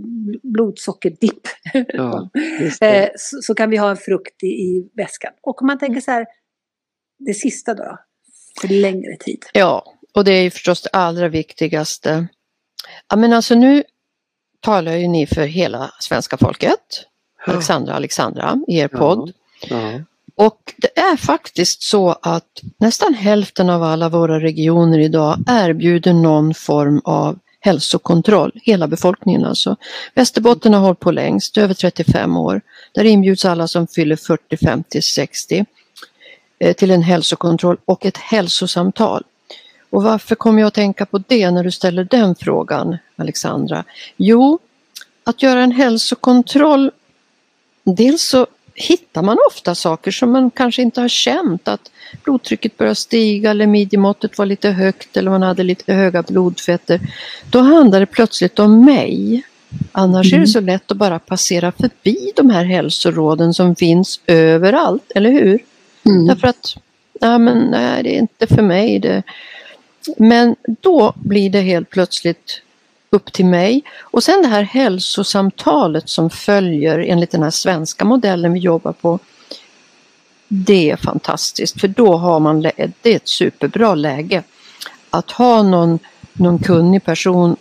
blodsockerdipp 0.44 1.42
Ja, 1.74 2.30
eh, 2.82 3.10
så, 3.16 3.42
så 3.42 3.56
kan 3.56 3.70
vi 3.70 3.78
ha 3.78 3.90
en 3.90 3.98
frukt 3.98 4.44
i, 4.44 4.48
i 4.48 4.90
väskan. 4.94 5.32
Och 5.42 5.62
om 5.62 5.68
man 5.68 5.80
tänker 5.80 6.02
så 6.02 6.12
här, 6.12 6.26
det 7.20 7.34
sista 7.34 7.74
då, 7.74 8.00
för 8.62 8.68
längre 8.68 9.18
tid. 9.18 9.46
Ja, 9.54 9.94
och 10.14 10.24
det 10.24 10.32
är 10.32 10.42
ju 10.42 10.52
förstås 10.52 10.82
det 10.82 10.90
allra 10.90 11.28
viktigaste. 11.28 12.28
Ja, 13.10 13.16
men 13.16 13.34
alltså 13.34 13.56
nu 13.56 13.84
talar 14.60 14.96
ju 14.96 15.08
ni 15.08 15.28
för 15.28 15.46
hela 15.46 15.92
svenska 16.00 16.38
folket. 16.38 17.08
Alexandra, 17.48 17.94
Alexandra, 17.94 18.60
i 18.68 18.80
er 18.80 18.88
podd. 18.88 19.32
Ja. 19.70 20.00
Och 20.36 20.74
det 20.78 21.00
är 21.00 21.18
faktiskt 21.18 21.84
så 21.84 22.16
att 22.22 22.62
nästan 22.78 23.14
hälften 23.14 23.70
av 23.70 23.84
alla 23.84 24.10
våra 24.10 24.40
regioner 24.40 25.00
idag 25.00 25.40
erbjuder 25.48 26.14
någon 26.14 26.54
form 26.54 27.02
av 27.04 27.40
hälsokontroll, 27.60 28.52
hela 28.56 28.88
befolkningen 28.88 29.46
alltså. 29.46 29.76
Västerbotten 30.14 30.74
har 30.74 30.82
hållit 30.82 31.00
på 31.00 31.12
längst, 31.12 31.58
över 31.58 31.74
35 31.74 32.38
år. 32.38 32.62
Där 32.92 33.04
inbjuds 33.04 33.46
alla 33.46 33.68
som 33.68 33.88
fyller 33.88 34.16
40, 34.16 34.58
50, 34.58 35.02
60 35.02 35.66
eh, 36.60 36.74
till 36.74 36.92
en 36.92 37.02
hälsokontroll 37.02 37.78
och 37.86 38.06
ett 38.06 38.18
hälsosamtal. 38.18 39.24
Och 39.90 40.04
varför 40.04 40.36
kommer 40.36 40.62
jag 40.62 40.68
att 40.68 40.74
tänka 40.74 41.06
på 41.06 41.24
det 41.28 41.52
när 41.52 41.64
du 41.64 41.72
ställer 41.72 42.04
den 42.04 42.36
frågan, 42.36 42.98
Alexandra? 43.16 43.84
Jo, 44.18 44.60
att 45.24 45.44
göra 45.44 45.64
en 45.64 45.72
hälsokontroll, 45.72 46.92
dels 47.84 48.22
så 48.22 48.48
hittar 48.76 49.22
man 49.22 49.38
ofta 49.52 49.76
saker 49.76 50.12
som 50.12 50.32
man 50.32 50.52
kanske 50.52 50.82
inte 50.82 51.02
har 51.02 51.08
känt, 51.08 51.68
att 51.68 51.92
blodtrycket 52.24 52.78
börjar 52.78 52.94
stiga 52.94 53.52
eller 53.52 53.68
midjemåttet 53.68 54.38
var 54.38 54.46
lite 54.46 54.70
högt 54.70 55.18
eller 55.18 55.32
man 55.32 55.42
hade 55.44 55.64
lite 55.64 55.94
höga 55.94 56.22
blodfetter. 56.24 57.00
Då 57.50 57.60
handlar 57.60 58.00
det 58.00 58.06
plötsligt 58.06 58.60
om 58.60 58.86
mig. 58.86 59.44
Annars 59.92 60.28
är 60.28 60.34
Mm. 60.38 60.46
det 60.46 60.52
så 60.52 60.60
lätt 60.60 60.92
att 60.92 60.98
bara 60.98 61.20
passera 61.20 61.72
förbi 61.72 62.32
de 62.36 62.50
här 62.50 62.64
hälsoråden 62.66 63.54
som 63.54 63.76
finns 63.76 64.20
överallt, 64.28 65.12
eller 65.16 65.32
hur? 65.32 65.60
Därför 66.28 66.48
att, 66.48 66.76
ja 67.22 67.38
men 67.38 67.58
nej 67.58 68.04
det 68.04 68.16
är 68.16 68.20
inte 68.20 68.48
för 68.48 68.62
mig. 68.62 69.00
Det. 69.00 69.24
Men 70.18 70.56
då 70.82 71.14
blir 71.16 71.50
det 71.50 71.62
helt 71.62 71.90
plötsligt 71.90 72.62
upp 73.14 73.34
till 73.34 73.46
mig. 73.46 73.84
Och 74.02 74.24
sen 74.24 74.42
det 74.42 74.48
här 74.48 74.62
hälsosamtalet 74.64 76.10
som 76.10 76.30
följer 76.30 77.00
enligt 77.00 77.32
den 77.32 77.44
här 77.44 77.52
svenska 77.52 78.06
modellen 78.06 78.54
vi 78.54 78.60
jobbar 78.60 78.92
på. 78.92 79.20
Det 80.48 80.92
är 80.92 80.98
fantastiskt 80.98 81.82
för 81.82 81.88
då 81.88 82.18
har 82.18 82.40
man, 82.40 82.62
det 82.62 82.72
är 83.04 83.16
ett 83.16 83.28
superbra 83.28 83.96
läge 83.96 84.44
att 85.10 85.32
ha 85.32 85.64
någon, 85.64 86.00
någon 86.34 86.60
kunnig 86.60 87.04
person 87.04 87.56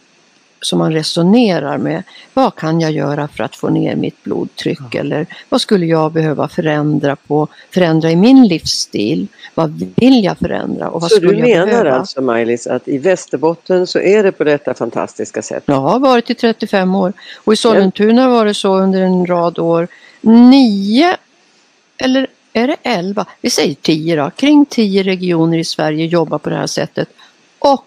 som 0.62 0.78
man 0.78 0.92
resonerar 0.92 1.78
med. 1.78 2.02
Vad 2.34 2.54
kan 2.54 2.80
jag 2.80 2.92
göra 2.92 3.28
för 3.28 3.44
att 3.44 3.56
få 3.56 3.68
ner 3.68 3.96
mitt 3.96 4.22
blodtryck 4.22 4.94
eller 4.94 5.26
vad 5.48 5.60
skulle 5.60 5.86
jag 5.86 6.12
behöva 6.12 6.48
förändra 6.48 7.16
på, 7.16 7.48
förändra 7.70 8.10
i 8.10 8.16
min 8.16 8.48
livsstil? 8.48 9.26
Vad 9.54 9.92
vill 9.96 10.24
jag 10.24 10.38
förändra 10.38 10.88
och 10.90 11.00
vad 11.00 11.10
Så 11.10 11.16
skulle 11.16 11.32
du 11.32 11.38
jag 11.38 11.48
menar 11.48 11.66
behöva? 11.66 11.94
alltså 11.94 12.22
Maj-Lis 12.22 12.66
att 12.66 12.88
i 12.88 12.98
Västerbotten 12.98 13.86
så 13.86 13.98
är 13.98 14.22
det 14.22 14.32
på 14.32 14.44
detta 14.44 14.74
fantastiska 14.74 15.42
sätt? 15.42 15.62
Jag 15.66 15.80
har 15.80 15.98
varit 15.98 16.30
i 16.30 16.34
35 16.34 16.94
år 16.94 17.12
och 17.36 17.52
i 17.52 17.56
Sollentuna 17.56 18.28
var 18.28 18.46
det 18.46 18.54
så 18.54 18.76
under 18.76 19.02
en 19.02 19.26
rad 19.26 19.58
år. 19.58 19.88
Nio 20.20 21.16
eller 21.96 22.26
är 22.52 22.66
det 22.66 22.76
11, 22.82 23.26
vi 23.40 23.50
säger 23.50 23.74
10 23.74 24.16
då, 24.16 24.30
kring 24.30 24.66
10 24.66 25.02
regioner 25.02 25.58
i 25.58 25.64
Sverige 25.64 26.06
jobbar 26.06 26.38
på 26.38 26.50
det 26.50 26.56
här 26.56 26.66
sättet. 26.66 27.08
Och 27.58 27.86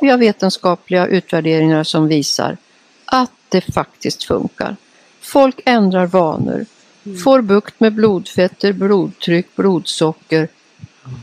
vi 0.00 0.08
har 0.08 0.18
vetenskapliga 0.18 1.06
utvärderingar 1.06 1.84
som 1.84 2.08
visar 2.08 2.56
att 3.04 3.32
det 3.48 3.60
faktiskt 3.60 4.24
funkar. 4.24 4.76
Folk 5.20 5.60
ändrar 5.64 6.06
vanor, 6.06 6.66
mm. 7.06 7.18
får 7.18 7.40
bukt 7.40 7.80
med 7.80 7.94
blodfetter, 7.94 8.72
blodtryck, 8.72 9.56
blodsocker 9.56 10.48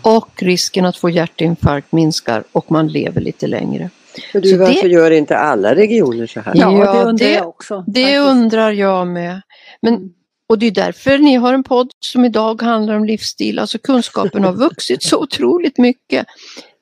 och 0.01 0.43
risken 0.43 0.85
att 0.85 0.97
få 0.97 1.09
hjärtinfarkt 1.09 1.91
minskar 1.91 2.43
och 2.51 2.71
man 2.71 2.87
lever 2.87 3.21
lite 3.21 3.47
längre. 3.47 3.89
Men 4.33 4.41
du, 4.41 4.57
varför 4.57 4.87
det... 4.87 4.93
gör 4.93 5.11
inte 5.11 5.37
alla 5.37 5.75
regioner 5.75 6.27
så 6.27 6.39
här? 6.39 6.53
Ja, 6.55 6.93
det 6.93 7.03
undrar 7.03 7.27
jag 7.27 7.47
också. 7.47 7.83
Det 7.87 8.01
faktiskt. 8.01 8.19
undrar 8.19 8.71
jag 8.71 9.07
med. 9.07 9.41
Men, 9.81 9.93
mm. 9.95 10.09
och 10.49 10.59
det 10.59 10.65
är 10.65 10.71
därför 10.71 11.17
ni 11.17 11.35
har 11.35 11.53
en 11.53 11.63
podd 11.63 11.91
som 11.99 12.25
idag 12.25 12.61
handlar 12.61 12.95
om 12.95 13.05
livsstil. 13.05 13.59
Alltså 13.59 13.77
kunskapen 13.77 14.43
har 14.43 14.53
vuxit 14.53 15.03
så 15.03 15.17
otroligt 15.23 15.77
mycket. 15.77 16.27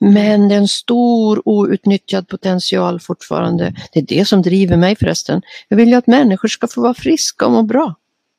Men 0.04 0.47
det 0.47 0.56
är 0.56 0.60
en 0.60 0.68
stor 0.68 1.41
outnyttjad 1.45 2.28
potential 2.28 2.99
fortfarande. 2.99 3.74
Det 3.93 3.99
är 3.99 4.06
det 4.18 4.26
som 4.26 4.41
driver 4.41 4.78
mig 4.78 4.95
förresten. 4.95 5.41
Jag 5.68 5.78
vill 5.78 5.89
ju 5.89 5.95
att 5.95 6.08
människor 6.08 6.47
ska 6.47 6.68
få 6.68 6.82
vara 6.82 6.93
friska 6.93 7.45
och 7.45 7.52
må 7.52 7.64
bra. 7.64 7.95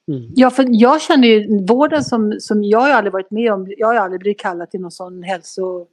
Mm. 0.08 0.30
Ja, 0.34 0.50
för 0.50 0.66
jag 0.68 1.02
känner 1.02 1.28
ju 1.28 1.66
vården 1.66 2.04
som, 2.04 2.36
som 2.40 2.64
jag 2.64 2.80
har 2.80 2.90
aldrig 2.90 3.12
varit 3.12 3.30
med 3.30 3.52
om. 3.52 3.66
Jag 3.78 3.86
har 3.86 3.94
aldrig 3.94 4.20
blivit 4.20 4.40
kallad 4.40 4.70
till 4.70 4.80
någon 4.80 4.90
sån 4.90 5.22
hälso 5.22 5.86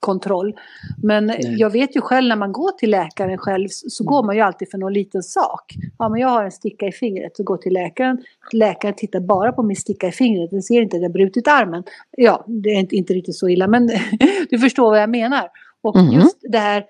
kontroll. 0.00 0.54
Men 1.02 1.26
Nej. 1.26 1.54
jag 1.58 1.70
vet 1.70 1.96
ju 1.96 2.00
själv 2.00 2.28
när 2.28 2.36
man 2.36 2.52
går 2.52 2.70
till 2.70 2.90
läkaren 2.90 3.38
själv 3.38 3.68
så 3.70 4.04
går 4.04 4.22
man 4.22 4.36
ju 4.36 4.40
alltid 4.40 4.70
för 4.70 4.78
någon 4.78 4.92
liten 4.92 5.22
sak. 5.22 5.74
Ja 5.98 6.08
men 6.08 6.20
jag 6.20 6.28
har 6.28 6.44
en 6.44 6.52
sticka 6.52 6.86
i 6.86 6.92
fingret 6.92 7.36
så 7.36 7.42
går 7.42 7.56
till 7.56 7.72
läkaren. 7.72 8.24
Läkaren 8.52 8.94
tittar 8.94 9.20
bara 9.20 9.52
på 9.52 9.62
min 9.62 9.76
sticka 9.76 10.08
i 10.08 10.12
fingret. 10.12 10.50
Den 10.50 10.62
ser 10.62 10.82
inte 10.82 10.96
att 10.96 11.02
jag 11.02 11.12
brutit 11.12 11.48
armen. 11.48 11.82
Ja, 12.10 12.44
det 12.46 12.68
är 12.68 12.78
inte, 12.78 12.96
inte 12.96 13.14
riktigt 13.14 13.36
så 13.36 13.48
illa 13.48 13.66
men 13.66 13.90
du 14.50 14.58
förstår 14.58 14.90
vad 14.90 15.02
jag 15.02 15.10
menar. 15.10 15.48
Och 15.82 15.96
mm. 15.96 16.12
just 16.12 16.36
det 16.42 16.58
här 16.58 16.84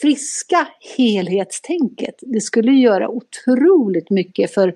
friska 0.00 0.68
helhetstänket. 0.96 2.14
Det 2.20 2.40
skulle 2.40 2.72
göra 2.72 3.08
otroligt 3.08 4.10
mycket 4.10 4.54
för, 4.54 4.74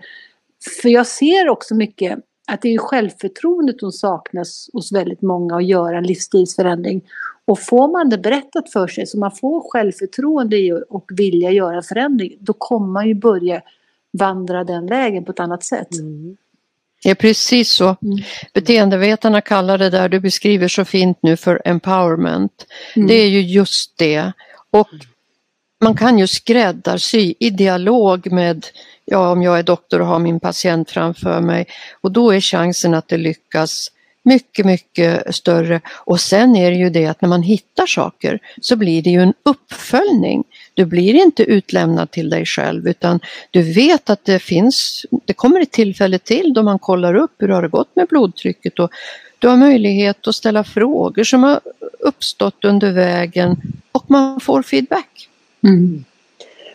för 0.83 0.89
jag 0.89 1.07
ser 1.07 1.49
också 1.49 1.75
mycket 1.75 2.19
att 2.47 2.63
det 2.63 2.75
är 2.75 2.79
självförtroendet 2.79 3.81
som 3.81 3.93
saknas 3.93 4.71
hos 4.73 4.93
väldigt 4.93 5.23
många 5.23 5.57
att 5.57 5.67
göra 5.67 5.99
en 5.99 6.05
livsstilsförändring. 6.05 7.03
Och 7.45 7.61
får 7.61 7.89
man 7.89 8.09
det 8.09 8.19
berättat 8.19 8.73
för 8.73 8.87
sig 8.87 9.07
så 9.07 9.19
man 9.19 9.33
får 9.33 9.71
självförtroende 9.71 10.83
och 10.89 11.11
vilja 11.11 11.51
göra 11.51 11.77
en 11.77 11.83
förändring, 11.83 12.37
då 12.41 12.53
kommer 12.53 12.87
man 12.87 13.09
ju 13.09 13.15
börja 13.15 13.63
vandra 14.19 14.65
den 14.65 14.87
vägen 14.87 15.25
på 15.25 15.33
ett 15.33 15.41
annat 15.41 15.65
sätt. 15.65 15.95
Mm. 15.95 16.37
Det 17.03 17.11
är 17.11 17.15
precis 17.15 17.71
så. 17.71 17.85
Mm. 17.85 18.19
Beteendevetarna 18.55 19.41
kallar 19.41 19.79
det 19.79 19.91
där 19.91 20.09
du 20.09 20.21
beskriver 20.21 20.69
så 20.69 20.85
fint 20.85 21.19
nu 21.21 21.37
för 21.37 21.63
empowerment. 21.65 22.67
Mm. 22.97 23.09
Det 23.09 23.15
är 23.15 23.29
ju 23.29 23.41
just 23.41 23.99
det. 23.99 24.33
Och 24.71 24.89
man 25.81 25.97
kan 25.97 26.19
ju 26.19 26.27
skräddarsy 26.27 27.35
i 27.39 27.51
dialog 27.51 28.33
med 28.33 28.67
ja, 29.05 29.31
om 29.31 29.43
jag 29.43 29.59
är 29.59 29.63
doktor 29.63 30.01
och 30.01 30.07
har 30.07 30.19
min 30.19 30.41
patient 30.41 30.91
framför 30.91 31.41
mig 31.41 31.67
och 32.01 32.11
då 32.11 32.31
är 32.31 32.41
chansen 32.41 32.95
att 32.95 33.09
det 33.09 33.17
lyckas 33.17 33.91
mycket, 34.25 34.67
mycket 34.67 35.35
större. 35.35 35.81
Och 35.89 36.21
sen 36.21 36.57
är 36.57 36.71
det 36.71 36.77
ju 36.77 36.91
det 36.91 37.07
att 37.07 37.21
när 37.21 37.29
man 37.29 37.43
hittar 37.43 37.87
saker 37.87 38.39
så 38.61 38.77
blir 38.77 39.03
det 39.03 39.11
ju 39.11 39.23
en 39.23 39.35
uppföljning. 39.43 40.45
Du 40.75 40.85
blir 40.85 41.15
inte 41.15 41.43
utlämnad 41.43 42.11
till 42.11 42.31
dig 42.31 42.47
själv 42.47 42.89
utan 42.89 43.21
du 43.51 43.63
vet 43.63 44.11
att 44.11 44.25
det 44.25 44.39
finns, 44.39 45.07
det 45.25 45.33
kommer 45.33 45.61
ett 45.61 45.71
tillfälle 45.71 46.19
till 46.19 46.53
då 46.55 46.63
man 46.63 46.79
kollar 46.79 47.15
upp 47.15 47.33
hur 47.39 47.49
har 47.49 47.63
det 47.63 47.69
gått 47.69 47.97
med 47.97 48.09
blodtrycket 48.09 48.79
och 48.79 48.91
du 49.39 49.49
har 49.49 49.57
möjlighet 49.57 50.29
att 50.29 50.35
ställa 50.35 50.65
frågor 50.65 51.25
som 51.25 51.43
har 51.43 51.61
uppstått 52.01 52.65
under 52.65 52.93
vägen 52.93 53.57
och 53.93 54.11
man 54.11 54.41
får 54.41 54.63
feedback. 54.63 55.29
Mm. 55.65 56.05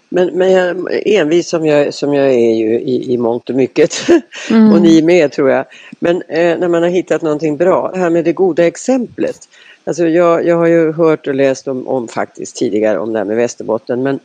Men, 0.10 0.38
men 0.38 0.52
jag, 0.52 0.90
envis 1.06 1.50
som 1.50 1.66
jag, 1.66 1.94
som 1.94 2.14
jag 2.14 2.26
är 2.26 2.56
ju 2.56 2.80
i, 2.80 3.14
i 3.14 3.18
mångt 3.18 3.50
och 3.50 3.56
mycket 3.56 3.96
mm. 4.50 4.74
och 4.74 4.82
ni 4.82 5.02
med 5.02 5.32
tror 5.32 5.50
jag. 5.50 5.66
Men 6.00 6.22
eh, 6.22 6.58
när 6.60 6.68
man 6.68 6.84
har 6.84 6.90
hittat 6.90 7.22
någonting 7.22 7.58
bra, 7.58 7.92
det 7.94 8.00
här 8.00 8.10
med 8.10 8.26
det 8.26 8.34
goda 8.34 8.68
exemplet. 8.68 9.40
Alltså 9.84 10.08
jag, 10.08 10.46
jag 10.46 10.58
har 10.58 10.68
ju 10.68 10.92
hört 10.92 11.28
och 11.28 11.36
läst 11.36 11.68
om, 11.68 11.88
om 11.88 12.08
faktiskt 12.08 12.56
tidigare 12.56 13.00
om 13.00 13.14
det 13.14 13.20
här 13.20 13.26
med 13.26 13.36
Västerbotten 13.38 14.04
men 14.04 14.20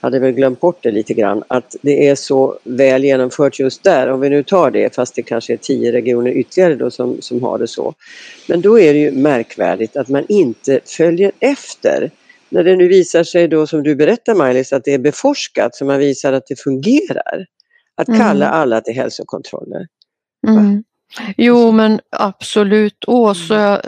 hade 0.00 0.18
väl 0.18 0.32
glömt 0.32 0.60
bort 0.60 0.78
det 0.82 0.90
lite 0.90 1.14
grann 1.14 1.44
att 1.48 1.76
det 1.82 2.08
är 2.08 2.14
så 2.14 2.58
väl 2.64 3.04
genomfört 3.04 3.58
just 3.58 3.82
där 3.82 4.08
om 4.08 4.20
vi 4.20 4.30
nu 4.30 4.42
tar 4.42 4.70
det 4.70 4.94
fast 4.94 5.14
det 5.14 5.22
kanske 5.22 5.52
är 5.52 5.56
tio 5.56 5.92
regioner 5.92 6.30
ytterligare 6.30 6.74
då 6.74 6.90
som, 6.90 7.16
som 7.20 7.42
har 7.42 7.58
det 7.58 7.68
så. 7.68 7.94
Men 8.48 8.60
då 8.60 8.80
är 8.80 8.94
det 8.94 9.00
ju 9.00 9.10
märkvärdigt 9.10 9.96
att 9.96 10.08
man 10.08 10.24
inte 10.28 10.80
följer 10.84 11.32
efter 11.40 12.10
när 12.56 12.64
det 12.64 12.76
nu 12.76 12.88
visar 12.88 13.24
sig 13.24 13.48
då 13.48 13.66
som 13.66 13.82
du 13.82 13.96
berättar 13.96 14.34
Maj-Lis 14.34 14.72
att 14.72 14.84
det 14.84 14.94
är 14.94 14.98
beforskat 14.98 15.74
så 15.74 15.84
man 15.84 15.98
visar 15.98 16.32
att 16.32 16.46
det 16.46 16.60
fungerar. 16.60 17.46
Att 17.96 18.08
mm. 18.08 18.20
kalla 18.20 18.46
mm. 18.46 18.60
alla 18.60 18.80
till 18.80 18.94
hälsokontroller. 18.94 19.86
Mm. 20.48 20.84
Jo 21.36 21.70
men 21.70 22.00
absolut. 22.10 23.04
Åsa 23.06 23.58
mm. 23.58 23.80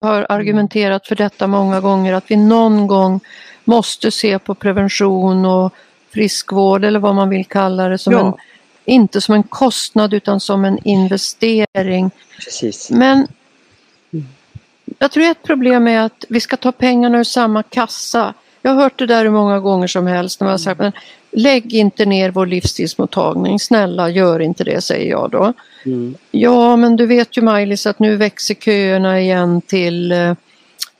har 0.00 0.26
argumenterat 0.28 1.06
för 1.06 1.16
detta 1.16 1.46
många 1.46 1.80
gånger 1.80 2.12
att 2.12 2.24
vi 2.28 2.36
någon 2.36 2.86
gång 2.86 3.20
måste 3.64 4.10
se 4.10 4.38
på 4.38 4.54
prevention 4.54 5.44
och 5.44 5.72
friskvård 6.10 6.84
eller 6.84 6.98
vad 6.98 7.14
man 7.14 7.28
vill 7.28 7.44
kalla 7.44 7.88
det 7.88 7.98
som 7.98 8.12
ja. 8.12 8.26
en, 8.26 8.34
inte 8.94 9.20
som 9.20 9.34
en 9.34 9.42
kostnad 9.42 10.14
utan 10.14 10.40
som 10.40 10.64
en 10.64 10.78
investering. 10.84 12.10
Precis. 12.44 12.90
Men 12.90 13.26
jag 14.98 15.10
tror 15.10 15.24
ett 15.24 15.42
problem 15.42 15.88
är 15.88 16.00
att 16.00 16.24
vi 16.28 16.40
ska 16.40 16.56
ta 16.56 16.72
pengarna 16.72 17.18
ur 17.18 17.24
samma 17.24 17.62
kassa. 17.62 18.34
Jag 18.62 18.70
har 18.70 18.82
hört 18.82 18.98
det 18.98 19.06
där 19.06 19.24
hur 19.24 19.30
många 19.30 19.60
gånger 19.60 19.86
som 19.86 20.06
helst 20.06 20.40
när 20.40 20.44
man 20.44 20.52
har 20.52 20.58
sagt 20.58 20.80
men 20.80 20.92
lägg 21.30 21.74
inte 21.74 22.06
ner 22.06 22.30
vår 22.30 22.46
livsstilsmottagning, 22.46 23.60
snälla 23.60 24.10
gör 24.10 24.40
inte 24.40 24.64
det 24.64 24.80
säger 24.80 25.10
jag 25.10 25.30
då. 25.30 25.52
Mm. 25.84 26.14
Ja 26.30 26.76
men 26.76 26.96
du 26.96 27.06
vet 27.06 27.36
ju 27.36 27.42
Maj-Lis 27.42 27.86
att 27.86 27.98
nu 27.98 28.16
växer 28.16 28.54
köerna 28.54 29.20
igen 29.20 29.60
till 29.60 30.12
eh, 30.12 30.34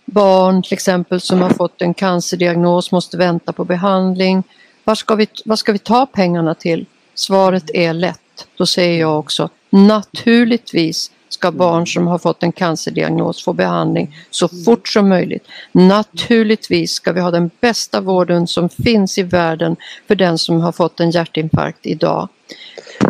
barn 0.05 0.63
till 0.63 0.73
exempel 0.73 1.21
som 1.21 1.43
har 1.43 1.51
fått 1.51 1.83
en 1.83 1.95
cancerdiagnos, 1.95 2.93
måste 2.93 3.17
vänta 3.17 3.53
på 3.53 3.65
behandling. 3.65 4.43
Var 4.85 4.95
ska 4.95 5.15
vi, 5.15 5.29
var 5.45 5.57
ska 5.57 5.73
vi 5.73 5.79
ta 5.79 6.07
pengarna 6.07 6.55
till? 6.55 6.87
Svaret 7.15 7.71
är 7.75 7.93
lätt. 7.93 8.47
Då 8.57 8.67
säger 8.67 9.01
jag 9.01 9.19
också 9.19 9.51
naturligtvis 9.71 11.11
ska 11.29 11.53
barn 11.53 11.87
som 11.87 12.07
har 12.07 12.19
fått 12.19 12.43
en 12.43 12.53
cancerdiagnos 12.53 13.45
få 13.45 13.53
behandling 13.53 14.17
så 14.31 14.49
fort 14.49 14.89
som 14.89 15.09
möjligt. 15.09 15.47
Naturligtvis 15.73 16.93
ska 16.93 17.13
vi 17.13 17.21
ha 17.21 17.31
den 17.31 17.51
bästa 17.61 18.01
vården 18.01 18.47
som 18.47 18.69
finns 18.69 19.19
i 19.19 19.23
världen 19.23 19.77
för 20.07 20.15
den 20.15 20.39
som 20.39 20.61
har 20.61 20.73
fått 20.73 21.01
en 21.01 21.11
hjärtinfarkt 21.11 21.87
idag. 21.87 22.29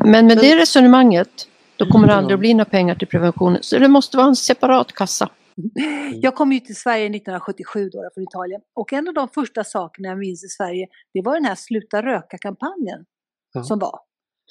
Men 0.05 0.27
med 0.27 0.39
det 0.39 0.57
resonemanget, 0.57 1.29
då 1.77 1.87
kommer 1.87 2.09
det 2.09 2.14
aldrig 2.14 2.35
att 2.35 2.41
bli 2.41 2.55
några 2.55 2.64
pengar 2.64 2.95
till 2.95 3.09
prevention. 3.09 3.59
Så 3.61 3.79
det 3.79 3.89
måste 3.89 4.17
vara 4.17 4.27
en 4.27 4.37
separat 4.37 4.93
kassa. 4.93 5.29
Jag 6.12 6.35
kom 6.35 6.53
ju 6.53 6.61
till 6.61 6.77
Sverige 6.77 7.05
1977 7.05 7.91
då, 7.93 8.11
från 8.14 8.25
Italien 8.25 8.61
och 8.75 8.93
en 8.93 9.09
av 9.09 9.14
de 9.14 9.29
första 9.29 9.64
sakerna 9.64 10.09
jag 10.09 10.19
minns 10.19 10.45
i 10.45 10.49
Sverige 10.49 10.87
det 11.14 11.23
var 11.23 11.35
den 11.35 11.45
här 11.45 11.55
Sluta 11.55 12.03
röka-kampanjen 12.03 13.05
ja. 13.53 13.62
som 13.62 13.79
var. 13.79 13.99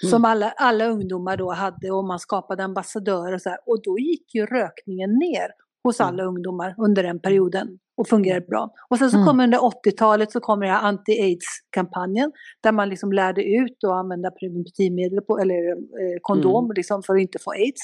Mm. 0.04 0.12
Som 0.12 0.26
alla, 0.26 0.50
alla 0.50 0.86
ungdomar 0.86 1.38
då 1.38 1.52
hade 1.52 1.92
och 1.92 2.06
man 2.06 2.20
skapade 2.20 2.64
ambassadörer 2.64 3.34
och 3.34 3.42
så 3.42 3.50
här. 3.50 3.60
Och 3.66 3.82
då 3.84 4.00
gick 4.00 4.36
ju 4.36 4.46
rökningen 4.46 5.10
ner 5.10 5.48
hos 5.84 6.02
alla 6.02 6.24
mm. 6.24 6.36
ungdomar 6.36 6.76
under 6.78 7.04
den 7.04 7.20
perioden 7.20 7.80
och 7.98 8.08
fungerade 8.08 8.46
bra. 8.46 8.74
Och 8.90 8.98
sen 8.98 9.12
så 9.12 9.18
mm. 9.18 9.28
kom 9.28 9.40
under 9.40 9.58
80-talet 9.58 10.32
så 10.32 10.40
kom 10.40 10.60
den 10.60 10.70
här 10.70 10.82
anti-aids-kampanjen 10.82 12.32
där 12.64 12.72
man 12.72 12.90
liksom 12.90 13.12
lärde 13.12 13.44
ut 13.44 13.84
att 13.84 13.92
använda 13.92 14.32
preventivmedel 14.32 15.22
på, 15.22 15.40
eller 15.40 15.72
eh, 15.72 16.18
kondom 16.22 16.66
mm. 16.66 16.74
liksom 16.76 17.04
för 17.04 17.16
att 17.16 17.22
inte 17.22 17.40
få 17.40 17.52
aids. 17.52 17.82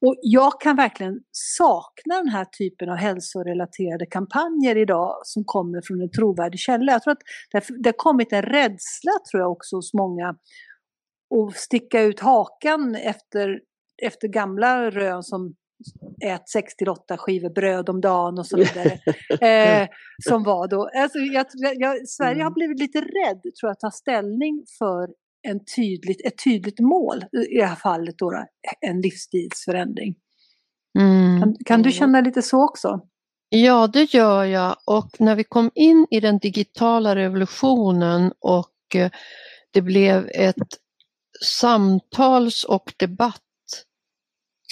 Och 0.00 0.14
jag 0.22 0.60
kan 0.60 0.76
verkligen 0.76 1.20
sakna 1.32 2.14
den 2.16 2.28
här 2.28 2.44
typen 2.44 2.90
av 2.90 2.96
hälsorelaterade 2.96 4.06
kampanjer 4.06 4.76
idag 4.76 5.20
som 5.24 5.44
kommer 5.44 5.80
från 5.86 6.00
en 6.02 6.10
trovärdig 6.10 6.60
källa. 6.60 6.92
Jag 6.92 7.02
tror 7.02 7.12
att 7.12 7.22
det 7.52 7.64
det 7.82 7.88
har 7.88 7.96
kommit 7.96 8.32
en 8.32 8.42
rädsla 8.42 9.12
tror 9.30 9.40
jag 9.42 9.52
också 9.52 9.76
hos 9.76 9.94
många 9.94 10.34
och 11.30 11.54
sticka 11.54 12.02
ut 12.02 12.20
hakan 12.20 12.94
efter, 12.94 13.60
efter 14.02 14.28
gamla 14.28 14.90
rön 14.90 15.22
som 15.22 15.54
ät 16.24 16.48
6 16.48 16.76
till 16.76 16.88
8 16.88 17.16
skivor 17.16 17.50
bröd 17.50 17.88
om 17.88 18.00
dagen 18.00 18.38
och 18.38 18.46
så 18.46 18.56
vidare. 18.56 18.98
eh, 19.80 19.88
som 20.28 20.42
var 20.42 20.68
då. 20.68 20.90
Alltså, 20.94 21.18
jag, 21.18 21.46
jag, 21.76 22.08
Sverige 22.08 22.42
har 22.42 22.50
mm. 22.50 22.54
blivit 22.54 22.78
lite 22.78 22.98
rädd 23.00 23.42
tror 23.42 23.68
jag, 23.68 23.70
att 23.70 23.80
ta 23.80 23.90
ställning 23.90 24.64
för 24.78 25.08
en 25.42 25.64
tydligt, 25.76 26.26
ett 26.26 26.44
tydligt 26.44 26.80
mål, 26.80 27.24
i 27.50 27.56
det 27.56 27.66
här 27.66 27.76
fallet 27.76 28.18
då, 28.18 28.44
en 28.80 29.00
livsstilsförändring. 29.00 30.14
Mm. 30.98 31.40
Kan, 31.40 31.56
kan, 31.64 31.82
du 31.82 31.92
känna 31.92 32.20
lite 32.20 32.42
så 32.42 32.64
också? 32.64 33.00
Ja, 33.48 33.86
det 33.86 34.14
gör 34.14 34.44
jag 34.44 34.76
och 34.84 35.20
när 35.20 35.34
vi 35.34 35.44
kom 35.44 35.70
in 35.74 36.06
i 36.10 36.20
den 36.20 36.38
digitala 36.38 37.16
revolutionen 37.16 38.32
och 38.38 38.96
eh, 38.96 39.10
det 39.70 39.82
blev 39.82 40.28
ett 40.34 40.56
samtals 41.44 42.64
och 42.64 42.92
debattklimat 42.96 43.40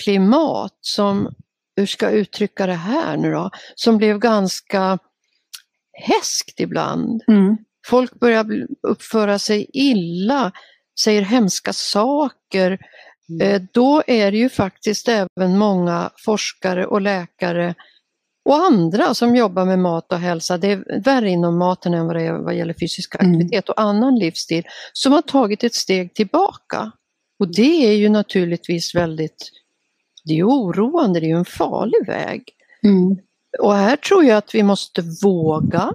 klimat 0.03 0.79
som, 0.81 1.35
hur 1.77 1.87
ska 1.87 2.07
jag 2.07 2.15
uttrycka 2.15 2.67
det 2.67 2.75
här 2.75 3.17
nu 3.17 3.33
då, 3.33 3.51
som 3.75 3.99
blev 3.99 4.19
ganska 4.19 4.99
häskt 5.93 6.61
ibland. 6.61 7.23
Mm. 7.29 7.57
Folk 7.87 8.21
börjar 8.21 8.67
uppföra 8.83 9.39
sig 9.39 9.67
illa, 9.73 10.53
säger 11.01 11.23
hemska 11.23 11.73
saker. 11.73 12.79
Eh, 13.43 13.63
Då 13.73 14.03
är 14.07 14.31
det 14.33 14.39
ju 14.39 14.49
faktiskt 14.49 15.09
även 15.09 15.59
många 15.59 16.11
forskare 16.25 16.87
och 16.87 17.01
läkare 17.01 17.75
och 18.49 18.57
andra 18.57 19.15
som 19.15 19.37
jobbar 19.37 19.65
med 19.65 19.79
mat 19.79 20.13
och 20.13 20.19
hälsa, 20.19 20.59
det 20.59 20.73
är 20.73 21.01
värre 21.05 21.31
inom 21.31 21.59
maten 21.59 21.95
än 21.95 22.07
vad 22.07 22.17
det 22.17 22.23
är 22.23 22.33
vad 22.33 22.55
gäller 22.55 22.75
fysisk 22.81 23.15
Mm. 23.15 23.33
aktivitet 23.33 23.69
och 23.69 23.81
annan 23.81 24.19
livsstil, 24.19 24.65
som 24.93 25.13
har 25.13 25.23
tagit 25.23 25.65
ett 25.65 25.75
steg 25.75 26.15
tillbaka. 26.15 26.93
Och 27.39 27.55
det 27.55 27.87
är 27.87 27.93
ju 27.93 28.09
naturligtvis 28.09 28.95
väldigt, 28.95 29.51
det 30.25 30.39
är 30.39 30.45
oroande, 30.45 31.21
det 31.21 31.27
är 31.27 31.29
ju 31.29 31.37
en 31.37 31.45
farlig 31.45 32.07
väg. 32.07 32.43
Mm. 32.83 33.17
Och 33.59 33.75
här 33.75 33.97
tror 33.97 34.25
jag 34.25 34.37
att 34.37 34.55
vi 34.55 34.63
måste 34.63 35.03
våga, 35.23 35.93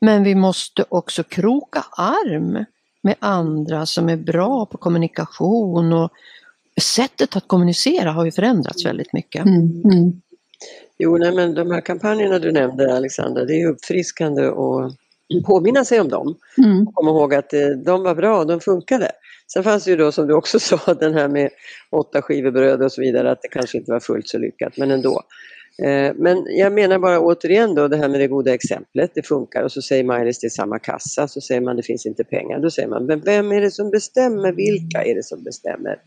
men 0.00 0.24
vi 0.24 0.34
måste 0.34 0.84
också 0.88 1.22
kroka 1.22 1.84
arm 1.96 2.64
med 3.02 3.14
andra 3.18 3.86
som 3.86 4.08
är 4.08 4.16
bra 4.16 4.66
på 4.66 4.78
kommunikation 4.78 5.92
och 5.92 6.10
sättet 6.80 7.36
att 7.36 7.48
kommunicera 7.48 8.12
har 8.12 8.24
ju 8.24 8.32
förändrats 8.32 8.86
väldigt 8.86 9.12
mycket. 9.12 9.46
Mm. 9.46 10.22
Jo, 10.98 11.16
nej, 11.18 11.32
men 11.34 11.54
de 11.54 11.70
här 11.70 11.80
kampanjerna 11.80 12.38
du 12.38 12.52
nämnde 12.52 12.96
Alexandra, 12.96 13.44
det 13.44 13.62
är 13.62 13.68
uppfriskande 13.68 14.46
att 14.46 14.92
påminna 15.46 15.84
sig 15.84 16.00
om 16.00 16.08
dem. 16.08 16.36
Mm. 16.58 16.86
Komma 16.86 17.10
ihåg 17.10 17.34
att 17.34 17.52
eh, 17.52 17.68
de 17.68 18.02
var 18.02 18.14
bra, 18.14 18.44
de 18.44 18.60
funkade. 18.60 19.10
Sen 19.52 19.64
fanns 19.64 19.84
det 19.84 19.90
ju 19.90 19.96
då 19.96 20.12
som 20.12 20.26
du 20.26 20.34
också 20.34 20.60
sa, 20.78 20.94
den 20.94 21.14
här 21.14 21.28
med 21.28 21.50
åtta 21.90 22.22
skivor 22.22 22.50
bröd 22.50 22.82
och 22.82 22.92
så 22.92 23.00
vidare, 23.00 23.30
att 23.30 23.42
det 23.42 23.48
kanske 23.48 23.78
inte 23.78 23.92
var 23.92 24.00
fullt 24.00 24.28
så 24.28 24.38
lyckat, 24.38 24.76
men 24.76 24.90
ändå. 24.90 25.22
Eh, 25.82 26.14
Men 26.14 26.46
jag 26.48 26.72
menar 26.72 26.98
bara 26.98 27.20
återigen 27.20 27.74
då 27.74 27.88
det 27.88 27.96
här 27.96 28.08
med 28.08 28.20
det 28.20 28.28
goda 28.28 28.54
exemplet, 28.54 29.10
det 29.14 29.22
funkar 29.22 29.62
och 29.62 29.72
så 29.72 29.82
säger 29.82 30.04
Maj-Lis 30.04 30.40
det 30.40 30.46
är 30.46 30.50
samma 30.50 30.78
kassa, 30.78 31.28
så 31.28 31.40
säger 31.40 31.60
man 31.60 31.76
det 31.76 31.82
finns 31.82 32.06
inte 32.06 32.24
pengar. 32.24 32.58
Då 32.58 32.70
säger 32.70 32.88
man, 32.88 33.06
men 33.06 33.20
vem 33.20 33.52
är 33.52 33.60
det 33.60 33.70
som 33.70 33.90
bestämmer? 33.90 34.52
Vilka 34.52 35.04
är 35.04 35.14
det 35.14 35.22
som 35.24 35.42
bestämmer? 35.42 35.98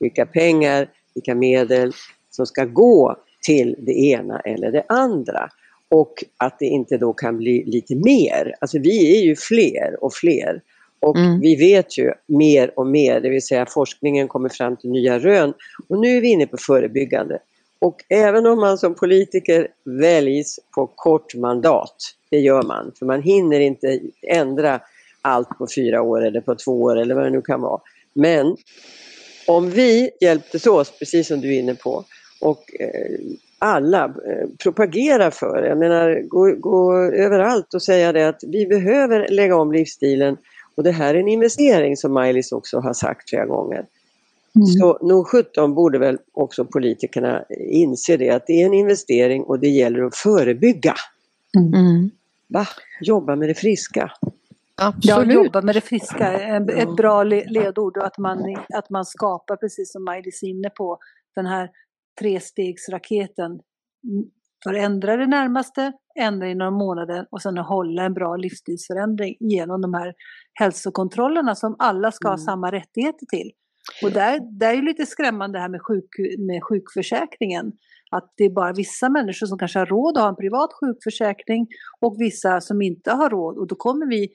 Vilka 0.00 0.26
pengar, 0.26 0.88
vilka 1.14 1.34
medel 1.34 1.92
som 2.30 2.46
ska 2.46 2.64
gå 2.64 3.16
till 3.42 3.74
det 3.78 3.92
ena 3.92 4.40
eller 4.40 4.72
det 4.72 4.84
andra? 4.88 5.48
Och 5.88 6.24
att 6.36 6.58
det 6.58 6.66
inte 6.66 6.96
då 6.96 7.12
kan 7.12 7.36
bli 7.36 7.64
lite 7.64 7.94
mer. 7.94 8.54
Alltså 8.60 8.78
vi 8.78 9.18
är 9.18 9.24
ju 9.24 9.36
fler 9.36 9.96
och 10.00 10.14
fler. 10.14 10.62
Och 11.00 11.16
Mm. 11.16 11.40
vi 11.40 11.56
vet 11.56 11.98
ju 11.98 12.12
mer 12.26 12.78
och 12.78 12.86
mer, 12.86 13.20
det 13.20 13.28
vill 13.28 13.42
säga 13.42 13.66
forskningen 13.66 14.28
kommer 14.28 14.48
fram 14.48 14.76
till 14.76 14.90
nya 14.90 15.18
rön. 15.18 15.54
Och 15.88 16.00
nu 16.00 16.16
är 16.16 16.20
vi 16.20 16.28
inne 16.28 16.46
på 16.46 16.56
förebyggande. 16.56 17.38
Och 17.78 18.04
även 18.08 18.46
om 18.46 18.60
man 18.60 18.78
som 18.78 18.94
politiker 18.94 19.68
väljs 19.84 20.60
på 20.74 20.86
kort 20.86 21.34
mandat, 21.34 21.96
det 22.30 22.38
gör 22.38 22.62
man, 22.62 22.92
för 22.98 23.06
man 23.06 23.22
hinner 23.22 23.60
inte 23.60 24.00
ändra 24.22 24.80
allt 25.22 25.48
på 25.48 25.66
fyra 25.76 26.02
år 26.02 26.24
eller 26.26 26.40
på 26.40 26.54
två 26.54 26.82
år 26.82 26.96
eller 26.96 27.14
vad 27.14 27.24
det 27.24 27.30
nu 27.30 27.42
kan 27.42 27.60
vara. 27.60 27.80
Men 28.14 28.56
om 29.46 29.70
vi 29.70 30.10
hjälptes 30.20 30.66
åt, 30.66 30.98
precis 30.98 31.28
som 31.28 31.40
du 31.40 31.54
är 31.54 31.58
inne 31.58 31.74
på, 31.74 32.04
och 32.40 32.80
eh, 32.80 33.18
alla 33.58 34.04
eh, 34.04 34.48
propagerar 34.58 35.30
för, 35.30 35.62
jag 35.62 35.78
menar 35.78 36.20
gå, 36.28 36.54
gå 36.58 36.94
överallt 36.98 37.74
och 37.74 37.82
säga 37.82 38.12
det 38.12 38.28
att 38.28 38.44
vi 38.46 38.66
behöver 38.66 39.28
lägga 39.28 39.56
om 39.56 39.72
livsstilen 39.72 40.36
och 40.74 40.82
det 40.82 40.90
här 40.90 41.14
är 41.14 41.18
en 41.18 41.28
investering 41.28 41.96
som 41.96 42.12
Maj-Lis 42.12 42.52
också 42.52 42.78
har 42.78 42.92
sagt 42.92 43.30
flera 43.30 43.46
gånger. 43.46 43.86
Mm. 44.56 44.66
Så 44.66 44.98
nog 45.02 45.26
17 45.26 45.74
borde 45.74 45.98
väl 45.98 46.18
också 46.32 46.64
politikerna 46.64 47.44
inse 47.58 48.16
det 48.16 48.30
att 48.30 48.46
det 48.46 48.62
är 48.62 48.66
en 48.66 48.74
investering 48.74 49.42
och 49.42 49.58
det 49.58 49.68
gäller 49.68 50.02
att 50.02 50.16
förebygga. 50.16 50.94
Mm. 51.56 52.10
Va? 52.48 52.66
Jobba 53.00 53.36
med 53.36 53.48
det 53.48 53.54
friska. 53.54 54.12
Ja, 54.76 54.86
Absolut. 54.86 55.34
jobba 55.34 55.62
med 55.62 55.74
det 55.74 55.80
friska, 55.80 56.32
ett 56.58 56.96
bra 56.96 57.22
le- 57.22 57.46
ledord 57.46 57.96
och 57.96 58.06
att 58.06 58.18
man, 58.18 58.56
att 58.74 58.90
man 58.90 59.04
skapar, 59.04 59.56
precis 59.56 59.92
som 59.92 60.04
Maj-Lis 60.04 60.42
är 60.42 60.46
inne 60.46 60.70
på, 60.70 60.98
den 61.34 61.46
här 61.46 61.70
trestegsraketen. 62.20 63.50
Mm, 63.50 64.24
Förändra 64.64 65.16
det 65.16 65.26
närmaste, 65.26 65.92
ändra 66.18 66.48
inom 66.48 66.74
månaden 66.74 67.26
och 67.30 67.42
sen 67.42 67.58
hålla 67.58 68.02
en 68.02 68.14
bra 68.14 68.36
livsstilsförändring 68.36 69.36
genom 69.40 69.80
de 69.80 69.94
här 69.94 70.14
hälsokontrollerna 70.54 71.54
som 71.54 71.76
alla 71.78 72.12
ska 72.12 72.28
ha 72.28 72.34
Mm. 72.34 72.44
samma 72.44 72.72
rättigheter 72.72 73.26
till. 73.26 73.50
Och 74.02 74.12
där, 74.12 74.58
där 74.58 74.70
är 74.70 74.74
ju 74.74 74.82
lite 74.82 75.06
skrämmande 75.06 75.58
det 75.58 75.62
här 75.62 75.68
med, 75.68 75.82
sjuk, 75.82 76.08
med 76.38 76.64
sjukförsäkringen. 76.64 77.72
Att 78.10 78.32
det 78.36 78.44
är 78.44 78.50
bara 78.50 78.72
vissa 78.72 79.08
människor 79.08 79.46
som 79.46 79.58
kanske 79.58 79.78
har 79.78 79.86
råd 79.86 80.16
att 80.16 80.22
ha 80.22 80.28
en 80.28 80.36
privat 80.36 80.70
sjukförsäkring 80.80 81.66
och 82.00 82.20
vissa 82.20 82.60
som 82.60 82.82
inte 82.82 83.12
har 83.12 83.30
råd. 83.30 83.58
Och 83.58 83.66
då 83.66 83.74
kommer 83.74 84.06
vi, 84.06 84.28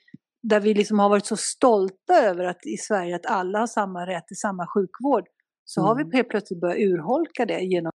där 0.43 0.59
vi 0.59 0.73
liksom 0.73 0.99
har 0.99 1.09
varit 1.09 1.25
så 1.25 1.37
stolta 1.37 2.13
över 2.13 2.43
att 2.45 2.65
i 2.65 2.77
Sverige 2.77 3.15
att 3.15 3.25
alla 3.25 3.59
har 3.59 3.67
samma 3.67 4.07
rätt 4.07 4.27
till 4.27 4.37
samma 4.37 4.67
sjukvård, 4.67 5.23
så 5.65 5.81
har 5.81 5.95
Mm. 5.95 6.09
vi 6.09 6.17
helt 6.17 6.29
plötsligt 6.29 6.61
börjat 6.61 6.77
urholka 6.79 7.45
det 7.45 7.59
genom 7.61 7.91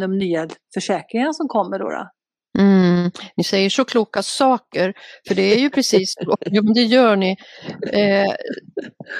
de 0.00 0.18
nya 0.18 0.48
försäkringarna 0.74 1.32
som 1.32 1.48
kommer 1.48 1.78
då. 1.78 1.88
då. 1.90 2.08
Mm, 2.58 3.10
ni 3.36 3.44
säger 3.44 3.70
så 3.70 3.84
kloka 3.84 4.22
saker, 4.22 4.94
för 5.28 5.34
det 5.34 5.42
är 5.54 5.58
ju 5.58 5.70
precis. 5.70 6.14
Ja, 6.40 6.62
men 6.62 6.74
det 6.74 6.82
gör 6.82 7.16
ni. 7.16 7.36
Eh, 7.92 8.32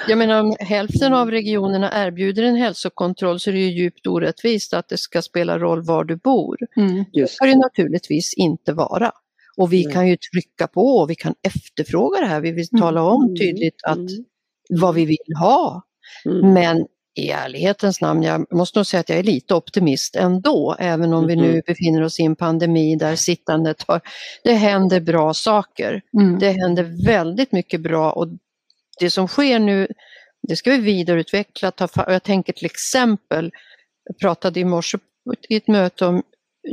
jag 0.07 0.17
menar 0.17 0.39
om 0.41 0.55
hälften 0.59 1.13
av 1.13 1.31
regionerna 1.31 1.91
erbjuder 2.07 2.43
en 2.43 2.55
hälsokontroll 2.55 3.39
så 3.39 3.49
är 3.49 3.53
det 3.53 3.59
ju 3.59 3.71
djupt 3.83 4.07
orättvist 4.07 4.73
att 4.73 4.87
det 4.89 4.97
ska 4.97 5.21
spela 5.21 5.59
roll 5.59 5.81
var 5.85 6.03
du 6.03 6.15
bor. 6.15 6.57
Just 7.13 7.33
ska 7.33 7.45
det 7.45 7.55
naturligtvis 7.55 8.33
inte 8.37 8.73
vara. 8.73 9.11
Och 9.57 9.73
vi 9.73 9.83
Nej. 9.85 9.93
kan 9.93 10.07
ju 10.07 10.17
trycka 10.17 10.67
på 10.67 10.81
och 10.97 11.09
vi 11.09 11.15
kan 11.15 11.35
efterfråga 11.47 12.19
det 12.19 12.25
här. 12.27 12.41
Vi 12.41 12.51
vill 12.51 12.67
Mm. 12.73 12.81
tala 12.81 13.03
om 13.03 13.23
Mm, 13.23 13.35
tydligt 13.35 13.83
att 13.83 13.97
mm, 13.97 14.07
vad 14.69 14.95
vi 14.95 15.05
vill 15.05 15.35
ha. 15.39 15.81
mm. 16.25 16.53
Men 16.53 16.85
i 17.15 17.29
ärlighetens 17.31 18.01
namn, 18.01 18.23
jag 18.23 18.53
måste 18.53 18.79
nog 18.79 18.85
säga 18.85 19.01
att 19.01 19.09
jag 19.09 19.19
är 19.19 19.23
lite 19.23 19.55
optimist 19.55 20.15
ändå, 20.15 20.75
även 20.79 21.13
om 21.13 21.27
vi 21.27 21.35
nu 21.35 21.51
Mhm. 21.51 21.61
befinner 21.67 22.01
oss 22.03 22.19
i 22.19 22.23
en 22.23 22.35
pandemi 22.35 22.95
där 22.95 23.15
sittandet 23.15 23.83
har... 23.87 24.01
Det 24.43 24.53
händer 24.53 24.99
bra 24.99 25.33
saker. 25.33 26.01
Mm. 26.17 26.39
Det 26.39 26.51
händer 26.51 27.05
väldigt 27.05 27.51
mycket 27.51 27.81
bra 27.81 28.11
och 28.11 28.27
det 28.99 29.09
som 29.09 29.27
sker 29.27 29.59
nu, 29.59 29.87
det 30.47 30.55
ska 30.55 30.71
vi 30.71 30.77
vidareutveckla. 30.77 31.71
Ta, 31.71 31.87
jag 32.07 32.23
tänker 32.23 32.53
till 32.53 32.65
exempel, 32.65 33.51
jag 34.03 34.17
pratade 34.19 34.59
i 34.59 34.65
morse 34.65 34.97
i 35.49 35.55
ett 35.55 35.67
möte 35.67 36.05
om 36.05 36.23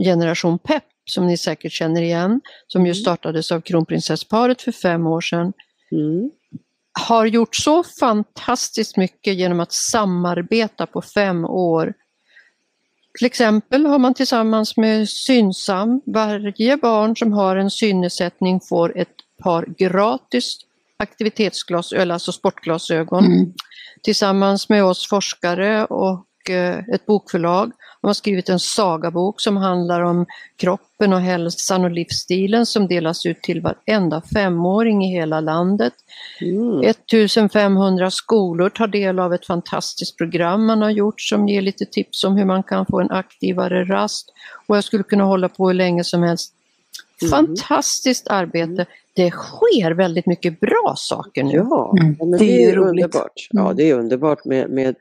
Generation 0.05 0.59
PEP 0.59 0.82
som 1.05 1.26
ni 1.26 1.36
säkert 1.36 1.72
känner 1.72 2.03
igen, 2.03 2.41
som 2.66 2.86
ju 2.86 2.91
Mm. 2.93 2.95
startades 3.03 3.53
av 3.53 3.61
kronprinsessparet 3.61 4.62
för 4.62 4.72
fem 4.72 5.07
år 5.07 5.20
sedan 5.20 5.53
Mm. 5.93 6.30
Har 6.99 7.26
gjort 7.26 7.57
så 7.57 7.84
fantastiskt 7.84 8.96
mycket 8.96 9.34
genom 9.34 9.61
att 9.61 9.72
samarbeta 9.72 10.86
på 10.86 11.03
fem 11.03 11.44
år. 11.44 11.94
Till 13.18 13.26
exempel 13.26 13.86
har 13.86 13.99
man 13.99 14.14
tillsammans 14.14 14.76
med 14.76 15.09
Synsam, 15.09 16.01
varje 16.07 16.76
barn 16.76 17.16
som 17.16 17.32
har 17.32 17.57
en 17.57 17.70
synnedsättning 17.70 18.61
får 18.61 18.99
ett 18.99 19.14
par 19.42 19.66
gratis 19.78 20.59
aktivitetsglasögon, 20.96 22.11
alltså 22.11 22.32
sportglasögon. 22.32 23.24
Mm. 23.24 23.53
Tillsammans 24.03 24.68
med 24.68 24.84
oss 24.84 25.09
forskare 25.09 25.84
och 25.84 26.24
eh, 26.51 26.78
ett 26.78 27.07
bokförlag 27.07 27.72
har 28.01 28.09
man 28.09 28.14
skrivit 28.14 28.49
en 28.49 28.59
sagabok 28.59 29.40
som 29.40 29.57
handlar 29.57 30.01
om 30.01 30.26
kroppen 30.57 31.12
och 31.12 31.20
hälsan 31.20 31.84
och 31.84 31.90
livsstilen 31.90 32.66
som 32.66 32.88
delas 32.88 33.26
ut 33.26 33.42
till 33.42 33.61
varenda 33.61 34.22
femåring 34.34 35.05
i 35.05 35.12
hela 35.12 35.40
landet. 35.40 35.92
Mm. 36.40 36.80
1500 36.80 38.11
skolor 38.11 38.68
tar 38.68 38.86
del 38.86 39.18
av 39.18 39.34
ett 39.34 39.46
fantastiskt 39.46 40.16
program 40.16 40.66
man 40.66 40.82
har 40.82 40.90
gjort 40.90 41.20
som 41.20 41.49
ger 41.49 41.62
lite 41.62 41.84
tips 41.84 42.24
om 42.24 42.36
hur 42.36 42.44
man 42.44 42.62
kan 42.62 42.86
få 42.86 43.01
en 43.01 43.11
aktivare 43.11 43.84
rast. 43.84 44.32
Och 44.66 44.76
jag 44.76 44.84
skulle 44.84 45.03
kunna 45.03 45.24
hålla 45.24 45.49
på 45.49 45.66
hur 45.66 45.74
länge 45.74 46.05
som 46.05 46.22
helst. 46.22 46.55
Mm. 47.22 47.30
Fantastiskt 47.30 48.28
arbete. 48.28 48.86
Det 49.16 49.30
sker 49.30 49.90
väldigt 49.90 50.26
mycket 50.26 50.60
bra 50.60 50.94
saker 50.96 51.42
nu. 51.44 51.52
Ja, 51.54 51.94
Mm. 52.00 52.16
men 52.18 52.30
Det 52.30 52.38
det, 52.38 52.64
är 52.64 52.72
är 52.72 52.78
underbart. 52.78 53.32
Ja, 53.50 53.60
Mm. 53.64 53.76
det 53.76 53.90
är 53.90 53.94
underbart 53.94 54.44
med, 54.44 54.70
med 54.70 54.94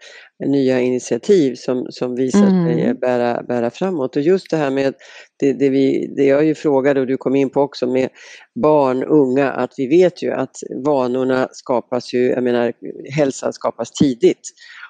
nya 0.45 0.80
initiativ 0.80 1.55
som, 1.55 1.88
som 1.89 2.15
visar 2.15 2.47
Mm. 2.47 2.65
sig 2.76 2.93
bära, 2.93 3.43
bära 3.43 3.70
framåt. 3.70 4.15
Och 4.15 4.22
just 4.22 4.49
det 4.49 4.57
här 4.57 4.70
med 4.70 4.93
det, 5.39 5.53
det, 5.53 5.70
vi, 5.70 6.13
det 6.18 6.24
jag 6.26 6.45
ju 6.45 6.55
frågade 6.55 6.99
och 6.99 7.07
du 7.07 7.18
kom 7.18 7.36
in 7.36 7.49
på 7.49 7.61
också 7.61 7.88
med 7.88 8.09
barn, 8.61 9.03
unga, 9.03 9.51
att 9.51 9.74
vi 9.78 9.88
vet 9.88 10.24
ju 10.24 10.32
att 10.32 10.55
vanorna 10.86 11.47
skapas 11.51 12.13
ju, 12.13 12.26
jag 12.28 12.43
menar 12.43 12.74
hälsan 13.18 13.53
skapas 13.53 13.91
tidigt. 13.91 14.41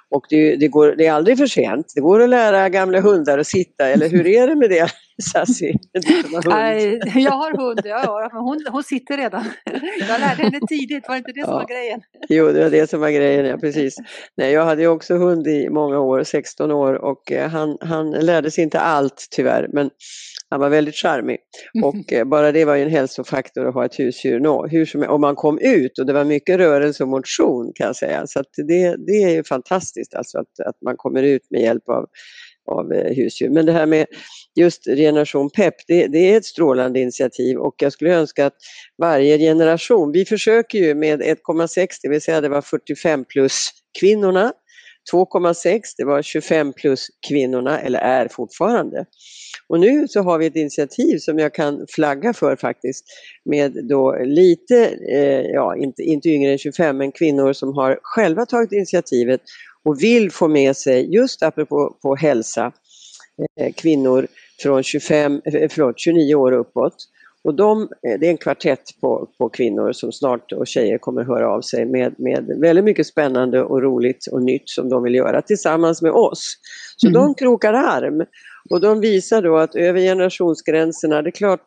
Och 0.10 0.26
det, 0.30 0.56
det, 0.56 0.68
går, 0.68 0.96
det 0.98 1.06
är 1.06 1.14
aldrig 1.14 1.38
för 1.38 1.48
sent. 1.48 1.86
Det 1.96 2.02
går 2.02 2.22
att 2.24 2.30
lära 2.30 2.70
gamla 2.70 3.02
hundar 3.02 3.38
att 3.38 3.48
sitta, 3.48 3.88
eller 3.90 4.10
hur 4.10 4.28
är 4.28 4.48
det 4.48 4.56
med 4.56 4.70
det? 4.70 4.88
Sassy? 5.24 5.74
Nej, 6.46 7.00
jag 7.16 7.32
har 7.32 7.58
hund, 7.58 7.82
ja, 7.84 8.30
men 8.34 8.42
hon, 8.42 8.66
hon 8.72 8.84
sitter 8.84 9.18
redan. 9.18 9.44
Jag 10.00 10.20
lärde 10.20 10.44
henne 10.44 10.60
tidigt, 10.68 11.08
var 11.08 11.16
det 11.16 11.18
inte 11.18 11.32
det 11.32 11.44
som 11.44 11.54
ja. 11.54 11.58
var 11.58 11.68
grejen? 11.68 12.02
Jo, 12.30 12.48
det 12.52 12.64
var 12.64 12.70
det 12.70 12.90
som 12.90 13.00
var 13.00 13.10
grejen, 13.10 13.46
ja 13.46 13.58
precis. 13.58 13.96
Nej, 14.38 14.54
jag 14.54 14.66
hade 14.66 14.88
också 14.88 15.16
hund 15.16 15.48
i 15.48 15.70
många 15.70 16.00
år, 16.00 16.24
16 16.24 16.72
år 16.72 16.94
och 16.94 17.32
eh, 17.32 17.50
han, 17.50 17.78
han 17.82 18.12
lärde 18.12 18.52
sig 18.52 18.64
inte 18.64 18.80
allt 18.80 19.28
tyvärr, 19.32 19.68
men 19.74 19.90
han 20.50 20.60
var 20.60 20.70
väldigt 20.70 20.96
charmig. 20.96 21.38
Och 21.84 22.14
eh, 22.14 22.26
bara 22.26 22.52
det 22.52 22.66
var 22.66 22.76
ju 22.76 22.84
en 22.84 22.90
hälsofaktor 22.90 23.68
att 23.68 23.74
ha 23.74 23.86
ett 23.86 24.00
husdjur. 24.00 24.40
No, 24.40 24.68
hur 24.68 24.86
som, 24.86 25.02
och 25.02 25.20
man 25.20 25.36
kom 25.36 25.60
ut 25.60 26.00
och 26.00 26.06
det 26.06 26.14
var 26.14 26.24
mycket 26.24 26.58
rörelse 26.58 27.04
och 27.04 27.10
motion 27.10 27.72
kan 27.76 27.88
jag 27.88 27.96
säga. 27.96 28.28
Så 28.28 28.44
det, 28.68 28.96
det 29.08 29.24
är 29.24 29.30
ju 29.30 29.44
fantastiskt 29.44 30.16
alltså 30.16 30.40
att, 30.40 30.60
att 30.68 30.82
man 30.86 30.98
kommer 30.98 31.24
ut 31.24 31.42
med 31.50 31.62
hjälp 31.62 31.90
av, 31.90 32.06
av 32.68 32.94
eh, 32.94 33.16
husdjur. 33.16 33.50
Men 33.50 33.66
det 33.66 33.72
här 33.72 33.86
med 33.86 34.06
just 34.56 34.84
generation 34.84 35.50
PEP, 35.50 35.74
det, 35.88 36.08
det, 36.08 36.34
är 36.34 36.38
ett 36.38 36.46
strålande 36.46 37.00
initiativ 37.00 37.58
och 37.58 37.76
jag 37.78 37.94
skulle 37.94 38.14
önska 38.14 38.46
att 38.46 38.56
varje 38.98 39.38
generation, 39.38 40.12
vi 40.12 40.26
försöker 40.26 40.78
ju 40.78 40.96
med 40.96 41.22
1,6, 41.22 41.88
det 42.02 42.10
vill 42.10 42.22
säga 42.22 42.42
det 42.42 42.50
var 42.50 42.62
45 42.62 43.26
plus 43.26 43.70
kvinnorna, 44.00 44.54
2,6 45.14 45.82
det 45.98 46.06
var 46.06 46.22
25 46.22 46.74
plus 46.74 47.08
kvinnorna, 47.28 47.80
eller 47.80 48.00
är 48.00 48.28
fortfarande. 48.28 49.06
Och 49.70 49.80
nu 49.80 50.08
så 50.08 50.22
har 50.22 50.38
vi 50.38 50.46
ett 50.46 50.56
initiativ 50.56 51.18
som 51.18 51.40
jag 51.40 51.54
kan 51.54 51.86
flagga 51.90 52.34
för 52.34 52.56
faktiskt 52.56 53.06
med 53.46 53.88
då 53.90 54.18
lite, 54.24 54.86
eh, 55.12 55.42
ja 55.42 55.76
inte, 55.76 56.04
inte 56.04 56.30
yngre 56.30 56.52
än 56.52 56.58
25 56.58 56.98
men 56.98 57.12
kvinnor 57.12 57.54
som 57.54 57.74
har 57.74 58.00
själva 58.02 58.46
tagit 58.46 58.72
initiativet 58.72 59.42
och 59.88 60.04
vill 60.04 60.32
få 60.32 60.48
med 60.48 60.78
sig, 60.78 61.14
just 61.14 61.44
apropå 61.44 61.98
på 62.02 62.16
hälsa, 62.16 62.72
eh, 63.60 63.74
kvinnor 63.74 64.28
från 64.62 64.84
25, 64.84 65.42
eh, 65.46 65.70
förlåt, 65.70 66.00
29 66.00 66.36
år 66.36 66.52
uppåt. 66.52 66.96
Och 67.44 67.56
de, 67.56 67.82
eh, 67.82 68.20
det 68.20 68.26
är 68.26 68.30
en 68.30 68.38
kvartett 68.38 68.82
på, 69.02 69.30
på 69.38 69.50
kvinnor 69.50 69.92
som 69.92 70.12
snart 70.12 70.52
och 70.52 70.68
tjejer 70.68 70.98
kommer 70.98 71.24
höra 71.24 71.50
av 71.50 71.62
sig 71.62 71.86
med, 71.86 72.16
med 72.18 72.58
väldigt 72.62 72.86
mycket 72.86 73.08
spännande 73.08 73.64
och 73.64 73.82
roligt 73.82 74.28
och 74.32 74.44
nytt 74.44 74.70
som 74.70 74.90
de 74.90 75.04
vill 75.04 75.16
göra 75.16 75.42
tillsammans 75.42 76.02
med 76.02 76.12
oss. 76.12 76.58
Så 76.98 77.08
mm. 77.08 77.22
de 77.22 77.36
krokar 77.36 77.74
arm 77.74 78.26
och 78.70 78.82
de 78.82 79.00
visar 79.00 79.42
då 79.42 79.58
att 79.58 79.76
över 79.76 80.00
generationsgränserna, 80.00 81.22
det 81.22 81.30
är 81.30 81.32
klart, 81.32 81.66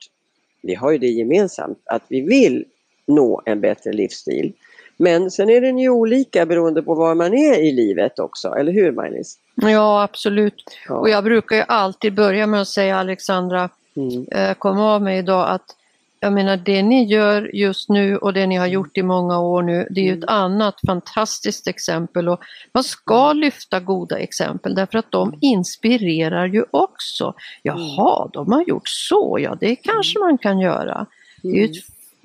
vi 0.62 0.74
har 0.74 0.92
ju 0.92 0.98
det 0.98 1.06
gemensamt 1.06 1.82
att 1.84 2.02
vi 2.08 2.20
vill 2.20 2.64
nå 3.06 3.42
en 3.46 3.60
bättre 3.60 3.92
livsstil. 3.92 4.52
Men 5.00 5.30
sen 5.30 5.50
är 5.50 5.60
den 5.60 5.78
ju 5.78 5.90
olika 5.90 6.46
beroende 6.46 6.82
på 6.82 6.94
var 6.94 7.14
man 7.14 7.34
är 7.34 7.68
i 7.68 7.72
livet 7.72 8.18
också, 8.18 8.48
eller 8.48 8.72
hur 8.72 8.92
Maj-Lis? 8.92 9.38
Ja 9.54 10.02
absolut. 10.02 10.64
Ja. 10.88 10.94
Och 10.94 11.08
jag 11.08 11.24
brukar 11.24 11.56
ju 11.56 11.62
alltid 11.68 12.14
börja 12.14 12.46
med 12.46 12.60
att 12.60 12.68
säga 12.68 12.98
Alexandra, 12.98 13.68
mm. 13.96 14.26
Eh, 14.32 14.54
kom 14.54 14.80
av 14.80 15.02
mig 15.02 15.18
idag 15.18 15.50
att 15.50 15.76
jag 16.20 16.32
menar 16.32 16.56
det 16.56 16.82
ni 16.82 17.04
gör 17.04 17.50
just 17.54 17.88
nu 17.88 18.16
och 18.16 18.32
det 18.32 18.46
ni 18.46 18.56
har 18.56 18.66
gjort 18.66 18.98
i 18.98 19.02
många 19.02 19.40
år 19.40 19.62
nu, 19.62 19.86
det 19.90 20.00
är 20.00 20.04
ju 20.04 20.12
ett 20.12 20.30
mm. 20.30 20.34
annat 20.34 20.74
fantastiskt 20.86 21.68
exempel 21.68 22.28
och 22.28 22.40
man 22.72 22.84
ska 22.84 23.32
lyfta 23.32 23.80
goda 23.80 24.18
exempel 24.18 24.74
därför 24.74 24.98
att 24.98 25.12
de 25.12 25.34
inspirerar 25.40 26.46
ju 26.46 26.64
också. 26.70 27.34
Jaha, 27.62 28.22
mm. 28.22 28.30
de 28.32 28.52
har 28.52 28.64
gjort 28.68 28.88
så, 28.88 29.38
ja 29.40 29.56
det 29.60 29.76
kanske 29.76 30.18
man 30.18 30.38
kan 30.38 30.60
göra. 30.60 31.06
Det 31.42 31.64
ett, 31.64 31.76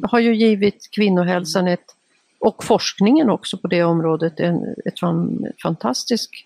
har 0.04 0.20
ju 0.20 0.36
givit 0.36 0.90
kvinnohälsan 0.92 1.68
ett 1.68 1.95
och 2.40 2.64
forskningen 2.64 3.30
också 3.30 3.58
på 3.58 3.68
det 3.68 3.84
området 3.84 4.40
en 4.40 4.76
ett 4.86 5.00
fantastisk 5.64 6.46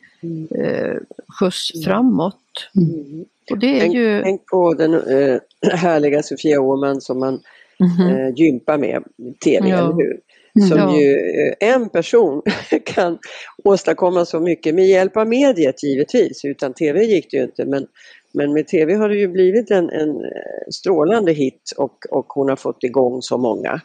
eh, 0.50 0.96
skjuts 1.40 1.74
mm. 1.76 1.84
framåt. 1.84 2.36
Mm. 2.76 3.26
Och 3.52 3.60
det 3.60 3.76
är 3.76 3.80
tänk, 3.80 3.94
ju... 3.94 4.22
tänk 4.22 4.46
på 4.46 4.74
den 4.74 4.94
eh, 4.94 5.40
härliga 5.74 6.24
Sofia 6.24 6.62
Åman 6.62 7.02
som 7.02 7.20
man 7.20 7.40
mm 7.80 8.10
eh, 8.10 8.34
gympar 8.36 8.78
med, 8.78 9.04
TV, 9.44 9.70
ja. 9.70 9.78
eller 9.78 9.94
hur? 9.94 10.20
Som 10.68 10.78
ja. 10.78 11.00
ju 11.00 11.16
eh, 11.16 11.54
en 11.60 11.90
person 11.90 12.42
kan 12.86 13.20
åstadkomma 13.64 14.26
så 14.26 14.40
mycket 14.40 14.76
med 14.76 14.88
hjälp 14.88 15.18
av 15.18 15.28
mediet 15.28 15.84
givetvis. 15.84 16.46
Utan 16.46 16.74
TV 16.74 17.04
gick 17.04 17.32
det 17.32 17.38
ju 17.38 17.44
inte 17.44 17.66
men, 17.66 17.88
men 18.34 18.54
med 18.54 18.68
TV 18.68 18.94
har 18.94 19.10
det 19.10 19.18
ju 19.18 19.28
blivit 19.28 19.72
en, 19.72 19.90
en 19.90 20.10
eh, 20.10 20.70
strålande 20.72 21.32
hit 21.32 21.74
och, 21.78 22.06
och 22.10 22.26
hon 22.28 22.50
har 22.50 22.56
fått 22.56 22.84
igång 22.84 23.22
så 23.22 23.38
många. 23.38 23.82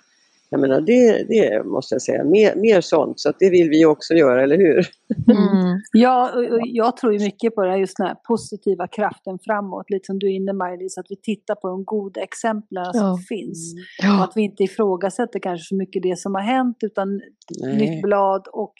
Jag 0.54 0.60
menar 0.60 0.80
det, 0.80 1.24
det 1.28 1.66
måste 1.66 1.94
jag 1.94 2.02
säga, 2.02 2.24
mer, 2.24 2.56
mer 2.56 2.80
sånt. 2.80 3.20
Så 3.20 3.32
det 3.38 3.50
vill 3.50 3.68
vi 3.70 3.86
också 3.86 4.14
göra, 4.14 4.42
eller 4.42 4.56
hur? 4.56 4.86
Mm. 5.30 5.80
Ja, 5.92 6.30
jag 6.64 6.96
tror 6.96 7.12
ju 7.12 7.18
mycket 7.18 7.54
på 7.54 7.62
det 7.62 7.70
här, 7.70 7.78
just 7.78 7.96
den 7.96 8.06
här 8.06 8.16
positiva 8.28 8.88
kraften 8.88 9.38
framåt. 9.38 9.90
Lite 9.90 10.06
som 10.06 10.18
du 10.18 10.26
är 10.26 10.30
inne 10.30 10.52
Maj-Lis, 10.52 10.98
att 10.98 11.06
vi 11.08 11.16
tittar 11.16 11.54
på 11.54 11.68
de 11.68 11.84
goda 11.84 12.20
exemplen 12.20 12.84
ja. 12.86 12.92
som 12.92 13.18
finns. 13.18 13.74
Ja. 14.02 14.18
Och 14.18 14.24
att 14.24 14.32
vi 14.36 14.42
inte 14.42 14.62
ifrågasätter 14.62 15.38
kanske 15.38 15.64
så 15.64 15.76
mycket 15.76 16.02
det 16.02 16.18
som 16.18 16.34
har 16.34 16.42
hänt 16.42 16.76
utan 16.80 17.20
Nej. 17.60 17.76
nytt 17.76 18.02
blad 18.02 18.46
och 18.52 18.74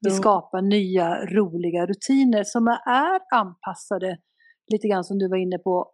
vi 0.00 0.10
ja. 0.10 0.16
skapar 0.16 0.62
nya 0.62 1.26
roliga 1.26 1.86
rutiner 1.86 2.44
som 2.44 2.68
är 2.86 3.20
anpassade, 3.38 4.18
lite 4.72 4.88
grann 4.88 5.04
som 5.04 5.18
du 5.18 5.28
var 5.28 5.36
inne 5.36 5.58
på, 5.58 5.90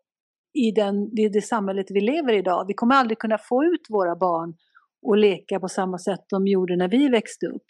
i 0.54 0.70
den, 0.70 1.14
det, 1.14 1.28
det 1.28 1.42
samhället 1.42 1.86
vi 1.90 2.00
lever 2.00 2.32
i 2.32 2.38
idag. 2.38 2.64
Vi 2.68 2.74
kommer 2.74 2.94
aldrig 2.94 3.18
kunna 3.18 3.38
få 3.38 3.64
ut 3.64 3.86
våra 3.88 4.16
barn 4.16 4.54
och 5.02 5.16
leka 5.16 5.60
på 5.60 5.68
samma 5.68 5.98
sätt 5.98 6.20
de 6.30 6.46
gjorde 6.46 6.76
när 6.76 6.88
vi 6.88 7.08
växte 7.08 7.46
upp. 7.46 7.64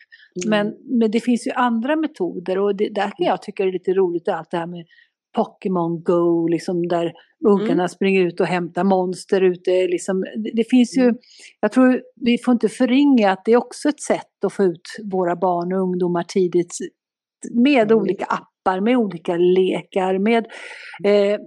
Mm. 0.45 0.51
Men, 0.51 0.99
men 1.01 1.11
det 1.11 1.21
finns 1.21 1.47
ju 1.47 1.51
andra 1.51 1.97
metoder 1.97 2.59
och 2.59 2.77
det, 2.77 2.89
där 2.89 3.03
kan 3.17 3.27
jag 3.27 3.43
tycka 3.43 3.65
det 3.65 3.71
är 3.71 3.73
lite 3.73 3.93
roligt 3.93 4.29
allt 4.29 4.51
det 4.51 4.57
här 4.57 4.67
med 4.67 4.87
Pokémon 5.37 6.03
Go, 6.03 6.49
liksom 6.49 6.89
där 6.89 7.13
ungarna 7.49 7.73
mm. 7.73 7.89
springer 7.89 8.27
ut 8.27 8.41
och 8.41 8.47
hämtar 8.47 8.85
monster 8.85 9.41
ute. 9.41 9.71
Liksom, 9.71 10.21
det, 10.21 10.51
det 10.55 10.71
finns 10.71 10.97
ju, 10.97 11.03
mm. 11.03 11.17
jag 11.61 11.73
tror 11.73 12.03
vi 12.17 12.39
får 12.39 12.53
inte 12.53 12.69
förringa 12.69 13.31
att 13.31 13.45
det 13.45 13.53
är 13.53 13.57
också 13.57 13.89
ett 13.89 14.01
sätt 14.01 14.45
att 14.47 14.53
få 14.53 14.65
ut 14.65 14.83
våra 15.13 15.37
barn 15.37 15.73
och 15.73 15.81
ungdomar 15.81 16.23
tidigt 16.23 16.75
med 17.55 17.93
mm. 17.93 17.99
olika 18.03 18.25
appar, 18.25 18.81
med 18.81 18.97
olika 18.97 19.37
lekar, 19.37 20.19
med 20.19 20.47
eh, 21.05 21.41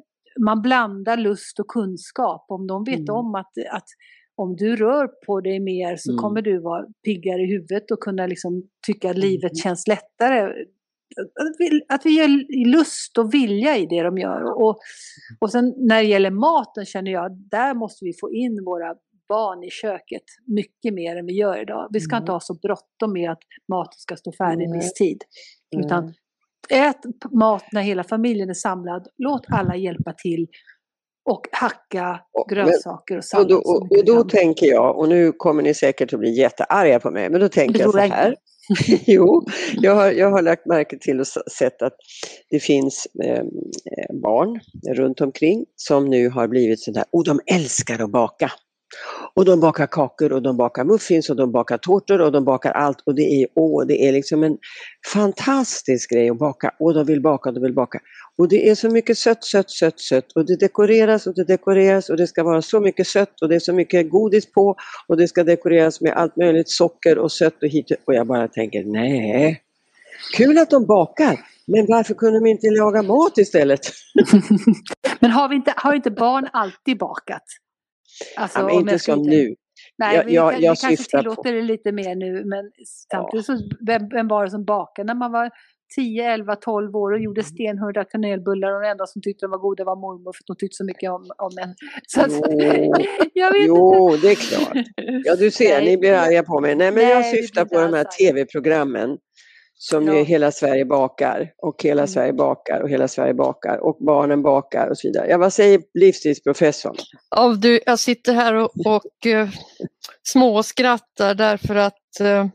man 0.45 0.61
blandar 0.61 1.17
lust 1.17 1.59
och 1.59 1.67
kunskap. 1.67 2.45
Om 2.47 2.67
de 2.67 2.83
vet 2.83 3.09
mm. 3.09 3.15
om 3.15 3.35
att, 3.35 3.51
att 3.71 3.87
om 4.35 4.55
du 4.55 4.75
rör 4.75 5.07
på 5.25 5.41
dig 5.41 5.59
mer 5.59 5.95
så 5.95 6.11
mm. 6.11 6.21
kommer 6.21 6.41
du 6.41 6.59
vara 6.59 6.85
piggare 7.05 7.41
i 7.41 7.51
huvudet 7.51 7.91
och 7.91 7.99
kunna 7.99 8.27
liksom 8.27 8.63
tycka 8.87 9.09
att 9.09 9.17
livet 9.17 9.51
mm. 9.51 9.55
känns 9.55 9.87
lättare. 9.87 10.41
Att 11.15 11.55
vi, 11.59 11.81
att 11.89 12.05
vi 12.05 12.09
gör 12.09 12.65
lust 12.65 13.17
och 13.17 13.33
vilja 13.33 13.77
i 13.77 13.85
det 13.85 14.03
de 14.03 14.17
gör. 14.17 14.61
Och, 14.61 14.77
och 15.39 15.51
sen 15.51 15.73
när 15.77 16.03
det 16.03 16.09
gäller 16.09 16.31
maten 16.31 16.85
känner 16.85 17.11
jag, 17.11 17.31
där 17.31 17.73
måste 17.73 18.05
vi 18.05 18.13
få 18.21 18.33
in 18.33 18.63
våra 18.65 18.95
barn 19.29 19.63
i 19.63 19.69
köket 19.69 20.23
mycket 20.47 20.93
mer 20.93 21.15
än 21.15 21.25
vi 21.25 21.33
gör 21.33 21.61
idag. 21.61 21.87
Vi 21.91 21.99
ska 21.99 22.15
mm. 22.15 22.23
inte 22.23 22.31
ha 22.31 22.39
så 22.39 22.53
bråttom 22.53 23.13
med 23.13 23.31
att 23.31 23.41
maten 23.69 23.97
ska 23.97 24.15
stå 24.15 24.31
färdig 24.31 24.65
en 24.65 24.73
viss 24.73 24.93
tid. 24.93 25.17
Utan 25.77 26.13
ät 26.69 26.99
mat 27.31 27.63
när 27.71 27.81
hela 27.81 28.03
familjen 28.03 28.49
är 28.49 28.53
samlad. 28.53 29.07
Låt 29.17 29.45
alla 29.47 29.75
hjälpa 29.75 30.13
till 30.13 30.47
och 31.25 31.47
hacka 31.51 32.19
grönsaker 32.49 33.17
och 33.17 33.25
sallad. 33.25 33.51
Och 33.51 33.63
då, 33.63 33.71
och, 33.71 33.97
och 33.97 34.05
då 34.05 34.23
tänker 34.23 34.65
jag, 34.65 34.97
och 34.97 35.09
nu 35.09 35.31
kommer 35.31 35.63
ni 35.63 35.73
säkert 35.73 36.13
att 36.13 36.19
bli 36.19 36.31
jättearga 36.31 36.99
på 36.99 37.11
mig, 37.11 37.29
men 37.29 37.41
då 37.41 37.49
tänker 37.49 37.79
jag 37.79 37.91
så 37.91 37.99
här. 37.99 38.35
jo, 39.05 39.45
jag 39.73 39.95
har, 39.95 40.11
jag 40.11 40.31
har 40.31 40.41
lagt 40.41 40.65
märke 40.65 40.97
till 40.97 41.19
och 41.19 41.27
sett 41.27 41.81
att 41.81 41.93
det 42.49 42.59
finns 42.59 43.07
ehm, 43.23 43.47
eh, 43.97 44.15
barn 44.21 44.59
runt 44.95 45.21
omkring 45.21 45.65
som 45.75 46.05
nu 46.05 46.29
har 46.29 46.47
blivit 46.47 46.79
sådär, 46.79 47.03
och 47.11 47.25
de 47.25 47.39
älskar 47.45 48.03
att 48.03 48.11
baka. 48.11 48.51
Och 49.33 49.45
de 49.45 49.59
bakar 49.59 49.87
kakor 49.87 50.33
och 50.33 50.41
de 50.41 50.57
bakar 50.57 50.83
muffins 50.83 51.29
och 51.29 51.35
de 51.35 51.51
bakar 51.51 51.77
tårtor 51.77 52.21
och 52.21 52.31
de 52.31 52.45
bakar 52.45 52.71
allt. 52.71 53.01
Och 53.05 53.15
det 53.15 53.21
är, 53.21 53.47
åh, 53.55 53.85
det 53.87 54.07
är 54.07 54.11
liksom 54.11 54.43
en 54.43 54.57
fantastisk 55.13 56.09
grej 56.09 56.29
att 56.29 56.37
baka. 56.37 56.71
Och 56.79 56.93
de 56.93 57.05
vill 57.05 57.21
baka 57.21 57.49
och 57.49 57.55
de 57.55 57.61
vill 57.61 57.73
baka. 57.73 57.99
Och 58.37 58.47
det 58.47 58.69
är 58.69 58.75
så 58.75 58.89
mycket 58.89 59.17
sött, 59.17 59.43
sött, 59.43 59.71
sött, 59.71 59.99
sött. 59.99 60.31
Och 60.35 60.45
det 60.45 60.55
dekoreras 60.55 61.27
och 61.27 61.35
det 61.35 61.43
dekoreras. 61.43 62.09
Och 62.09 62.17
det 62.17 62.27
ska 62.27 62.43
vara 62.43 62.61
så 62.61 62.79
mycket 62.79 63.07
sött 63.07 63.41
och 63.41 63.49
det 63.49 63.55
är 63.55 63.59
så 63.59 63.73
mycket 63.73 64.09
godis 64.09 64.51
på. 64.51 64.75
Och 65.07 65.17
det 65.17 65.27
ska 65.27 65.43
dekoreras 65.43 66.01
med 66.01 66.13
allt 66.13 66.37
möjligt 66.37 66.69
socker 66.69 67.17
och 67.17 67.31
sött 67.31 67.63
och 67.63 67.69
hit. 67.69 67.91
Och 68.05 68.13
jag 68.13 68.27
bara 68.27 68.47
tänker 68.47 68.83
nej, 68.83 69.61
kul 70.37 70.57
att 70.57 70.69
de 70.69 70.85
bakar. 70.85 71.39
Men 71.67 71.85
varför 71.87 72.13
kunde 72.13 72.39
de 72.39 72.45
inte 72.45 72.67
laga 72.69 73.01
mat 73.01 73.37
istället? 73.37 73.79
men 75.19 75.31
har, 75.31 75.49
vi 75.49 75.55
inte, 75.55 75.73
har 75.77 75.93
inte 75.93 76.11
barn 76.11 76.47
alltid 76.53 76.97
bakat? 76.97 77.43
Alltså, 78.37 78.59
ja, 78.59 78.65
men 78.65 78.75
inte 78.75 78.99
som 78.99 79.21
nu. 79.21 79.55
Nej, 79.97 80.15
jag, 80.15 80.25
vi, 80.25 80.33
jag, 80.33 80.53
jag 80.53 80.71
vi 80.71 80.77
kanske 80.77 81.17
tillåter 81.17 81.43
på... 81.43 81.51
det 81.51 81.61
lite 81.61 81.91
mer 81.91 82.15
nu, 82.15 82.43
men 82.45 82.71
samtidigt 83.11 83.47
ja. 83.47 83.57
så, 83.57 83.63
vem, 83.87 84.09
vem 84.09 84.27
var 84.27 84.43
det 84.43 84.51
som 84.51 84.65
bakade 84.65 85.07
när 85.07 85.15
man 85.15 85.31
var 85.31 85.51
10, 85.95 86.33
11, 86.33 86.55
12 86.55 86.95
år 86.95 87.11
och 87.11 87.19
gjorde 87.19 87.41
mm. 87.41 87.49
stenhårda 87.49 88.03
kanelbullar 88.03 88.73
och 88.75 88.81
den 88.81 88.91
enda 88.91 89.07
som 89.07 89.21
tyckte 89.21 89.45
de 89.45 89.51
var 89.51 89.57
goda 89.57 89.83
var 89.83 89.95
mormor 89.95 90.33
för 90.33 90.43
att 90.43 90.47
hon 90.47 90.57
tyckte 90.57 90.75
så 90.75 90.85
mycket 90.85 91.11
om, 91.11 91.31
om 91.37 91.51
en. 91.63 91.75
Så 92.07 92.21
att, 92.21 92.31
jag 93.33 93.53
jo 93.67 94.13
inte. 94.13 94.27
det 94.27 94.31
är 94.31 94.35
klart. 94.35 94.85
Ja, 95.25 95.35
du 95.35 95.51
ser, 95.51 95.81
Nej, 95.81 95.85
ni 95.85 95.97
blir 95.97 96.13
arga 96.13 96.43
på 96.43 96.59
mig. 96.59 96.75
Nej, 96.75 96.91
men 96.91 97.03
nej, 97.03 97.11
jag 97.11 97.25
syftar 97.25 97.65
på 97.65 97.81
de 97.81 97.93
här 97.93 98.03
tv-programmen 98.03 99.17
som 99.75 100.07
Ja. 100.07 100.13
ju 100.13 100.23
Hela 100.23 100.51
Sverige 100.51 100.85
bakar 100.85 101.53
och 101.57 101.83
Hela 101.83 102.01
Mm. 102.01 102.07
Sverige 102.07 102.33
bakar 102.33 102.79
och 102.81 102.89
Hela 102.89 103.07
Sverige 103.07 103.33
bakar 103.33 103.77
och 103.77 103.97
barnen 104.05 104.41
bakar 104.41 104.87
och 104.87 104.97
så 104.97 105.07
vidare. 105.07 105.27
Ja, 105.29 105.37
vad 105.37 105.53
säger 105.53 105.81
livsstilsprofessorn? 105.93 106.95
Ja, 107.35 107.53
du, 107.53 107.79
jag 107.85 107.99
sitter 107.99 108.33
här 108.33 108.53
och, 108.53 108.71
och 108.85 109.25
eh, 109.25 109.49
småskrattar 110.23 111.33
därför 111.35 111.75
att 111.75 112.19
eh, 112.19 112.47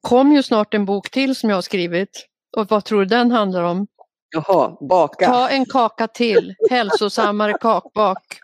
kom 0.00 0.32
ju 0.32 0.42
snart 0.42 0.74
en 0.74 0.84
bok 0.84 1.10
till 1.10 1.34
som 1.36 1.50
jag 1.50 1.56
har 1.56 1.62
skrivit. 1.62 2.26
Och 2.56 2.66
vad 2.70 2.84
tror 2.84 2.98
du 3.00 3.06
den 3.06 3.30
handlar 3.30 3.62
om? 3.62 3.86
Jaha, 4.32 4.76
baka. 4.88 5.26
Ta 5.26 5.48
en 5.48 5.66
kaka 5.66 6.06
till, 6.08 6.54
hälsosammare 6.70 7.52
kakbak. 7.60 8.38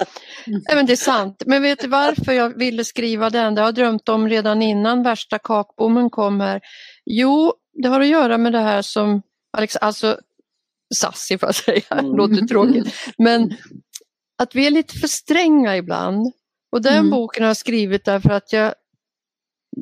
Nej, 0.47 0.63
men 0.77 0.87
det 0.87 0.93
är 0.93 0.97
sant. 0.97 1.43
Men 1.47 1.63
vet 1.63 1.79
du 1.81 1.89
varför 1.89 2.33
jag 2.33 2.59
ville 2.59 2.85
skriva 2.85 3.31
den? 3.31 3.55
Det 3.55 3.61
har 3.61 3.69
jag 3.69 3.75
drömt 3.75 4.09
om 4.09 4.29
redan 4.29 4.63
innan 4.63 5.03
värsta 5.03 5.39
kakboomen 5.39 6.11
kom 6.11 6.41
här. 6.41 6.61
Jo, 7.05 7.53
det 7.83 7.89
har 7.89 8.01
att 8.01 8.07
göra 8.07 8.39
med 8.39 8.53
det 8.53 8.61
här 8.61 8.83
som 8.83 9.23
Alex, 9.57 9.77
alltså 9.77 10.19
Sassi 10.95 11.39
får 11.39 11.49
jag 11.49 11.55
säga, 11.55 11.83
Mm. 11.91 12.17
låter 12.17 12.47
tråkigt. 12.47 12.95
Men 13.19 13.53
att 14.43 14.55
vi 14.55 14.67
är 14.67 14.71
lite 14.71 14.95
för 14.99 15.09
stränga 15.09 15.77
ibland. 15.77 16.33
Och 16.73 16.83
den 16.83 16.95
Mm. 16.99 17.11
boken 17.11 17.43
har 17.43 17.49
jag 17.51 17.57
skrivit 17.57 18.05
därför 18.05 18.31
att 18.31 18.53
jag 18.53 18.75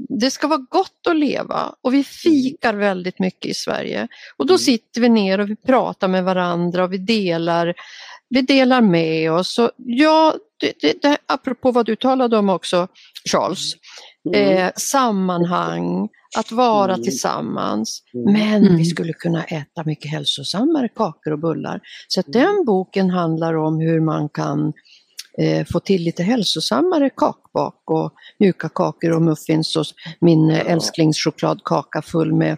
det 0.09 0.31
ska 0.31 0.47
vara 0.49 0.67
gott 0.71 1.07
att 1.09 1.17
leva 1.17 1.75
och 1.83 1.95
vi 1.95 2.05
fikar 2.05 2.75
väldigt 2.75 3.19
mycket 3.19 3.51
i 3.51 3.55
Sverige. 3.55 4.09
Och 4.37 4.47
då 4.47 4.53
Mm. 4.55 4.59
sitter 4.59 5.01
vi 5.01 5.09
ner 5.09 5.39
och 5.41 5.51
vi 5.51 5.57
pratar 5.57 6.09
med 6.09 6.25
varandra 6.25 6.85
och 6.85 6.93
vi 6.93 6.99
delar, 6.99 7.75
vi 8.29 8.43
delar 8.43 8.81
med 8.81 9.33
oss. 9.33 9.59
Och 9.59 9.71
ja, 9.77 10.35
det, 10.61 10.73
det, 10.81 11.03
det, 11.03 11.19
apropå 11.27 11.71
vad 11.71 11.87
du 11.87 11.97
talade 11.97 12.37
om 12.39 12.49
också, 12.49 12.89
Charles, 13.33 13.73
Mm. 14.35 14.57
eh, 14.67 14.71
sammanhang, 14.77 16.09
att 16.39 16.53
vara 16.53 16.93
Mm. 16.93 17.05
tillsammans. 17.05 18.03
Mm. 18.15 18.33
Men 18.33 18.63
Mm. 18.65 18.77
vi 18.77 18.85
skulle 18.85 19.13
kunna 19.13 19.45
äta 19.45 19.85
mycket 19.85 20.11
hälsosammare 20.11 20.89
kakor 20.89 21.33
och 21.33 21.39
bullar. 21.39 21.81
Så 22.09 22.21
att 22.21 22.35
Mm. 22.35 22.41
den 22.47 22.65
boken 22.65 23.11
handlar 23.11 23.55
om 23.55 23.81
hur 23.81 24.01
man 24.01 24.29
kan 24.29 24.73
eh, 25.43 25.67
få 25.73 25.81
till 25.81 26.03
lite 26.03 26.23
hälsosammare 26.23 27.11
kakbak 27.17 27.83
och 27.91 28.13
mjuka 28.39 28.69
kakor 28.69 29.13
och 29.13 29.23
muffins 29.23 29.77
och 29.77 29.85
min 30.21 30.51
eh, 30.51 30.71
älsklingschokladkaka 30.73 32.03
full 32.03 32.33
med 32.35 32.57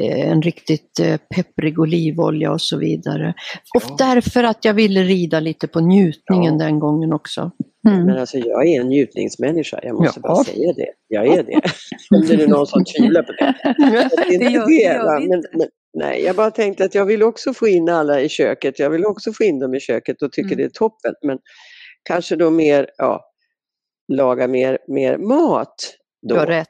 eh, 0.00 0.30
en 0.30 0.42
riktigt 0.42 1.00
eh, 1.00 1.16
pepprig 1.34 1.78
olivolja 1.80 2.52
och 2.52 2.60
så 2.60 2.78
vidare. 2.78 3.34
Och 3.76 3.82
Ja. 3.88 3.94
därför 3.98 4.44
att 4.44 4.64
jag 4.64 4.74
ville 4.74 5.02
rida 5.02 5.40
lite 5.40 5.66
på 5.68 5.80
njutningen 5.80 6.58
Ja. 6.58 6.64
den 6.64 6.78
gången 6.78 7.12
också. 7.12 7.50
Mm. 7.88 8.04
Men 8.06 8.18
alltså 8.18 8.38
jag 8.38 8.66
är 8.68 8.80
en 8.80 8.88
njutningsmänniska, 8.88 9.80
jag 9.82 9.94
måste 9.94 10.20
Ja. 10.22 10.28
bara 10.28 10.44
säga 10.44 10.72
det. 10.72 10.88
Jag 11.08 11.26
är 11.26 11.42
det. 11.42 11.60
Om 12.16 12.26
det 12.26 12.34
är 12.44 12.48
någon 12.48 12.66
som 12.66 12.84
tvivlar 12.84 13.22
på 13.22 13.32
det. 13.32 13.54
Det 13.62 14.34
är 14.34 14.38
Det 14.38 14.44
gör- 14.50 14.66
det, 14.66 14.72
gör 14.82 15.28
Men, 15.28 15.42
men, 15.52 15.68
nej, 15.98 16.22
jag 16.24 16.36
bara 16.36 16.50
tänkte 16.50 16.84
att 16.84 16.94
jag 16.94 17.04
vill 17.04 17.22
också 17.22 17.54
få 17.54 17.68
in 17.68 17.88
alla 17.88 18.20
i 18.20 18.28
köket. 18.28 18.78
Jag 18.78 18.90
vill 18.90 19.04
också 19.04 19.32
få 19.32 19.44
in 19.44 19.58
dem 19.58 19.74
i 19.74 19.80
köket 19.80 20.22
och 20.22 20.32
tycker 20.32 20.46
Mm. 20.48 20.56
det 20.58 20.64
är 20.64 20.68
toppen. 20.68 21.14
Men 21.26 21.38
kanske 22.06 22.36
då 22.36 22.50
mer, 22.50 22.90
ja, 22.98 23.30
laga 24.12 24.48
mer, 24.48 24.78
mer 24.88 25.18
mat. 25.18 25.94
Då. 26.22 26.34
Du 26.34 26.40
har 26.40 26.46
rätt. 26.46 26.68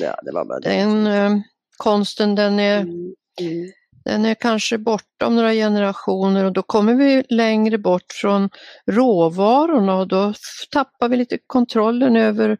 Ja, 0.00 0.14
det 0.22 0.32
var 0.32 0.44
bara 0.44 0.60
det. 0.60 0.68
Den 0.68 1.06
eh, 1.06 1.32
konsten 1.76 2.34
den 2.34 2.60
är 2.60 2.80
Mm. 2.80 3.14
Mm. 3.40 3.70
Den 4.04 4.24
är 4.24 4.34
kanske 4.34 4.78
borta 4.78 5.26
om 5.26 5.36
några 5.36 5.52
generationer 5.52 6.44
och 6.44 6.52
då 6.52 6.62
kommer 6.62 6.94
vi 6.94 7.24
längre 7.28 7.78
bort 7.78 8.12
från 8.12 8.50
råvarorna 8.86 9.96
och 9.96 10.08
då 10.08 10.34
tappar 10.70 11.08
vi 11.08 11.16
lite 11.16 11.38
kontrollen 11.46 12.16
över 12.16 12.58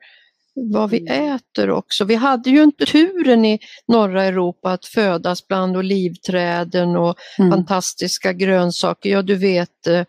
vad 0.55 0.90
vi 0.90 0.98
Mm. 1.00 1.34
äter 1.36 1.70
också. 1.70 2.05
Vi 2.05 2.14
hade 2.14 2.50
ju 2.50 2.62
inte 2.62 2.86
turen 2.86 3.44
i 3.44 3.59
norra 3.88 4.24
Europa 4.24 4.72
att 4.72 4.86
födas 4.86 5.48
bland 5.48 5.76
olivträden 5.76 6.96
och 6.96 7.14
Mm. 7.38 7.50
fantastiska 7.50 8.32
grönsaker. 8.32 9.11
Ja, 9.11 9.22
du 9.22 9.34
vet 9.34 9.86
eh, 9.86 10.05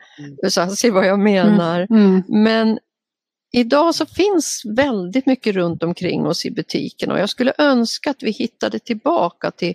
Sassi 0.49 0.89
vad 0.89 1.07
jag 1.07 1.19
menar. 1.19 1.87
Mm. 1.89 2.23
Men 2.27 2.79
idag 3.53 3.95
så 3.95 4.05
finns 4.05 4.61
väldigt 4.77 5.25
mycket 5.25 5.55
runt 5.55 5.83
omkring 5.83 6.25
oss 6.25 6.45
i 6.45 6.51
butiken 6.51 7.11
och 7.11 7.19
jag 7.19 7.29
skulle 7.29 7.53
önska 7.57 8.09
att 8.09 8.23
vi 8.23 8.31
hittade 8.31 8.79
tillbaka 8.79 9.51
till 9.51 9.73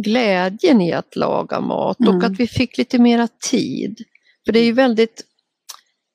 glädjen 0.00 0.80
i 0.80 0.92
att 0.92 1.16
laga 1.16 1.60
mat 1.60 1.98
och 2.00 2.14
Mm. 2.14 2.32
att 2.32 2.40
vi 2.40 2.46
fick 2.46 2.78
lite 2.78 2.98
mera 2.98 3.28
tid. 3.50 3.98
För 4.46 4.52
det 4.52 4.58
är 4.58 4.64
ju 4.64 4.72
väldigt, 4.72 5.22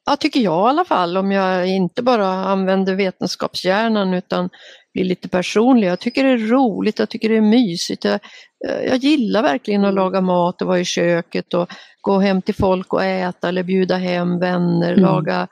ja 0.09 0.15
tycker 0.15 0.39
jag 0.39 0.67
i 0.67 0.69
alla 0.69 0.85
fall, 0.85 1.17
om 1.17 1.31
jag 1.31 1.67
inte 1.67 2.01
bara 2.01 2.27
använder 2.27 2.95
vetenskapshjärnan 2.95 4.13
utan 4.13 4.49
blir 4.93 5.03
lite 5.03 5.29
personlig. 5.29 5.87
Jag 5.87 5.99
tycker 5.99 6.23
det 6.23 6.29
är 6.29 6.37
roligt, 6.37 6.99
jag 6.99 7.09
tycker 7.09 7.29
det 7.29 7.37
är 7.37 7.41
mysigt. 7.41 8.03
Jag, 8.05 8.19
eh, 8.67 8.85
jag 8.87 8.97
gillar 8.97 9.43
verkligen 9.43 9.81
att 9.85 9.91
Mm. 9.91 10.03
laga 10.03 10.21
mat 10.21 10.61
och 10.61 10.67
vara 10.67 10.79
i 10.79 10.85
köket 10.85 11.53
och 11.53 11.69
gå 12.01 12.19
hem 12.19 12.41
till 12.41 12.55
folk 12.55 12.93
och 12.93 13.03
äta 13.03 13.47
eller 13.49 13.63
bjuda 13.63 13.97
hem 13.97 14.39
vänner, 14.39 14.91
Mm. 14.93 15.01
laga 15.05 15.47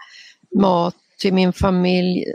mat 0.56 0.96
till 1.20 1.34
min 1.34 1.54
familj. 1.54 2.26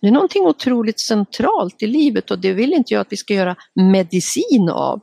Det 0.00 0.06
är 0.08 0.12
någonting 0.12 0.42
otroligt 0.46 1.00
centralt 1.00 1.82
i 1.82 1.86
livet 1.86 2.30
och 2.30 2.38
det 2.38 2.52
vill 2.52 2.72
inte 2.72 2.94
jag 2.94 3.00
att 3.00 3.12
vi 3.12 3.16
ska 3.16 3.34
göra 3.34 3.56
medicin 3.74 4.70
av. 4.70 5.00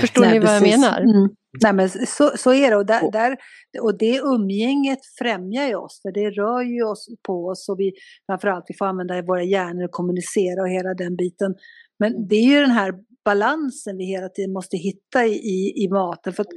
Förstår 0.00 0.22
Nej, 0.22 0.32
ni 0.32 0.38
vad 0.38 0.54
jag 0.54 0.62
precis. 0.62 0.80
menar? 0.80 1.00
Mm. 1.00 1.28
Nej, 1.62 1.72
men 1.72 1.88
så, 1.90 2.30
så 2.36 2.52
är 2.54 2.70
det 2.70 2.76
och, 2.76 2.86
där, 2.86 3.12
där, 3.12 3.36
och 3.80 3.98
det 3.98 4.18
umgänget 4.18 4.98
främjar 5.18 5.66
ju 5.68 5.74
oss 5.74 6.00
för 6.02 6.12
det 6.12 6.30
rör 6.30 6.62
ju 6.62 6.82
oss 6.82 7.08
på 7.26 7.46
oss 7.46 7.68
och 7.68 7.80
vi 7.80 7.92
framförallt 8.26 8.64
vi 8.68 8.74
får 8.74 8.86
använda 8.86 9.22
våra 9.22 9.42
hjärnor 9.42 9.84
och 9.84 9.90
kommunicera 9.90 10.62
och 10.62 10.68
hela 10.68 10.94
den 10.94 11.16
biten. 11.16 11.54
Men 11.98 12.28
det 12.28 12.36
är 12.36 12.42
ju 12.44 12.60
den 12.60 12.70
här 12.70 12.94
balansen 13.24 13.96
vi 13.96 14.04
hela 14.04 14.28
tiden 14.28 14.52
måste 14.52 14.76
hitta 14.76 15.26
i, 15.26 15.32
i, 15.32 15.84
i 15.84 15.88
maten. 15.88 16.32
För 16.32 16.42
att 16.42 16.48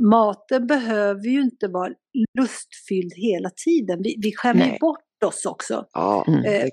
maten 0.00 0.66
behöver 0.66 1.28
ju 1.28 1.40
inte 1.40 1.68
vara 1.68 1.92
lustfylld 2.38 3.12
hela 3.16 3.50
tiden. 3.64 4.02
Vi, 4.02 4.16
vi 4.22 4.32
skämmer 4.36 4.66
ju 4.66 4.78
bort 4.78 5.24
oss 5.24 5.46
också. 5.46 5.86
Ja, 5.92 6.24
Mm. 6.28 6.42
det. 6.42 6.70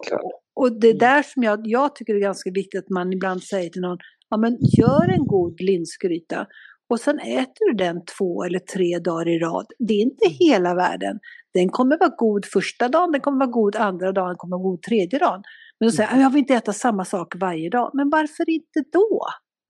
Och 0.55 0.79
det 0.79 0.87
är 0.87 0.91
Mm. 0.91 0.99
där 0.99 1.23
som 1.23 1.43
jag, 1.43 1.59
jag 1.67 1.95
tycker 1.95 2.13
det 2.13 2.19
är 2.19 2.21
ganska 2.21 2.51
viktigt 2.51 2.79
att 2.83 2.89
man 2.89 3.13
ibland 3.13 3.43
säger 3.43 3.69
till 3.69 3.81
någon, 3.81 3.97
ja 4.29 4.37
men 4.37 4.57
gör 4.77 5.09
en 5.09 5.27
god 5.27 5.61
linsgryta 5.61 6.47
och 6.91 6.99
sen 6.99 7.19
äter 7.19 7.71
du 7.71 7.73
den 7.77 8.01
två 8.17 8.43
eller 8.43 8.59
tre 8.59 8.99
dagar 8.99 9.27
i 9.27 9.39
rad. 9.39 9.65
Det 9.79 9.93
är 9.93 10.01
inte 10.01 10.27
hela 10.29 10.75
världen. 10.75 11.19
Den 11.53 11.69
kommer 11.69 11.97
vara 11.99 12.13
god 12.17 12.45
första 12.45 12.87
dagen, 12.89 13.11
den 13.11 13.21
kommer 13.21 13.37
vara 13.45 13.49
god 13.51 13.75
andra 13.75 14.11
dagen, 14.11 14.27
den 14.27 14.37
kommer 14.37 14.57
vara 14.57 14.63
god 14.69 14.81
tredje 14.81 15.19
dagen. 15.19 15.41
Men 15.79 15.87
då 15.89 15.91
säger 15.91 16.09
jag, 16.09 16.17
"Ja, 16.19 16.21
jag 16.23 16.29
vill 16.29 16.39
inte 16.39 16.53
äta 16.53 16.73
samma 16.73 17.05
sak 17.05 17.33
varje 17.35 17.69
dag. 17.69 17.91
Men 17.93 18.09
varför 18.09 18.49
inte 18.49 18.83
då? 18.91 19.19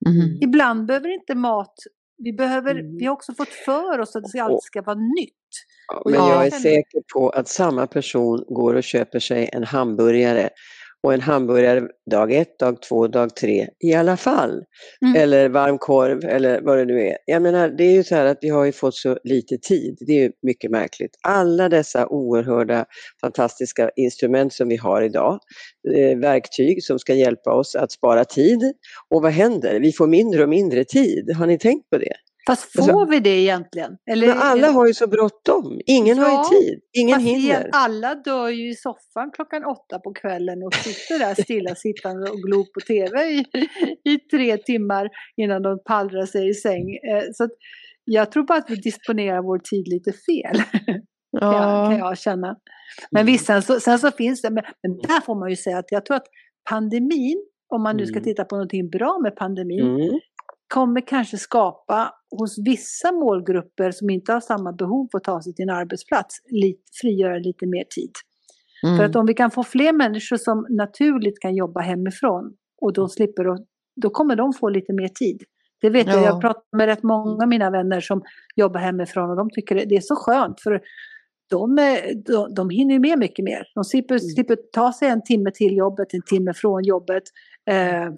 Mm. 0.10 0.38
Ibland 0.42 0.86
behöver 0.86 1.10
inte 1.14 1.36
mat, 1.36 1.74
vi, 2.18 2.34
behöver, 2.34 2.72
Mm. 2.76 2.98
vi 2.98 3.06
har 3.06 3.14
också 3.14 3.34
fått 3.34 3.50
för 3.50 4.00
oss 4.00 4.16
att 4.16 4.24
det 4.24 4.30
ska- 4.30 4.44
alltid 4.44 4.64
ska 4.64 4.82
vara 4.82 4.96
nytt. 5.20 5.34
Men 6.06 6.14
jag 6.14 6.30
jag 6.30 6.46
är 6.46 6.52
säker 6.52 7.02
på 7.14 7.30
att 7.30 7.48
samma 7.48 7.88
person 7.88 8.46
går 8.48 8.74
och 8.74 8.84
köper 8.84 9.20
sig 9.20 9.50
en 9.54 9.64
hamburgare 9.64 10.50
och 11.04 11.14
en 11.14 11.22
hamburgare 11.22 11.88
dag 12.12 12.32
ett, 12.32 12.60
dag 12.60 12.82
två, 12.82 13.08
dag 13.08 13.36
tre 13.36 13.68
i 13.80 13.94
alla 13.94 14.18
fall. 14.18 14.64
Mm. 15.06 15.22
Eller 15.22 15.50
varm 15.50 15.78
korv 15.78 16.26
eller 16.26 16.62
vad 16.62 16.78
det 16.78 16.86
nu 16.86 17.02
är. 17.02 17.18
Jag 17.26 17.42
menar, 17.42 17.70
det 17.70 17.84
är 17.84 17.92
ju 17.92 18.04
så 18.04 18.16
här 18.16 18.26
att 18.26 18.38
vi 18.42 18.50
har 18.50 18.66
ju 18.66 18.72
fått 18.72 18.96
så 18.96 19.18
lite 19.24 19.58
tid. 19.58 19.98
Det 20.00 20.14
är 20.14 20.24
ju 20.24 20.32
mycket 20.42 20.72
märkligt. 20.72 21.12
Alla 21.28 21.70
dessa 21.70 22.08
oerhörda 22.08 22.86
fantastiska 23.22 23.90
instrument 23.96 24.54
som 24.54 24.70
vi 24.70 24.78
har 24.78 25.02
idag, 25.02 25.40
eh, 25.96 26.18
verktyg 26.18 26.84
som 26.84 27.00
ska 27.00 27.14
hjälpa 27.14 27.54
oss 27.54 27.76
att 27.76 27.92
spara 27.92 28.26
tid. 28.26 28.74
Och 29.10 29.22
vad 29.22 29.32
händer? 29.32 29.80
Vi 29.80 29.92
får 29.92 30.08
mindre 30.08 30.44
och 30.44 30.50
mindre 30.50 30.84
tid. 30.84 31.36
Har 31.36 31.48
ni 31.48 31.58
tänkt 31.58 31.90
på 31.90 31.98
det? 31.98 32.14
Fast 32.48 32.72
får 32.72 32.82
Alltså- 32.82 33.06
vi 33.12 33.20
det 33.20 33.30
egentligen? 33.30 33.98
Eller, 34.12 34.28
Men 34.28 34.38
alla 34.38 34.68
har 34.72 34.88
ju 34.88 34.94
så 34.94 35.08
bråttom. 35.08 35.80
Ingen 35.86 36.18
har 36.18 36.28
Ja, 36.30 36.50
ju 36.52 36.58
tid. 36.60 36.80
Ingen 36.98 37.20
hinner. 37.20 37.70
alla 37.74 38.16
dör 38.16 38.50
ju 38.50 38.70
i 38.70 38.76
soffan 38.76 39.32
klockan 39.36 39.66
åtta 39.66 40.00
på 40.00 40.14
kvällen 40.14 40.64
och 40.64 40.74
sitter 40.74 41.20
där 41.20 41.44
stillasittande 41.44 42.30
och 42.32 42.38
glor 42.38 42.64
på 42.74 42.80
TV 42.88 43.24
i, 43.24 43.46
i 44.10 44.18
tre 44.20 44.58
timmar 44.58 45.10
innan 45.38 45.62
de 45.62 45.80
pallrar 45.86 46.26
sig 46.26 46.50
i 46.50 46.54
säng. 46.54 46.96
Eh, 46.96 47.24
Så 47.34 47.50
jag 48.06 48.32
tror 48.32 48.44
bara 48.44 48.58
att 48.58 48.70
vi 48.70 48.76
disponerar 48.76 49.42
vår 49.42 49.60
tid 49.60 49.88
lite 49.88 50.12
fel, 50.12 50.56
kan, 51.40 51.52
jag, 51.52 51.52
kan 51.90 51.92
Ja, 51.92 51.98
jag 51.98 52.18
känna. 52.18 52.56
Men 53.12 53.26
visst, 53.26 53.46
sen 53.46 53.62
så, 53.62 53.80
sen 53.80 54.00
så 54.00 54.12
finns 54.12 54.42
det, 54.42 54.50
men, 54.50 54.64
men 54.84 54.98
där 54.98 55.22
får 55.22 55.36
man 55.40 55.50
ju 55.50 55.56
säga 55.56 55.78
att 55.78 55.92
jag 55.92 56.06
tror 56.06 56.18
att 56.18 56.28
pandemin, 56.70 57.46
om 57.74 57.84
man 57.84 57.98
nu 57.98 58.06
ska 58.06 58.16
Mm. 58.16 58.24
titta 58.24 58.46
på 58.46 58.56
någonting 58.56 58.90
bra 58.90 59.20
med 59.24 59.36
pandemin, 59.36 59.80
Mm. 59.96 60.20
Kommer 60.72 61.02
kanske 61.08 61.38
skapa 61.38 62.14
hos 62.40 62.58
vissa 62.66 63.12
målgrupper 63.12 63.92
som 63.92 64.10
inte 64.10 64.34
har 64.34 64.40
samma 64.40 64.72
behov 64.74 65.08
att 65.14 65.24
ta 65.24 65.42
sig 65.42 65.54
till 65.54 65.64
en 65.64 65.70
arbetsplats, 65.76 66.36
lite, 66.52 66.82
frigöra 67.02 67.38
lite 67.38 67.66
mer 67.68 67.84
tid. 67.96 68.12
mm. 68.84 68.98
För 68.98 69.04
att 69.06 69.16
om 69.16 69.26
vi 69.26 69.34
kan 69.34 69.52
få 69.52 69.64
fler 69.64 69.94
människor 69.94 70.38
som 70.38 70.66
naturligt 70.70 71.40
kan 71.40 71.56
jobba 71.56 71.80
hemifrån 71.82 72.54
och 72.82 72.94
då 72.94 73.08
slipper 73.10 73.46
att, 73.54 73.66
då 74.02 74.10
kommer 74.10 74.36
de 74.36 74.54
få 74.54 74.70
lite 74.70 74.94
mer 74.94 75.08
tid. 75.08 75.44
Det 75.82 75.90
vet 75.90 76.08
jag, 76.08 76.18
Ja. 76.18 76.26
jag 76.26 76.42
pratar 76.42 76.78
med 76.78 76.86
rätt 76.86 77.04
många 77.04 77.44
av 77.44 77.50
mina 77.50 77.70
vänner 77.70 78.02
som 78.02 78.22
jobbar 78.56 78.80
hemifrån 78.80 79.30
och 79.30 79.36
de 79.38 79.50
tycker 79.50 79.76
det 79.76 79.86
det 79.86 79.96
är 79.96 80.02
så 80.02 80.16
skönt 80.16 80.62
för 80.62 80.82
de, 81.50 81.76
de, 82.26 82.54
de 82.56 82.70
hinner 82.70 82.94
ju 82.94 83.00
med 83.00 83.20
mycket 83.20 83.46
mer. 83.46 83.64
De 83.76 83.84
slipper, 83.84 84.16
Mm. 84.16 84.20
slipper 84.30 84.58
ta 84.74 84.94
sig 84.94 85.08
en 85.08 85.24
timme 85.24 85.52
till 85.52 85.78
jobbet, 85.78 86.14
en 86.14 86.22
timme 86.22 86.54
från 86.54 86.84
jobbet. 86.84 87.24
Eh, 87.70 88.10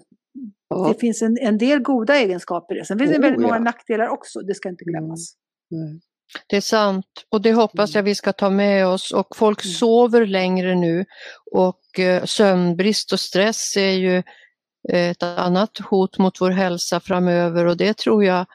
Ja. 0.74 0.88
Det 0.88 1.00
finns 1.00 1.22
en, 1.22 1.38
en 1.40 1.58
del 1.58 1.78
goda 1.78 2.16
egenskaper 2.16 2.74
i 2.74 2.78
det. 2.78 2.84
Sen 2.84 2.98
finns 2.98 3.10
det 3.10 3.16
Oh, 3.18 3.22
väldigt 3.22 3.40
många 3.40 3.54
ja. 3.54 3.60
nackdelar 3.60 4.08
också, 4.08 4.40
det 4.40 4.54
ska 4.54 4.68
inte 4.68 4.84
glömmas. 4.84 5.34
Nej. 5.70 6.00
Det 6.46 6.56
är 6.56 6.60
sant 6.60 7.06
och 7.28 7.40
det 7.42 7.52
hoppas 7.52 7.94
jag 7.94 8.02
vi 8.02 8.14
ska 8.14 8.32
ta 8.32 8.50
med 8.50 8.86
oss 8.86 9.12
och 9.12 9.36
folk 9.36 9.64
Mm. 9.64 9.74
sover 9.74 10.26
längre 10.26 10.74
nu 10.74 11.04
och 11.52 11.98
eh, 11.98 12.24
sömnbrist 12.24 13.12
och 13.12 13.20
stress 13.20 13.76
är 13.76 13.90
ju 13.90 14.22
ett 14.92 15.22
annat 15.22 15.78
hot 15.78 16.18
mot 16.18 16.40
vår 16.40 16.50
hälsa 16.50 17.00
framöver 17.00 17.64
och 17.66 17.76
det 17.76 17.96
tror 17.96 18.24
jag, 18.24 18.46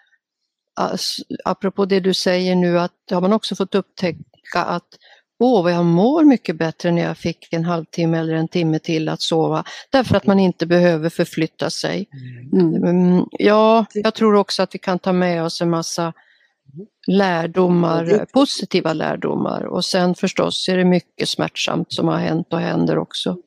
apropå 1.45 1.85
det 1.85 1.99
du 1.99 2.13
säger 2.13 2.55
nu, 2.55 2.79
att 2.79 2.91
har 3.11 3.21
man 3.21 3.33
också 3.33 3.55
fått 3.55 3.75
upptäcka 3.75 4.19
att 4.53 4.87
åh, 5.39 5.63
vad 5.63 5.71
jag 5.71 5.85
mår 5.85 6.23
mycket 6.23 6.55
bättre 6.55 6.91
när 6.91 7.01
jag 7.01 7.17
fick 7.17 7.53
en 7.53 7.65
halvtimme 7.65 8.17
eller 8.17 8.33
en 8.33 8.47
timme 8.47 8.79
till 8.79 9.09
att 9.09 9.21
sova, 9.21 9.63
därför 9.89 10.17
att 10.17 10.25
man 10.25 10.39
inte 10.39 10.65
behöver 10.65 11.09
förflytta 11.09 11.69
sig. 11.69 12.07
Mm. 12.53 12.83
Mm, 12.83 13.25
ja, 13.31 13.85
jag 13.93 14.13
tror 14.13 14.35
också 14.35 14.63
att 14.63 14.75
vi 14.75 14.79
kan 14.79 14.99
ta 14.99 15.13
med 15.13 15.43
oss 15.43 15.61
en 15.61 15.69
massa 15.69 16.13
lärdomar, 17.07 18.25
positiva 18.33 18.93
lärdomar 18.93 19.63
och 19.63 19.85
sen 19.85 20.15
förstås 20.15 20.69
är 20.69 20.77
det 20.77 20.85
mycket 20.85 21.29
smärtsamt 21.29 21.93
som 21.93 22.07
har 22.07 22.17
hänt 22.17 22.47
och 22.53 22.59
händer 22.59 22.97
också. 22.97 23.37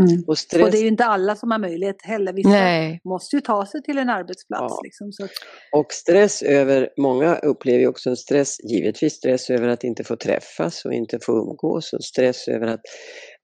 Mm. 0.00 0.22
Och 0.22 0.28
Och 0.28 0.38
stress, 0.38 0.70
det 0.70 0.78
är 0.78 0.82
ju 0.82 0.88
inte 0.88 1.04
alla 1.04 1.36
som 1.36 1.50
har 1.50 1.58
möjlighet 1.58 1.96
heller. 2.02 2.32
Vissa 2.32 2.48
Nej, 2.48 3.00
måste 3.04 3.36
ju 3.36 3.40
ta 3.40 3.66
sig 3.66 3.82
till 3.82 3.98
en 3.98 4.08
arbetsplats. 4.08 4.64
Ja. 4.68 4.80
Liksom, 4.84 5.12
så 5.12 5.24
att, 5.24 5.30
och 5.72 5.92
stress 5.92 6.42
över, 6.42 6.88
många 6.98 7.36
upplever 7.36 7.78
ju 7.78 7.86
också 7.86 8.10
en 8.10 8.16
stress, 8.16 8.56
givetvis 8.64 9.14
stress 9.14 9.50
över 9.50 9.68
att 9.68 9.84
inte 9.84 10.04
få 10.04 10.16
träffas 10.16 10.84
och 10.84 10.92
inte 10.92 11.18
få 11.22 11.32
umgås 11.32 11.92
och 11.92 12.04
stress 12.04 12.48
över 12.48 12.66
att 12.66 12.80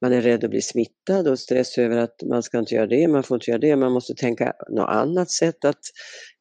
man 0.03 0.13
är 0.13 0.21
rädd 0.21 0.45
att 0.45 0.51
bli 0.51 0.63
smittad 0.63 1.29
och 1.29 1.39
stress 1.39 1.79
över 1.79 1.97
att 1.97 2.23
man 2.31 2.43
ska 2.43 2.59
inte 2.59 2.75
göra 2.75 2.87
det, 2.87 3.09
man 3.09 3.23
får 3.23 3.37
inte 3.37 3.51
göra 3.51 3.61
det, 3.61 3.77
man 3.77 3.93
måste 3.93 4.15
tänka 4.15 4.53
något 4.69 4.89
annat 4.89 5.31
sätt 5.31 5.65
att 5.65 5.81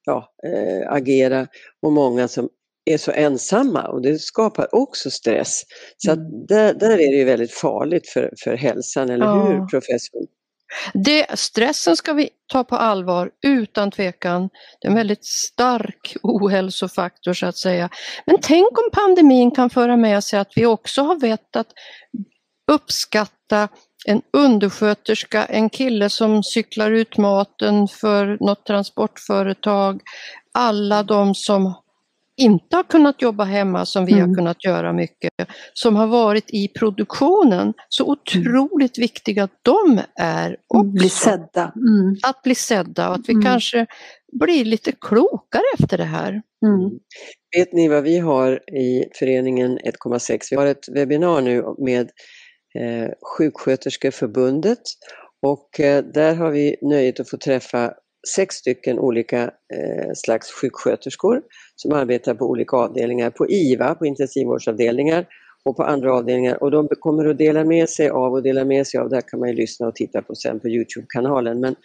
ja, 0.05 0.33
äh, 0.47 0.91
agera 0.91 1.47
och 1.81 1.91
många 1.91 2.27
som 2.27 2.49
är 2.93 2.97
så 2.97 3.11
ensamma 3.11 3.83
och 3.87 4.01
det 4.01 4.19
skapar 4.19 4.75
också 4.75 5.11
stress. 5.11 5.63
Så 5.97 6.11
att 6.11 6.47
där, 6.47 6.73
där 6.73 6.89
är 6.91 6.97
det 7.11 7.17
ju 7.17 7.23
väldigt 7.23 7.53
farligt 7.53 8.09
för, 8.09 8.33
för 8.43 8.55
hälsan, 8.55 9.09
eller 9.09 9.25
Ja. 9.25 9.43
hur 9.45 9.65
professor? 9.67 10.21
det, 10.93 11.39
stressen 11.39 11.95
ska 11.97 12.13
vi 12.13 12.29
ta 12.51 12.63
på 12.63 12.75
allvar 12.75 13.31
utan 13.45 13.91
tvekan. 13.91 14.49
Det 14.81 14.87
är 14.87 14.89
en 14.89 14.95
väldigt 14.97 15.25
stark 15.25 16.15
ohälsofaktor 16.23 17.33
så 17.33 17.45
att 17.45 17.57
säga. 17.57 17.89
Men 18.25 18.37
tänk 18.41 18.67
om 18.79 18.89
pandemin 18.93 19.51
kan 19.51 19.69
föra 19.69 19.97
med 19.97 20.23
sig 20.23 20.39
att 20.39 20.51
vi 20.55 20.65
också 20.65 21.01
har 21.01 21.19
vett 21.19 21.55
att 21.55 21.67
uppskatta 22.71 23.67
en 24.05 24.21
undersköterska, 24.33 25.45
en 25.45 25.69
kille 25.69 26.09
som 26.09 26.43
cyklar 26.43 26.91
ut 26.91 27.17
maten 27.17 27.87
för 27.87 28.37
något 28.45 28.65
transportföretag, 28.65 30.01
alla 30.53 31.03
de 31.03 31.35
som 31.35 31.73
inte 32.37 32.75
har 32.75 32.83
kunnat 32.83 33.21
jobba 33.21 33.43
hemma 33.43 33.85
som 33.85 34.05
vi 34.05 34.11
har 34.13 34.19
Mm. 34.23 34.35
kunnat 34.35 34.65
göra 34.65 34.93
mycket, 34.93 35.31
som 35.73 35.95
har 35.95 36.07
varit 36.07 36.45
i 36.47 36.67
produktionen. 36.67 37.73
Så 37.89 38.11
otroligt 38.11 38.97
viktiga 38.97 39.47
de 39.61 40.01
är 40.15 40.57
också. 40.67 40.83
bli 40.83 41.09
sedda. 41.09 41.73
Mm. 41.75 42.15
Att 42.23 42.43
bli 42.43 42.55
sedda 42.55 43.09
och 43.09 43.15
att 43.15 43.29
vi 43.29 43.33
Mm. 43.33 43.45
kanske 43.45 43.85
blir 44.31 44.65
lite 44.65 44.91
klokare 45.01 45.63
efter 45.79 45.97
det 45.97 46.03
här. 46.03 46.29
Mm. 46.65 46.89
Vet 47.57 47.73
ni 47.73 47.87
vad 47.87 48.03
vi 48.03 48.17
har 48.19 48.69
i 48.79 49.03
föreningen 49.19 49.77
1,6? 49.83 50.47
Vi 50.51 50.55
har 50.57 50.65
ett 50.65 50.89
webbinar 50.89 51.41
nu 51.41 51.63
med 51.77 52.09
eh, 52.79 53.09
Sjuksköterskeförbundet 53.37 54.81
och 55.41 55.79
eh, 55.79 56.03
där 56.03 56.35
har 56.35 56.51
vi 56.51 56.75
nöjet 56.81 57.19
att 57.19 57.29
få 57.29 57.37
träffa 57.37 57.93
sex 58.35 58.55
stycken 58.55 58.99
olika 58.99 59.43
eh, 59.43 60.11
slags 60.15 60.51
sjuksköterskor 60.51 61.41
som 61.75 61.93
arbetar 61.93 62.33
på 62.33 62.45
olika 62.45 62.77
avdelningar, 62.77 63.29
på 63.29 63.47
IVA, 63.49 63.95
på 63.95 64.05
intensivvårdsavdelningar 64.05 65.25
och 65.65 65.75
på 65.77 65.83
andra 65.83 66.13
avdelningar 66.13 66.63
och 66.63 66.71
de 66.71 66.87
kommer 66.99 67.25
att 67.25 67.37
dela 67.37 67.63
med 67.63 67.89
sig 67.89 68.09
av 68.09 68.33
och 68.33 68.43
dela 68.43 68.65
med 68.65 68.87
sig 68.87 68.99
av, 68.99 69.09
där 69.09 69.21
kan 69.21 69.39
man 69.39 69.49
ju 69.49 69.55
lyssna 69.55 69.87
och 69.87 69.95
titta 69.95 70.21
på 70.21 70.35
sen 70.35 70.59
på 70.59 70.67
Youtube-kanalen, 70.69 71.59
men 71.59 71.75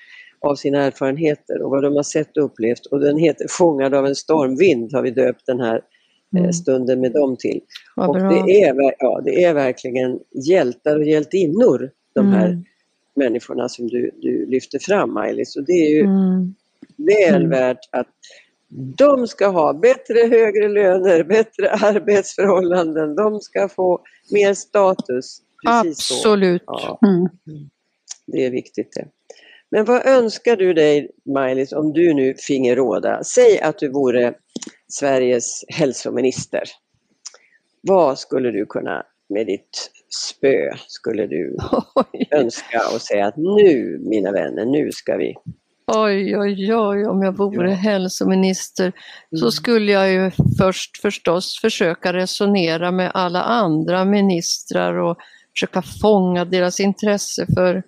av 0.40 0.55
sina 0.55 0.82
erfarenheter 0.82 1.62
och 1.62 1.70
vad 1.70 1.82
de 1.82 1.97
har 1.97 2.03
sett 2.03 2.36
och 2.36 2.45
upplevt 2.45 2.86
och 2.86 3.01
den 3.01 3.16
heter 3.18 3.47
Fångad 3.51 3.95
av 3.95 4.07
en 4.07 4.14
stormvind 4.14 4.93
har 4.95 5.03
vi 5.03 5.11
döpt 5.11 5.47
den 5.47 5.61
här 5.61 5.74
eh, 5.74 6.40
Mm. 6.40 6.53
stunden 6.53 7.01
med 7.01 7.12
dem 7.12 7.36
till. 7.38 7.61
Vad 7.97 8.09
Och 8.09 8.14
bra. 8.16 8.28
det 8.30 8.62
är, 8.62 8.74
ja, 8.99 9.20
det 9.24 9.45
är 9.45 9.55
verkligen 9.55 10.18
hjältar 10.49 10.97
och 10.97 11.05
hjältinnor, 11.05 11.90
de 12.14 12.26
här 12.32 12.47
Mm. 12.49 12.64
Människorna 13.15 13.69
som 13.69 13.89
du, 13.89 14.11
du 14.23 14.47
lyfter 14.47 14.79
fram 14.79 15.15
Maj-Lis. 15.15 15.57
Och 15.57 15.65
det 15.65 15.73
är 15.73 15.91
ju 15.91 16.01
Mm. 16.01 16.55
väl 16.97 17.35
Mm. 17.45 17.51
värt 17.51 17.89
att 17.93 18.09
de 18.97 19.27
ska 19.29 19.47
ha 19.47 19.73
bättre, 19.73 20.19
högre 20.29 20.69
löner, 20.69 21.23
bättre 21.25 21.71
arbetsförhållanden, 21.71 23.15
de 23.15 23.41
ska 23.41 23.69
få 23.69 24.01
mer 24.31 24.55
status. 24.55 25.39
Precis 25.67 25.99
så. 26.07 26.15
Absolut. 26.15 26.63
Ja, 26.67 26.99
Mm. 27.07 27.29
det 28.27 28.45
är 28.47 28.51
viktigt 28.51 28.93
det. 28.93 29.07
Men 29.71 29.85
vad 29.85 30.07
önskar 30.07 30.57
du 30.57 30.73
dig 30.75 31.11
Maj-Lis 31.25 31.73
om 31.73 31.93
du 31.93 32.15
nu 32.15 32.35
finge 32.39 32.75
råda? 32.75 33.25
Säg 33.25 33.61
att 33.61 33.79
du 33.79 33.89
vore 33.89 34.35
Sveriges 34.89 35.65
hälsominister. 35.69 36.63
Vad 37.81 38.19
skulle 38.19 38.51
du 38.51 38.67
kunna 38.67 39.07
med 39.29 39.47
ditt 39.47 39.91
spö 40.15 40.71
skulle 40.87 41.27
du 41.27 41.57
Oj, 41.95 42.29
önska 42.31 42.81
och 42.95 43.01
säga 43.03 43.27
att 43.27 43.37
nu 43.37 43.99
mina 44.11 44.33
vänner, 44.33 44.65
nu 44.65 44.93
ska 44.93 45.17
vi. 45.17 45.35
oj, 45.87 46.37
oj, 46.39 46.75
oj, 46.75 47.07
om 47.07 47.23
jag 47.23 47.37
vore 47.37 47.71
Ja. 47.71 47.77
hälsominister 47.77 48.93
så 49.31 49.45
Mm. 49.45 49.51
skulle 49.51 49.93
jag 49.93 50.13
ju 50.13 50.31
först 50.59 50.97
förstås 51.01 51.59
försöka 51.61 52.13
resonera 52.13 52.91
med 52.91 53.11
alla 53.15 53.43
andra 53.43 54.05
ministrar 54.05 54.95
och 54.95 55.17
försöka 55.55 55.83
fånga 55.83 56.45
deras 56.45 56.81
intresse 56.81 57.47
för 57.55 57.83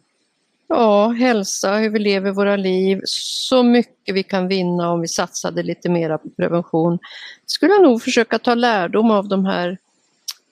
ja, 0.68 1.08
hälsa, 1.08 1.76
hur 1.76 1.90
vi 1.90 1.98
lever 1.98 2.30
våra 2.30 2.56
liv, 2.56 3.00
så 3.04 3.62
mycket 3.62 4.14
vi 4.14 4.22
kan 4.22 4.48
vinna 4.48 4.90
om 4.92 5.00
vi 5.00 5.08
satsade 5.08 5.62
lite 5.62 5.88
mera 5.88 6.18
på 6.18 6.28
prevention. 6.30 6.98
Skulle 7.46 7.72
jag 7.72 7.82
nog 7.82 8.02
försöka 8.02 8.38
ta 8.38 8.54
lärdom 8.54 9.10
av 9.10 9.28
de 9.28 9.44
här 9.44 9.78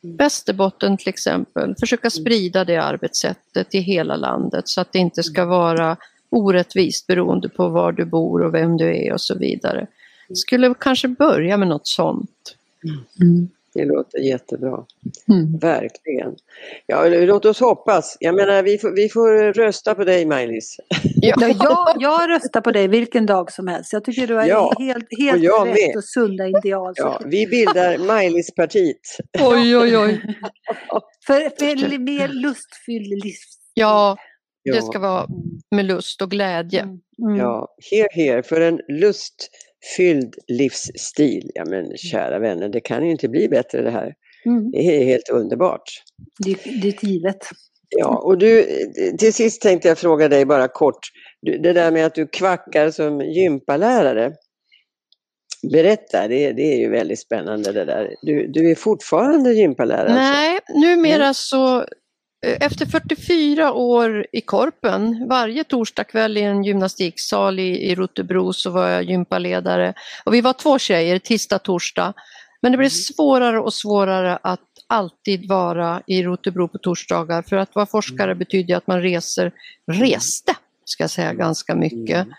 Västerbotten 0.02 0.96
till 0.96 1.08
exempel, 1.08 1.74
försöka 1.80 2.10
sprida 2.10 2.64
det 2.64 2.76
arbetssättet 2.76 3.74
i 3.74 3.78
hela 3.78 4.16
landet 4.16 4.68
så 4.68 4.80
att 4.80 4.92
det 4.92 4.98
inte 4.98 5.22
ska 5.22 5.44
vara 5.44 5.96
orättvist 6.30 7.06
beroende 7.06 7.48
på 7.48 7.68
var 7.68 7.92
du 7.92 8.04
bor 8.04 8.42
och 8.42 8.54
vem 8.54 8.76
du 8.76 8.96
är 8.96 9.12
och 9.12 9.20
så 9.20 9.38
vidare. 9.38 9.86
Skulle 10.34 10.74
kanske 10.78 11.08
börja 11.08 11.56
med 11.56 11.68
något 11.68 11.86
sånt. 11.86 12.56
Mm. 13.20 13.48
Det 13.74 13.84
låter 13.84 14.18
jättebra. 14.18 14.84
Mm. 15.28 15.58
Verkligen. 15.58 16.36
Ja, 16.86 17.04
låt 17.08 17.44
oss 17.44 17.60
hoppas. 17.60 18.16
Jag 18.20 18.34
menar, 18.34 18.62
vi 18.62 18.78
får, 18.78 18.90
vi 18.90 19.08
får 19.08 19.52
rösta 19.52 19.94
på 19.94 20.04
dig 20.04 20.26
Maj-Lis. 20.26 20.76
Ja, 21.04 21.34
jag, 21.40 21.96
jag 21.98 22.30
röstar 22.30 22.60
på 22.60 22.70
dig 22.70 22.88
vilken 22.88 23.26
dag 23.26 23.52
som 23.52 23.68
helst. 23.68 23.92
Jag 23.92 24.04
tycker 24.04 24.26
du 24.26 24.40
är 24.40 24.46
Ja, 24.46 24.74
helt, 24.78 25.04
och 25.12 25.18
helt 25.24 25.42
jag 25.42 25.68
rätt 25.68 25.74
med. 25.74 25.96
och 25.96 26.04
sunda 26.04 26.48
ideal. 26.48 26.92
Ja, 26.96 27.20
vi 27.26 27.46
bildar 27.46 27.98
Maj-Lis-partiet. 27.98 29.00
Oj, 29.40 29.76
oj, 29.76 29.96
oj. 29.98 30.22
För, 31.26 31.34
för 31.58 31.98
mer 31.98 32.28
lustfylld 32.28 33.24
livsstil. 33.24 33.62
Ja, 33.74 34.16
det 34.64 34.70
Ja, 34.70 34.82
ska 34.82 34.98
vara 34.98 35.26
med 35.70 35.84
lust 35.84 36.22
och 36.22 36.30
glädje. 36.30 36.80
Mm. 36.80 37.00
Mm. 37.22 37.36
ja, 37.36 37.68
here, 37.90 38.08
here, 38.12 38.42
för 38.42 38.60
en 38.60 38.80
lustfylld 38.88 40.34
livsstil. 40.48 41.50
Ja, 41.54 41.64
men 41.64 41.96
kära 41.96 42.38
vänner, 42.38 42.68
det 42.68 42.80
kan 42.80 43.04
ju 43.04 43.10
inte 43.10 43.28
bli 43.28 43.48
bättre 43.48 43.82
det 43.82 43.90
här. 43.90 44.14
Mm. 44.46 44.70
Det 44.70 44.78
är 44.78 45.04
helt 45.04 45.28
underbart. 45.28 46.02
Det, 46.44 46.54
det 46.82 46.88
är 46.88 47.08
givet. 47.08 47.48
Ja, 47.96 48.18
och 48.18 48.38
du, 48.38 48.66
till 49.18 49.32
sist 49.32 49.62
tänkte 49.62 49.88
jag 49.88 49.98
fråga 49.98 50.28
dig 50.28 50.44
bara 50.44 50.68
kort. 50.68 50.98
Det 51.62 51.72
där 51.72 51.90
med 51.90 52.06
att 52.06 52.14
du 52.14 52.26
kvackar 52.26 52.90
som 52.90 53.20
gympalärare. 53.20 54.32
Berätta, 55.72 56.28
det, 56.28 56.52
det 56.52 56.74
är 56.74 56.78
ju 56.78 56.90
väldigt 56.90 57.20
spännande 57.20 57.72
det 57.72 57.84
där. 57.84 58.14
Du, 58.22 58.46
du 58.46 58.70
är 58.70 58.74
fortfarande 58.74 59.52
gympalärare? 59.52 60.08
Alltså. 60.08 60.32
Nej, 60.32 60.58
numera 60.74 61.34
så 61.34 61.84
efter 62.42 62.86
44 62.86 63.72
år 63.72 64.26
i 64.32 64.40
Korpen, 64.40 65.28
varje 65.28 65.64
torsdagkväll 65.64 66.36
i 66.36 66.42
en 66.42 66.64
gymnastiksal 66.64 67.58
i, 67.58 67.90
i 67.90 67.94
Rotebro 67.94 68.52
så 68.52 68.70
var 68.70 68.88
jag 68.88 69.02
gympaledare. 69.02 69.94
Och 70.24 70.34
vi 70.34 70.40
var 70.40 70.52
två 70.52 70.78
tjejer, 70.78 71.18
tisdag, 71.18 71.58
torsdag. 71.58 72.12
Men 72.62 72.72
det 72.72 72.78
blev 72.78 72.88
svårare 72.88 73.60
och 73.60 73.74
svårare 73.74 74.38
att 74.42 74.60
alltid 74.86 75.48
vara 75.48 76.02
i 76.06 76.22
Rotebro 76.22 76.68
på 76.68 76.78
torsdagar 76.78 77.42
för 77.42 77.56
att 77.56 77.74
vara 77.74 77.86
forskare 77.86 78.34
betyder 78.34 78.76
att 78.76 78.86
man 78.86 79.02
reser, 79.02 79.52
reste, 79.86 80.54
ska 80.84 81.02
jag 81.02 81.10
säga, 81.10 81.34
ganska 81.34 81.74
mycket. 81.74 82.16
Mm. 82.16 82.34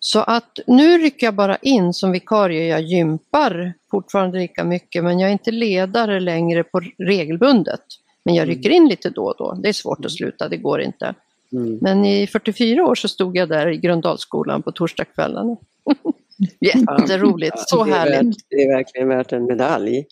Så 0.00 0.20
att 0.20 0.58
nu 0.66 0.98
rycker 0.98 1.26
jag 1.26 1.34
bara 1.34 1.56
in 1.56 1.92
som 1.92 2.12
vikarie. 2.12 2.66
Jag 2.66 2.80
gympar 2.80 3.72
fortfarande 3.90 4.38
lika 4.38 4.64
mycket 4.64 5.04
men 5.04 5.18
jag 5.18 5.28
är 5.28 5.32
inte 5.32 5.50
ledare 5.50 6.20
längre 6.20 6.64
på 6.64 6.80
regelbundet. 6.98 7.80
Men 8.26 8.34
jag 8.34 8.48
rycker 8.48 8.70
in 8.70 8.88
lite 8.88 9.10
då 9.10 9.24
och 9.24 9.34
då. 9.38 9.58
Det 9.62 9.68
är 9.68 9.72
svårt 9.72 10.04
att 10.04 10.12
sluta, 10.12 10.48
det 10.48 10.56
går 10.56 10.80
inte. 10.80 11.14
Mm. 11.52 11.78
Men 11.80 12.04
i 12.04 12.26
44 12.26 12.86
år 12.86 12.94
så 12.94 13.08
stod 13.08 13.36
jag 13.36 13.48
där 13.48 13.68
i 13.68 13.76
Gröndalsskolan 13.76 14.62
på 14.62 14.72
torsdagskvällarna. 14.72 15.56
Jätteroligt, 16.60 17.58
så 17.58 17.84
det 17.84 17.90
är 17.90 17.94
härligt. 17.94 18.28
Värt, 18.28 18.44
det 18.48 18.56
är 18.56 18.76
verkligen 18.76 19.08
värt 19.08 19.32
en 19.32 19.44
medalj. 19.44 20.06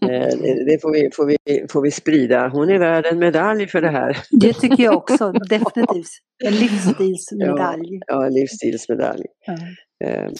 Eh, 0.00 0.38
det 0.66 0.82
får 0.82 0.92
vi, 0.92 1.10
får, 1.12 1.26
vi, 1.26 1.66
får 1.70 1.82
vi 1.82 1.90
sprida. 1.90 2.48
Hon 2.48 2.70
är 2.70 2.78
värd 2.78 3.06
en 3.06 3.18
medalj 3.18 3.66
för 3.66 3.80
det 3.80 3.90
här. 3.90 4.18
Det 4.30 4.52
tycker 4.52 4.84
jag 4.84 4.96
också, 4.96 5.32
definitivt. 5.32 6.10
En 6.44 6.54
livsstilsmedalj. 6.54 8.00
Ja, 8.06 8.26
en 8.26 8.34
livsstilsmedalj. 8.34 9.24
Ja. 9.46 9.52
Eh, 10.06 10.30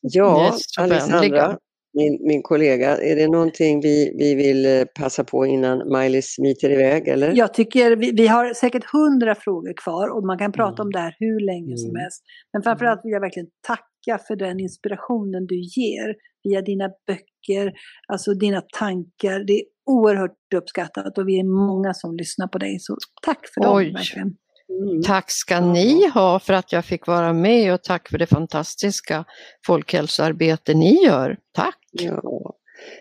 Ja. 0.00 0.56
Alexandra, 0.78 1.58
min, 1.92 2.18
min 2.26 2.42
kollega, 2.42 2.96
är 2.96 3.16
det 3.16 3.28
någonting 3.28 3.80
vi, 3.80 4.14
vi 4.18 4.34
vill 4.34 4.66
eh, 4.66 4.84
passa 4.98 5.24
på 5.24 5.46
innan 5.46 5.92
Miley 5.92 6.22
smiter 6.22 6.70
iväg 6.70 7.08
eller? 7.08 7.32
Jag 7.36 7.54
tycker 7.54 7.96
vi, 7.96 8.12
vi 8.12 8.26
har 8.26 8.54
säkert 8.54 8.84
hundra 8.92 9.34
frågor 9.34 9.72
kvar 9.82 10.08
och 10.16 10.24
man 10.26 10.38
kan 10.38 10.52
prata 10.52 10.82
Mm. 10.82 10.86
om 10.86 10.92
det 10.92 10.98
här 10.98 11.16
hur 11.18 11.40
länge 11.40 11.76
som 11.76 11.90
Mm. 11.90 12.00
helst. 12.00 12.22
Men 12.52 12.62
framförallt 12.62 13.00
vill 13.04 13.12
jag 13.12 13.20
verkligen 13.20 13.48
tacka 13.66 14.24
för 14.26 14.36
den 14.36 14.60
inspirationen 14.60 15.46
du 15.46 15.56
ger 15.56 16.14
via 16.44 16.62
dina 16.62 16.88
böcker, 17.06 17.72
alltså 18.08 18.34
dina 18.34 18.60
tankar. 18.78 19.44
Det 19.46 19.52
är 19.52 19.62
oerhört 19.86 20.36
uppskattat 20.54 21.18
och 21.18 21.28
vi 21.28 21.40
är 21.40 21.44
många 21.66 21.94
som 21.94 22.16
lyssnar 22.16 22.46
på 22.46 22.58
dig. 22.58 22.78
Så 22.80 22.96
tack 23.22 23.40
för 23.54 23.60
dem 23.60 23.76
Oj. 23.76 23.92
verkligen. 23.92 24.36
Mm. 24.70 25.02
Tack 25.02 25.30
ska 25.30 25.60
ni 25.60 26.08
ha 26.08 26.38
för 26.38 26.52
att 26.52 26.72
jag 26.72 26.84
fick 26.84 27.06
vara 27.06 27.32
med 27.32 27.74
och 27.74 27.82
tack 27.82 28.08
för 28.08 28.18
det 28.18 28.26
fantastiska 28.26 29.24
folkhälsoarbete 29.66 30.74
ni 30.74 31.04
gör. 31.04 31.36
Tack! 31.54 31.78
Ja. 31.92 32.54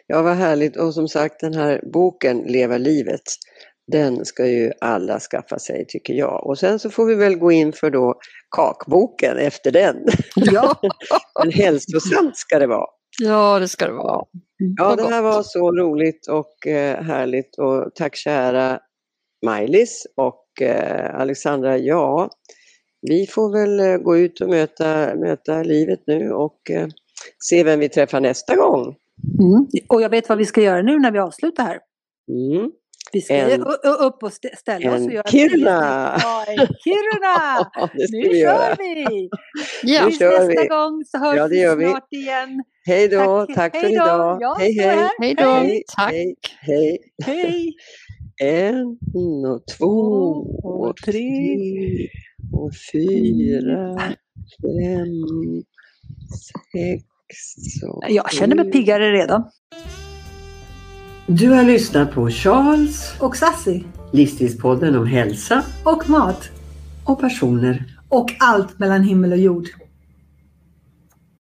ja, 0.08 0.22
vad 0.22 0.36
härligt. 0.36 0.78
Och 0.78 0.94
som 0.94 1.08
sagt 1.08 1.40
den 1.40 1.54
här 1.54 1.82
boken 1.94 2.38
Leva 2.38 2.78
livet, 2.78 3.22
den 3.92 4.26
ska 4.26 4.48
ju 4.48 4.72
alla 4.82 5.20
skaffa 5.20 5.60
sig 5.60 5.86
tycker 5.88 6.14
jag. 6.14 6.48
Och 6.48 6.60
sen 6.60 6.80
så 6.80 6.90
får 6.90 7.06
vi 7.06 7.16
väl 7.16 7.36
gå 7.36 7.52
in 7.52 7.74
för 7.74 7.92
då 7.92 8.20
kakboken 8.56 9.38
efter 9.38 9.72
den. 9.72 9.96
Ja, 10.36 10.76
Men 11.44 11.52
hälsosamt 11.52 12.38
ska 12.38 12.60
det 12.60 12.68
vara. 12.68 12.88
Ja, 13.20 13.60
det 13.60 13.68
ska 13.68 13.86
det 13.86 13.94
vara. 13.94 14.26
Ja, 14.78 14.96
det 14.96 15.04
här 15.04 15.22
var 15.22 15.44
så 15.44 15.72
roligt 15.72 16.28
och 16.28 16.68
eh, 16.68 17.04
härligt 17.04 17.58
och 17.58 17.92
tack 17.96 18.16
kära 18.16 18.80
Maj-Lis 19.46 20.08
och 20.16 20.62
eh, 20.62 21.16
Alexandra. 21.20 21.78
Ja, 21.78 22.30
vi 23.02 23.28
får 23.28 23.52
väl 23.54 23.80
eh, 23.80 23.98
gå 23.98 24.18
ut 24.18 24.42
och 24.42 24.50
möta, 24.50 25.16
möta 25.16 25.64
livet 25.64 26.00
nu 26.08 26.32
och 26.32 26.72
eh, 26.72 26.88
se 27.40 27.64
vem 27.64 27.80
vi 27.80 27.90
träffar 27.90 28.20
nästa 28.20 28.56
gång. 28.56 28.96
mm. 29.40 29.68
och 29.90 30.02
jag 30.02 30.10
vet 30.10 30.30
vad 30.30 30.38
vi 30.38 30.46
ska 30.46 30.62
göra 30.62 30.82
nu 30.82 31.00
när 31.00 31.12
vi 31.12 31.20
avslutar 31.20 31.64
här. 31.64 31.80
Mm. 32.30 32.72
Vi 33.14 33.22
ska 33.22 33.34
En- 33.34 33.62
upp 34.00 34.24
och 34.24 34.30
stä- 34.30 34.56
ställa 34.58 34.92
oss 34.94 34.98
en 35.02 35.06
och 35.08 35.12
göra 35.14 35.28
Kiruna. 35.32 36.18
Ja, 36.24 36.46
en 36.48 36.58
Kiruna! 36.58 37.72
Nu 38.10 38.30
vi 38.30 38.42
kör 38.42 38.76
vi! 38.78 39.30
Ja, 39.84 40.06
Tills 40.06 40.20
kör 40.20 40.32
nästa 40.48 40.62
vi. 40.62 40.68
gång 40.68 41.04
så 41.06 41.18
hörs 41.18 41.38
Ja, 41.38 41.44
det 41.44 41.50
vi 41.50 41.62
gör 41.62 41.76
vi. 41.76 41.86
snart 41.90 42.08
igen. 42.14 42.64
Hej 42.86 43.08
då, 43.08 43.46
Tack. 43.46 43.56
tack, 43.56 43.82
för 43.82 43.92
idag. 43.92 44.42
Jag 44.42 44.56
hej, 44.56 44.74
hej. 44.80 45.10
hej 45.20 45.36
då! 45.36 45.44
Hej, 45.50 45.84
Tack! 45.96 46.12
hej, 46.60 47.00
hej. 47.26 47.74
En 48.44 48.98
och 49.46 49.64
två 49.78 49.88
och 50.64 50.96
tre 50.98 51.58
och 52.54 52.72
fyra, 52.94 53.98
fem, 54.62 55.14
sex 56.72 57.04
och 57.84 58.04
Jag 58.10 58.32
känner 58.32 58.56
mig 58.56 58.72
piggare 58.72 59.12
redan. 59.12 59.44
Du 61.28 61.50
har 61.50 61.64
lyssnat 61.64 62.12
på 62.12 62.30
Charles 62.30 63.14
Och 63.20 63.36
Sassy. 63.38 63.84
livsstilspodden 64.12 64.96
om 64.96 65.08
hälsa 65.08 65.64
Och 65.84 66.10
mat. 66.10 66.50
och 67.06 67.20
personer. 67.20 67.84
Och 68.10 68.32
allt 68.40 68.80
mellan 68.80 69.04
himmel 69.04 69.32
och 69.32 69.38
jord. 69.38 69.66